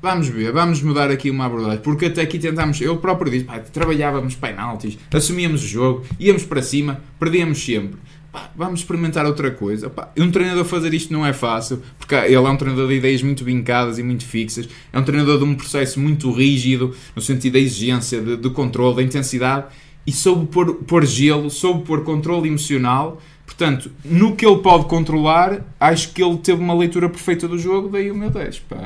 vamos 0.00 0.28
ver, 0.28 0.52
vamos 0.52 0.80
mudar 0.82 1.10
aqui 1.10 1.30
uma 1.30 1.46
abordagem, 1.46 1.80
porque 1.80 2.06
até 2.06 2.22
aqui 2.22 2.38
tentámos, 2.38 2.80
eu 2.80 2.96
próprio 2.98 3.30
disse, 3.30 3.44
pá, 3.44 3.58
trabalhávamos 3.58 4.34
penaltis, 4.34 4.96
assumíamos 5.12 5.62
o 5.64 5.66
jogo, 5.66 6.04
íamos 6.18 6.44
para 6.44 6.62
cima, 6.62 7.00
perdíamos 7.18 7.62
sempre. 7.62 7.98
Pá, 8.36 8.50
vamos 8.54 8.80
experimentar 8.80 9.24
outra 9.24 9.50
coisa. 9.50 9.88
Pá, 9.88 10.12
um 10.18 10.30
treinador 10.30 10.66
fazer 10.66 10.92
isto 10.92 11.10
não 11.10 11.24
é 11.24 11.32
fácil, 11.32 11.82
porque 11.98 12.14
ele 12.14 12.34
é 12.34 12.40
um 12.40 12.56
treinador 12.56 12.86
de 12.86 12.94
ideias 12.94 13.22
muito 13.22 13.42
vincadas 13.42 13.98
e 13.98 14.02
muito 14.02 14.26
fixas. 14.26 14.68
É 14.92 14.98
um 14.98 15.02
treinador 15.02 15.38
de 15.38 15.44
um 15.44 15.54
processo 15.54 15.98
muito 15.98 16.30
rígido, 16.30 16.94
no 17.14 17.22
sentido 17.22 17.54
da 17.54 17.58
exigência, 17.58 18.20
de, 18.20 18.36
de 18.36 18.50
controle, 18.50 18.96
da 18.96 19.02
intensidade, 19.02 19.64
e 20.06 20.12
soube 20.12 20.46
pôr, 20.48 20.74
pôr 20.74 21.06
gelo, 21.06 21.48
soube 21.48 21.84
pôr 21.84 22.04
controle 22.04 22.46
emocional. 22.48 23.22
Portanto, 23.46 23.90
no 24.04 24.36
que 24.36 24.44
ele 24.44 24.58
pode 24.58 24.84
controlar, 24.84 25.64
acho 25.80 26.12
que 26.12 26.22
ele 26.22 26.36
teve 26.36 26.60
uma 26.60 26.74
leitura 26.74 27.08
perfeita 27.08 27.48
do 27.48 27.56
jogo, 27.56 27.88
daí 27.88 28.10
o 28.10 28.14
meu 28.14 28.28
10. 28.28 28.58
Pá, 28.68 28.76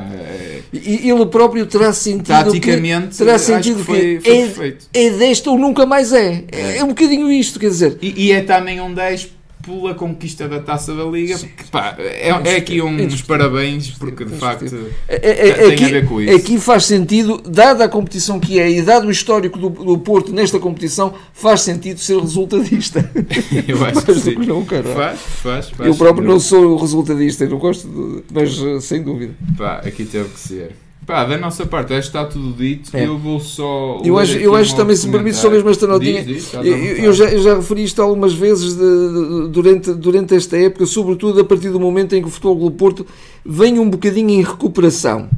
E 0.72 1.10
ele 1.10 1.26
próprio 1.26 1.66
terá 1.66 1.92
sentido 1.92 2.26
taticamente, 2.26 3.08
que, 3.08 3.16
terá 3.16 3.36
sentido 3.36 3.78
que 3.78 3.84
foi, 3.84 4.18
que 4.18 4.20
foi 4.20 4.32
é, 4.32 4.42
perfeito. 4.42 4.86
é 4.94 5.10
deste 5.10 5.48
ou 5.48 5.58
nunca 5.58 5.84
mais 5.86 6.12
é. 6.12 6.44
é. 6.52 6.76
É 6.76 6.84
um 6.84 6.88
bocadinho 6.88 7.32
isto, 7.32 7.58
quer 7.58 7.70
dizer. 7.70 7.98
E, 8.00 8.26
e 8.26 8.32
é 8.32 8.42
também 8.42 8.80
um 8.80 8.94
10 8.94 9.39
pela 9.62 9.94
conquista 9.94 10.48
da 10.48 10.60
Taça 10.60 10.94
da 10.94 11.04
Liga. 11.04 11.38
porque, 11.38 11.64
pá, 11.70 11.94
é, 11.98 12.28
é 12.28 12.56
aqui 12.56 12.80
uns 12.82 13.22
parabéns, 13.22 13.90
porque 13.90 14.24
de 14.24 14.36
facto 14.36 14.64
É, 15.08 15.14
é, 15.16 15.48
é, 15.48 15.52
tem 15.52 15.64
a 15.64 15.72
aqui, 15.72 15.84
ver 15.86 16.06
com 16.06 16.20
isso. 16.20 16.36
aqui 16.36 16.58
faz 16.58 16.84
sentido, 16.86 17.40
dada 17.46 17.84
a 17.84 17.88
competição 17.88 18.40
que 18.40 18.58
é 18.58 18.70
e 18.70 18.82
dado 18.82 19.06
o 19.06 19.10
histórico 19.10 19.58
do, 19.58 19.68
do 19.70 19.98
Porto 19.98 20.32
nesta 20.32 20.58
competição, 20.58 21.14
faz 21.32 21.62
sentido 21.62 21.98
ser 22.00 22.18
resultadista. 22.18 23.10
eu 23.68 23.76
acho 23.84 23.94
Mais 23.94 24.04
que 24.04 24.14
sim. 24.14 24.34
não, 24.36 24.64
cara. 24.64 24.84
Faz, 24.84 25.20
faz, 25.20 25.70
faz. 25.70 25.88
Eu 25.88 25.94
próprio 25.94 26.26
não 26.26 26.40
sou 26.40 26.76
resultadista, 26.76 27.46
não 27.46 27.58
gosto, 27.58 27.86
de, 27.86 28.22
mas 28.32 28.58
eh, 28.62 28.80
sem 28.80 29.02
dúvida. 29.02 29.34
Pá, 29.56 29.76
aqui 29.84 30.04
teve 30.04 30.28
que 30.30 30.40
ser. 30.40 30.70
Pá, 31.10 31.24
da 31.24 31.36
nossa 31.38 31.66
parte, 31.66 31.92
acho 31.92 32.10
que 32.10 32.16
está 32.16 32.24
tudo 32.24 32.52
dito. 32.56 32.96
É. 32.96 33.04
Eu 33.06 33.18
vou 33.18 33.40
só. 33.40 34.00
Eu 34.04 34.16
acho, 34.18 34.36
eu 34.38 34.54
acho 34.54 34.76
também, 34.76 34.94
se 34.94 35.06
me 35.06 35.12
permite, 35.12 35.36
só 35.36 35.50
mesmo 35.50 35.68
esta 35.68 35.86
notinha. 35.86 36.24
Diz, 36.24 36.44
diz, 36.52 36.54
Eu, 36.54 36.62
eu 37.06 37.12
já, 37.12 37.24
eu 37.24 37.42
já 37.42 37.56
referi 37.56 37.82
isto 37.82 38.00
algumas 38.00 38.32
vezes 38.32 38.74
de- 38.76 38.80
de- 38.80 39.48
durante, 39.48 39.92
durante 39.94 40.34
esta 40.34 40.56
época, 40.56 40.86
sobretudo 40.86 41.40
a 41.40 41.44
partir 41.44 41.70
do 41.70 41.80
momento 41.80 42.14
em 42.14 42.22
que 42.22 42.28
o 42.28 42.30
Futebol 42.30 42.54
do 42.56 42.70
Porto 42.70 43.04
vem 43.44 43.78
um 43.78 43.90
bocadinho 43.90 44.30
em 44.30 44.42
recuperação. 44.42 45.28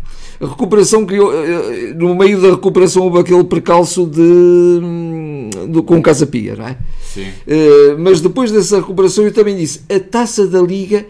A 0.41 0.47
recuperação 0.47 1.07
que 1.07 1.15
eu, 1.15 1.33
eh, 1.33 1.95
no 1.97 2.15
meio 2.17 2.41
da 2.41 2.51
recuperação 2.51 3.05
houve 3.05 3.19
aquele 3.21 3.45
percalço 3.45 4.05
de, 4.07 4.21
hum, 4.21 5.51
do, 5.69 5.83
com 5.83 5.97
o 5.99 6.03
Casa 6.03 6.27
Pia, 6.27 6.57
não 6.57 6.67
é? 6.67 6.77
Sim. 7.03 7.27
Eh, 7.47 7.95
mas 7.99 8.21
depois 8.21 8.51
dessa 8.51 8.77
recuperação 8.79 9.25
eu 9.25 9.33
também 9.33 9.57
disse, 9.57 9.81
a 9.89 10.01
taça 10.01 10.47
da 10.47 10.61
Liga 10.61 11.07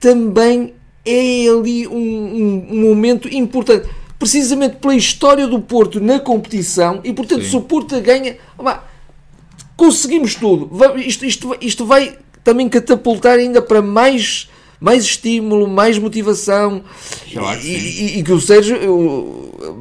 também 0.00 0.72
é 1.04 1.48
ali 1.48 1.86
um, 1.86 1.92
um- 1.94 2.66
um 2.70 2.80
momento 2.88 3.28
importante. 3.32 3.86
Precisamente 4.20 4.76
pela 4.76 4.94
história 4.94 5.46
do 5.48 5.58
Porto 5.60 5.98
na 5.98 6.20
competição 6.20 7.00
e, 7.02 7.12
portanto, 7.12 7.42
Sim. 7.42 7.50
se 7.50 7.56
o 7.56 7.62
Porto 7.62 7.98
ganha, 8.00 8.36
conseguimos 9.76 10.34
tudo. 10.34 10.70
Isto, 10.98 11.24
isto, 11.24 11.56
isto 11.60 11.86
vai 11.86 12.16
também 12.44 12.68
catapultar 12.68 13.38
ainda 13.38 13.62
para 13.62 13.80
mais, 13.80 14.48
mais 14.78 15.04
estímulo, 15.04 15.66
mais 15.66 15.98
motivação. 15.98 16.82
Claro 17.32 17.60
que 17.60 17.66
e, 17.66 17.72
e- 18.16 18.18
e 18.18 18.22
que 18.22 18.32
o 18.32 18.40
Sérgio, 18.40 18.76
o, 18.92 19.76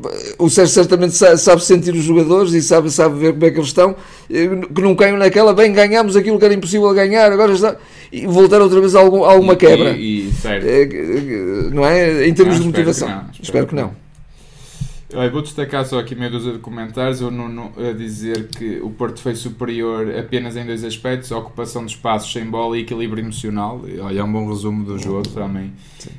o 0.45 0.49
Sérgio 0.49 0.73
certamente 0.73 1.15
sa- 1.15 1.37
sabe, 1.37 1.63
sentir 1.63 1.93
os 1.93 2.03
jogadores 2.03 2.53
e 2.53 2.61
sabe, 2.61 2.89
sabe 2.91 3.19
ver 3.19 3.33
como 3.33 3.45
é 3.45 3.51
que 3.51 3.57
eles 3.57 3.67
estão, 3.67 3.93
que 4.29 4.81
não 4.81 4.95
caiam 4.95 5.17
naquela, 5.17 5.53
bem, 5.53 5.73
ganhámos 5.73 6.15
aquilo 6.15 6.39
que 6.39 6.45
era 6.45 6.53
impossível 6.53 6.93
ganhar, 6.93 7.31
agora 7.31 7.51
está. 7.53 7.75
E 8.11 8.25
voltar 8.25 8.61
outra 8.61 8.79
vez 8.79 8.95
a, 8.95 8.99
algum, 9.01 9.23
a 9.25 9.31
alguma 9.31 9.53
E- 9.53 9.57
quebra. 9.57 9.91
E. 9.97 10.29
Eh, 10.45 10.89
eh, 10.91 11.69
Não 11.73 11.85
é? 11.85 12.25
Em 12.27 12.33
termos 12.33 12.55
Não, 12.59 12.63
de 12.63 12.67
espero 12.69 12.87
motivação. 12.87 13.07
que 13.07 13.13
não, 13.13 13.29
espero 13.43 13.67
que 13.67 13.75
não. 13.75 14.08
Olha, 15.11 15.27
vou 15.31 15.41
destacar 15.41 15.83
só 15.87 15.97
aqui 15.97 16.13
meia 16.13 16.29
dúzia 16.29 16.51
de 16.53 16.59
comentários. 16.59 17.19
O 17.21 17.31
Nuno 17.31 17.71
a 17.77 17.91
dizer 17.93 18.47
que 18.47 18.79
o 18.79 18.91
Porto 18.91 19.19
foi 19.19 19.35
superior 19.35 20.15
apenas 20.15 20.55
em 20.55 20.63
dois 20.63 20.83
aspectos: 20.83 21.31
ocupação 21.31 21.83
de 21.83 21.93
espaços 21.93 22.31
sem 22.31 22.45
bola 22.45 22.77
e 22.77 22.81
equilíbrio 22.81 23.23
emocional. 23.23 23.81
Olha, 24.01 24.19
é 24.19 24.23
um 24.23 24.31
bom 24.31 24.47
resumo 24.47 24.83
do 24.85 24.99
jogo 24.99 25.27
também. 25.29 25.71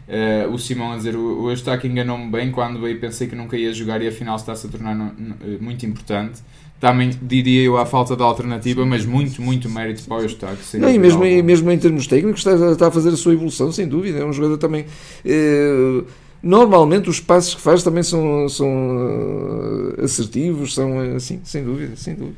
Eh, 0.09 0.45
o 0.51 0.59
Simão 0.59 0.91
a 0.93 0.97
dizer: 0.97 1.15
o, 1.15 1.43
o 1.43 1.51
Eustáquio 1.51 1.89
enganou-me 1.89 2.29
bem 2.33 2.51
quando 2.51 2.81
veio 2.81 2.99
pensei 2.99 3.29
que 3.29 3.37
nunca 3.37 3.57
ia 3.57 3.73
jogar 3.73 4.03
e 4.03 4.09
afinal 4.09 4.35
está-se 4.35 4.67
a 4.67 4.71
tornar 4.71 4.97
no- 4.97 5.13
no- 5.17 5.37
eh, 5.45 5.59
muito 5.61 5.87
importante. 5.87 6.41
Também 6.81 7.11
diria 7.23 7.63
eu 7.63 7.77
à 7.77 7.87
falta 7.87 8.17
de 8.17 8.23
alternativa, 8.23 8.85
mas 8.87 9.05
muito, 9.07 9.41
muito 9.41 9.69
mérito 9.69 10.03
para 10.05 10.17
o 10.17 10.23
Eustáquio. 10.23 10.59
Não, 10.75 10.91
e 10.91 10.99
mesmo, 10.99 11.23
e 11.25 11.29
alguma. 11.29 11.43
mesmo 11.45 11.71
em 11.71 11.79
termos 11.79 12.07
técnicos 12.09 12.41
está, 12.45 12.73
está 12.73 12.89
a 12.89 12.91
fazer 12.91 13.11
a 13.11 13.17
sua 13.17 13.35
evolução, 13.35 13.71
sem 13.71 13.87
dúvida. 13.87 14.19
É 14.19 14.25
um 14.25 14.33
jogador 14.33 14.57
também. 14.59 14.85
eh, 15.25 16.03
normalmente 16.43 17.09
os 17.11 17.21
passos 17.21 17.55
que 17.55 17.61
faz 17.61 17.83
também 17.83 18.03
são, 18.03 18.49
são 18.49 19.95
eh, 19.99 20.05
assertivos, 20.05 20.75
são 20.75 20.99
assim, 21.17 21.41
sem 21.45 21.65
dúvida, 21.65 21.97
sem 21.97 22.15
dúvida. 22.15 22.37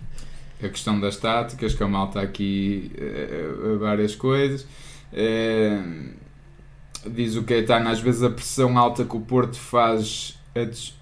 a 0.63 0.69
questão 0.69 0.99
das 1.01 1.17
táticas, 1.17 1.75
que 1.75 1.83
a 1.83 1.89
malta 1.89 2.21
aqui 2.21 2.91
eh, 2.97 3.77
várias 3.79 4.15
coisas. 4.15 4.67
Eh, 5.13 5.79
diz 7.07 7.37
o 7.37 7.43
Caetano, 7.43 7.89
às 7.89 8.01
vezes 8.01 8.23
a 8.23 8.31
pressão 8.31 8.79
alta 8.79 9.05
que 9.05 9.17
o 9.17 9.21
Porto 9.21 9.57
faz 9.57 10.39
a 10.55 10.65
des- 10.65 10.95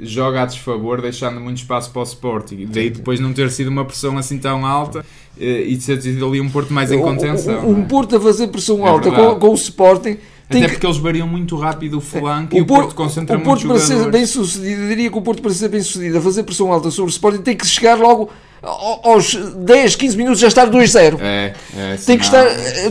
joga 0.00 0.42
a 0.42 0.46
desfavor, 0.46 1.02
deixando 1.02 1.38
muito 1.40 1.58
espaço 1.58 1.90
para 1.90 2.00
o 2.00 2.04
Sporting. 2.04 2.66
Daí 2.70 2.88
depois 2.90 3.20
não 3.20 3.32
ter 3.32 3.50
sido 3.50 3.68
uma 3.68 3.84
pressão 3.84 4.16
assim 4.16 4.38
tão 4.38 4.64
alta 4.64 5.04
e 5.36 5.76
ter 5.76 6.00
sido 6.00 6.26
ali 6.26 6.40
um 6.40 6.48
Porto 6.48 6.72
mais 6.72 6.90
em 6.92 6.98
contenção. 7.00 7.58
o- 7.58 7.62
não 7.72 7.80
Um 7.80 7.82
é? 7.82 7.86
Porto 7.86 8.16
a 8.16 8.20
fazer 8.20 8.48
pressão 8.48 8.86
É 8.86 8.90
alta 8.90 9.10
com, 9.10 9.38
com 9.38 9.48
o 9.50 9.54
Sporting. 9.54 10.16
Até 10.50 10.62
que- 10.62 10.68
porque 10.72 10.86
eles 10.86 10.96
variam 10.98 11.28
muito 11.28 11.56
rápido 11.56 11.98
o 11.98 12.00
flanco 12.00 12.56
e 12.56 12.60
o 12.60 12.66
Porto 12.66 12.94
concentra 12.94 13.38
o 13.38 13.40
Porto 13.40 13.66
muito 13.68 13.78
para 13.78 13.86
ser 13.86 14.10
bem 14.10 14.26
sucedido, 14.26 14.88
diria 14.88 15.08
que 15.10 15.16
o 15.16 15.22
Porto 15.22 15.40
para 15.40 15.52
ser 15.52 15.68
bem 15.68 15.80
sucedido 15.80 16.18
a 16.18 16.20
fazer 16.20 16.42
pressão 16.42 16.72
alta 16.72 16.90
sobre 16.90 17.10
o 17.10 17.12
Sporting 17.12 17.42
tem 17.42 17.56
que 17.56 17.64
chegar 17.66 17.96
logo 17.98 18.28
ao- 18.60 19.00
aos 19.12 19.34
10, 19.34 19.94
15 19.94 20.16
minutos 20.16 20.40
já 20.40 20.48
estar 20.48 20.66
2-0. 20.66 21.18
É, 21.20 21.54
é, 21.76 21.96
Tem 22.04 22.18
que, 22.18 22.24
estar, 22.24 22.44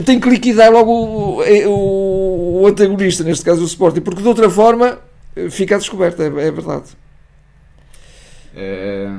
tem 0.06 0.20
que 0.20 0.30
liquidar 0.30 0.72
logo 0.72 0.90
o, 0.92 1.42
o- 1.68 2.62
o 2.62 2.68
antagonista, 2.68 3.24
neste 3.26 3.44
caso 3.44 3.62
o 3.62 3.66
Sporting, 3.66 4.00
porque 4.02 4.22
de 4.22 4.28
outra 4.28 4.50
forma 4.50 4.98
eh, 5.36 5.50
fica 5.50 5.76
a 5.76 5.78
descoberta, 5.78 6.24
é, 6.24 6.28
é 6.28 6.52
verdade. 6.52 6.86
É, 8.56 9.10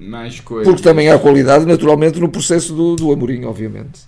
mais 0.00 0.40
coisas. 0.40 0.66
Porque 0.66 0.82
também 0.82 1.08
há 1.08 1.18
qualidade, 1.18 1.64
naturalmente, 1.66 2.20
no 2.20 2.28
processo 2.28 2.74
do, 2.74 2.94
do 2.96 3.12
Amorim, 3.12 3.44
obviamente. 3.44 4.00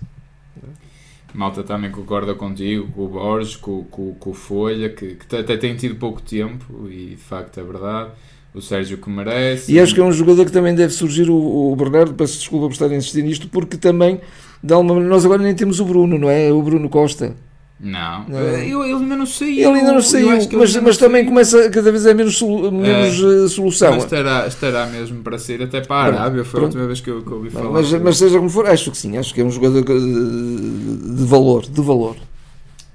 Malta 1.33 1.63
também 1.63 1.91
concorda 1.91 2.33
contigo, 2.33 2.87
com 2.91 3.05
o 3.05 3.07
Borges, 3.07 3.55
com, 3.55 3.83
com, 3.85 4.13
com 4.13 4.29
o 4.29 4.33
Folha, 4.33 4.89
que, 4.89 5.15
que 5.15 5.35
até 5.35 5.57
tem 5.57 5.75
tido 5.75 5.95
pouco 5.95 6.21
tempo 6.21 6.87
e 6.89 7.11
de 7.11 7.17
facto 7.17 7.59
é 7.59 7.63
verdade. 7.63 8.11
O 8.53 8.61
Sérgio 8.61 8.97
que 8.97 9.09
merece. 9.09 9.71
E 9.71 9.79
acho 9.79 9.93
que 9.93 10.01
é 10.01 10.03
um 10.03 10.11
jogador 10.11 10.45
que 10.45 10.51
também 10.51 10.73
deve 10.73 10.91
surgir, 10.91 11.29
o, 11.29 11.71
o 11.71 11.75
Bernardo, 11.75 12.15
peço 12.15 12.39
desculpa 12.39 12.65
por 12.65 12.73
estar 12.73 12.87
a 12.87 12.95
insistir 12.95 13.21
nisto, 13.21 13.47
porque 13.47 13.77
também, 13.77 14.19
alguma 14.63 14.95
maneira, 14.95 15.13
nós 15.13 15.23
agora 15.23 15.43
nem 15.43 15.53
temos 15.53 15.79
o 15.79 15.85
Bruno, 15.85 16.17
não 16.17 16.29
é? 16.29 16.51
O 16.51 16.61
Bruno 16.63 16.89
Costa. 16.89 17.35
Não. 17.79 18.25
Eu, 18.29 18.83
ele 18.83 18.93
ainda 18.93 19.15
não 19.15 19.25
saiu. 19.25 19.69
Ele 19.69 19.79
ainda 19.79 19.93
não 19.93 20.01
saiu, 20.01 20.27
mas, 20.27 20.75
mas 20.75 20.97
também 20.97 21.21
saiu. 21.21 21.29
começa, 21.29 21.69
cada 21.69 21.91
vez 21.91 22.05
é 22.05 22.13
menos, 22.13 22.41
menos 22.41 23.23
eh, 23.23 23.47
solução. 23.47 23.93
Mas 23.93 24.03
estará, 24.03 24.47
estará 24.47 24.85
mesmo 24.87 25.23
para 25.23 25.37
sair 25.37 25.63
até 25.63 25.79
para 25.79 25.95
a 25.95 26.05
Arábia. 26.17 26.43
Foi 26.43 26.59
a 26.59 26.61
pronto. 26.61 26.73
última 26.73 26.87
vez 26.87 26.99
que 26.99 27.09
eu, 27.09 27.21
que 27.21 27.33
ouvi 27.33 27.49
falar. 27.49 27.71
Mas, 27.71 27.91
mas 27.93 28.17
seja 28.17 28.37
como 28.37 28.49
for, 28.49 28.67
acho 28.67 28.91
que 28.91 28.97
sim, 28.97 29.17
acho 29.17 29.33
que 29.33 29.39
é 29.39 29.45
um 29.45 29.51
jogador 29.51 29.83
de 29.85 31.25
valor, 31.25 31.65
de 31.65 31.81
valor. 31.81 32.17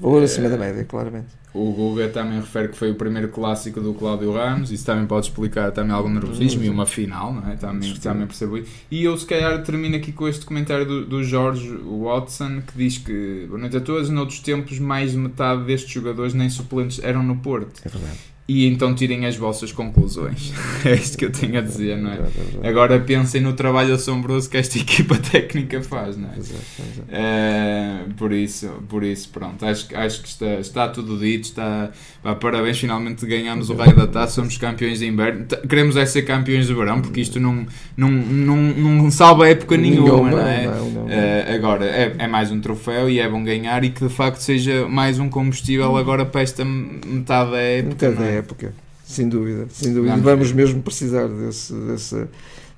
Valor 0.05 0.21
É. 0.21 0.25
acima 0.25 0.49
da 0.49 0.57
média, 0.59 0.85
claramente. 0.85 1.29
O 1.55 1.73
Guga 1.73 2.09
também 2.09 2.41
refere 2.41 2.67
que 2.69 2.77
foi 2.77 2.91
o 2.91 2.97
primeiro 2.97 3.29
clássico 3.29 3.81
do 3.81 3.95
Cláudio 3.95 4.33
Ramos, 4.33 4.73
isso 4.73 4.85
também 4.85 5.07
pode 5.07 5.27
explicar 5.27 5.71
também 5.71 5.93
algum 5.93 6.09
nervosismo 6.09 6.65
e 6.65 6.69
uma 6.69 6.85
final, 6.85 7.33
não 7.33 7.49
é? 7.49 7.55
Também, 7.55 7.95
também 7.95 8.27
percebo 8.27 8.59
isso. 8.59 8.69
E 8.91 9.05
eu 9.05 9.17
se 9.17 9.25
calhar 9.25 9.63
termino 9.63 9.95
aqui 9.95 10.11
com 10.11 10.27
este 10.27 10.45
comentário 10.45 10.85
do, 10.85 11.07
do 11.07 11.23
Jorge 11.23 11.71
Watson 12.03 12.61
que 12.67 12.77
diz 12.77 12.99
que, 12.99 13.47
boa 13.49 13.61
noite 13.61 13.77
a 13.77 13.81
todos, 13.81 14.11
noutros 14.11 14.41
tempos 14.41 14.81
mais 14.81 15.13
de 15.13 15.17
metade 15.17 15.63
destes 15.63 15.93
jogadores 15.93 16.35
nem 16.35 16.51
suplentes 16.51 16.99
eram 17.03 17.23
no 17.23 17.37
Porto. 17.37 17.81
É 17.85 17.89
verdade. 17.89 18.19
E 18.47 18.67
então 18.67 18.95
tirem 18.95 19.25
as 19.25 19.37
vossas 19.37 19.73
conclusões. 19.73 20.53
É 20.85 20.93
isto 20.93 21.17
que 21.17 21.25
eu 21.25 21.33
tenho 21.33 21.57
a 21.57 21.63
dizer, 21.63 21.97
não 21.97 22.13
é? 22.13 22.19
é. 22.63 22.69
Agora 22.69 23.01
pensem 23.01 23.41
no 23.41 23.55
trabalho 23.55 23.95
assombroso 23.95 24.51
que 24.51 24.59
esta 24.59 24.77
equipa 24.79 25.17
técnica 25.17 25.83
faz, 25.83 26.15
não 26.19 26.29
é? 26.31 26.37
Exato. 26.37 26.61
É, 27.09 28.01
por 28.19 28.33
isso, 28.33 28.69
por 28.87 29.03
isso, 29.03 29.31
pronto, 29.31 29.65
acho, 29.65 29.89
que- 29.89 29.95
acho 29.95 30.21
que 30.21 30.29
está, 30.29 30.55
está 30.61 30.89
tudo 30.89 31.19
dito, 31.19 31.45
está, 31.45 31.91
pá, 32.23 32.35
parabéns, 32.35 32.79
finalmente 32.79 33.25
ganhamos 33.25 33.71
o 33.71 33.75
raio 33.75 33.97
da 33.97 34.07
taça, 34.07 34.35
somos 34.35 34.59
campeões 34.59 34.99
de 34.99 35.07
inverno, 35.07 35.47
queremos 35.67 35.97
é 35.97 36.05
ser 36.05 36.23
campeões 36.23 36.67
de 36.67 36.75
verão, 36.75 37.01
porque 37.01 37.23
isto 37.23 37.41
não, 37.41 37.65
não, 37.97 38.11
não, 38.11 38.57
não 38.57 39.11
salva 39.11 39.49
época 39.49 39.79
nenhuma, 39.79 40.31
não 40.31 40.47
é? 40.47 40.65
É, 41.09 41.55
agora, 41.55 41.87
é, 41.87 42.15
é 42.19 42.27
mais 42.27 42.51
um 42.51 42.61
troféu 42.61 43.09
e 43.09 43.21
é 43.21 43.27
bom 43.29 43.43
ganhar 43.43 43.83
e 43.85 43.89
que 43.91 44.07
de 44.07 44.13
facto 44.13 44.37
seja 44.41 44.87
mais 44.87 45.19
um 45.19 45.31
combustível 45.31 45.97
agora 45.97 46.27
para 46.27 46.43
esta 46.43 46.63
metade 46.63 47.51
da 47.53 47.59
época. 47.59 47.95
Época, 48.35 48.75
sem 49.05 49.29
dúvida, 49.29 49.67
sem 49.71 49.93
dúvida. 49.93 50.13
Vamos 50.13 50.25
Vamos, 50.25 50.53
mesmo 50.53 50.83
precisar 50.83 51.29
desse, 51.29 51.73
desse, 51.73 52.27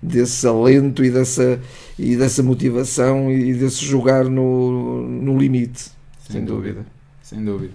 desse 0.03 0.47
alento 0.47 1.05
e 1.05 1.11
dessa, 1.11 1.61
e 1.99 2.17
dessa 2.17 2.43
motivação 2.43 3.31
e 3.31 3.55
desse 3.55 3.85
jogar 3.85 4.25
no, 4.25 5.03
no 5.03 5.39
limite, 5.39 5.91
sem, 6.29 6.45
dúvida. 6.45 6.85
Sem 7.23 7.45
dúvida. 7.45 7.73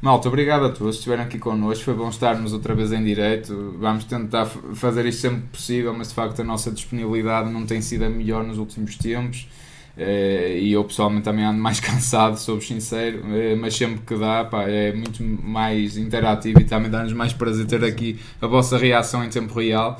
Malta, 0.00 0.28
obrigado 0.28 0.66
a 0.66 0.68
todos 0.68 0.96
que 0.96 0.98
estiveram 1.00 1.24
aqui 1.24 1.38
connosco. 1.38 1.84
Foi 1.84 1.94
bom 1.94 2.08
estarmos 2.08 2.52
outra 2.52 2.74
vez 2.74 2.92
em 2.92 3.02
direto. 3.02 3.74
Vamos 3.78 4.04
tentar 4.04 4.46
fazer 4.46 5.06
isto 5.06 5.22
sempre 5.22 5.42
possível, 5.50 5.92
mas 5.94 6.08
de 6.08 6.14
facto 6.14 6.40
a 6.40 6.44
nossa 6.44 6.70
disponibilidade 6.70 7.50
não 7.50 7.64
tem 7.64 7.80
sido 7.80 8.04
a 8.04 8.10
melhor 8.10 8.44
nos 8.44 8.58
últimos 8.58 8.96
tempos. 8.96 9.48
Eh, 9.96 10.58
e 10.60 10.72
eu 10.72 10.84
pessoalmente 10.84 11.24
também 11.24 11.44
ando 11.44 11.60
mais 11.60 11.80
cansado, 11.80 12.36
sou 12.36 12.60
sincero, 12.60 13.22
eh, 13.34 13.54
mas 13.56 13.74
sempre 13.74 14.00
que 14.06 14.14
dá 14.16 14.44
pá, 14.44 14.64
é 14.64 14.92
muito 14.92 15.22
mais 15.24 15.96
interativo 15.96 16.60
e 16.60 16.64
também 16.64 16.90
dá-nos 16.90 17.14
mais 17.14 17.32
prazer 17.32 17.66
ter 17.66 17.82
aqui 17.82 18.18
a 18.40 18.46
vossa 18.46 18.76
reação 18.76 19.24
em 19.24 19.30
tempo 19.30 19.58
real. 19.58 19.98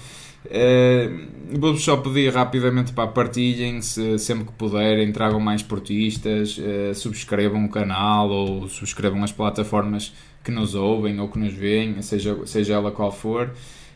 Eh, 0.51 1.11
Vou-vos 1.49 1.83
só 1.85 1.97
pedir 1.97 2.33
rapidamente 2.35 2.93
para 2.93 3.07
partilhem 3.07 3.81
se 3.81 4.19
sempre 4.19 4.47
que 4.47 4.53
puderem, 4.53 5.13
tragam 5.13 5.39
mais 5.39 5.63
portistas, 5.63 6.61
eh, 6.61 6.93
subscrevam 6.93 7.65
o 7.65 7.69
canal 7.69 8.29
ou 8.29 8.69
subscrevam 8.69 9.23
as 9.23 9.31
plataformas 9.31 10.13
que 10.43 10.51
nos 10.51 10.75
ouvem 10.75 11.21
ou 11.21 11.29
que 11.29 11.39
nos 11.39 11.55
veem, 11.55 12.03
seja, 12.03 12.37
seja 12.47 12.75
ela 12.75 12.91
qual 12.91 13.13
for. 13.13 13.51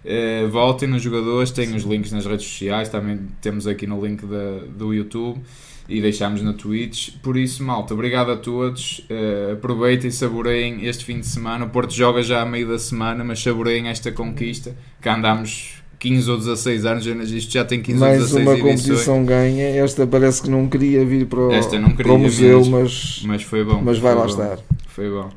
Eh, 0.04 0.46
voltem 0.48 0.88
nos 0.88 1.02
jogadores, 1.02 1.50
têm 1.50 1.74
os 1.74 1.82
links 1.82 2.12
nas 2.12 2.24
redes 2.24 2.46
sociais, 2.46 2.88
também 2.88 3.18
temos 3.40 3.66
aqui 3.66 3.86
no 3.86 4.04
link 4.04 4.24
da, 4.24 4.64
do 4.68 4.94
YouTube 4.94 5.40
e 5.88 6.00
deixamos 6.00 6.42
na 6.42 6.52
Twitch. 6.52 7.10
Por 7.22 7.36
isso, 7.36 7.62
malta, 7.64 7.94
obrigado 7.94 8.30
a 8.30 8.36
todos. 8.36 9.04
Eh, 9.10 9.50
aproveitem 9.54 10.08
e 10.08 10.12
saboreiem 10.12 10.86
este 10.86 11.04
fim 11.04 11.20
de 11.20 11.26
semana. 11.26 11.64
O 11.64 11.70
Porto 11.70 11.92
joga 11.92 12.22
já 12.22 12.42
a 12.42 12.46
meio 12.46 12.68
da 12.68 12.78
semana, 12.78 13.24
mas 13.24 13.42
saboreiem 13.42 13.88
esta 13.88 14.12
conquista 14.12 14.74
que 15.00 15.08
andamos 15.08 15.80
15 15.98 16.30
ou 16.30 16.38
16 16.38 16.86
anos, 16.86 17.06
isto 17.06 17.52
já 17.52 17.64
tem 17.64 17.82
15 17.82 17.94
ou 18.02 18.08
Mais 18.08 18.18
16 18.20 18.46
uma 18.46 18.52
edições. 18.54 18.80
competição 18.82 19.24
ganha. 19.24 19.64
Esta 19.84 20.06
parece 20.06 20.42
que 20.42 20.48
não 20.48 20.66
queria 20.68 21.04
vir 21.04 21.26
para 21.26 21.40
o, 21.40 21.48
para 21.96 22.12
o 22.12 22.18
museu, 22.18 22.58
mesmo. 22.60 22.78
mas, 22.80 23.22
Mas 23.24 23.42
foi 23.42 23.62
bom. 23.64 23.82
mas 23.84 23.98
vai 23.98 24.14
lá 24.14 24.22
bom, 24.22 24.26
estar. 24.28 24.58
Foi 24.88 25.10
bom. 25.10 25.28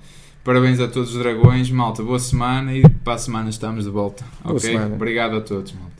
Parabéns 0.43 0.79
a 0.79 0.87
todos 0.87 1.13
os 1.15 1.19
dragões, 1.21 1.69
malta. 1.69 2.03
Boa 2.03 2.19
semana 2.19 2.73
e 2.75 2.81
para 3.03 3.13
a 3.13 3.17
semana 3.17 3.49
estamos 3.49 3.85
de 3.85 3.89
volta. 3.89 4.23
Boa 4.43 4.57
ok? 4.57 4.71
semana. 4.71 4.95
Obrigado 4.95 5.35
a 5.37 5.41
todos, 5.41 5.71
malta. 5.73 5.92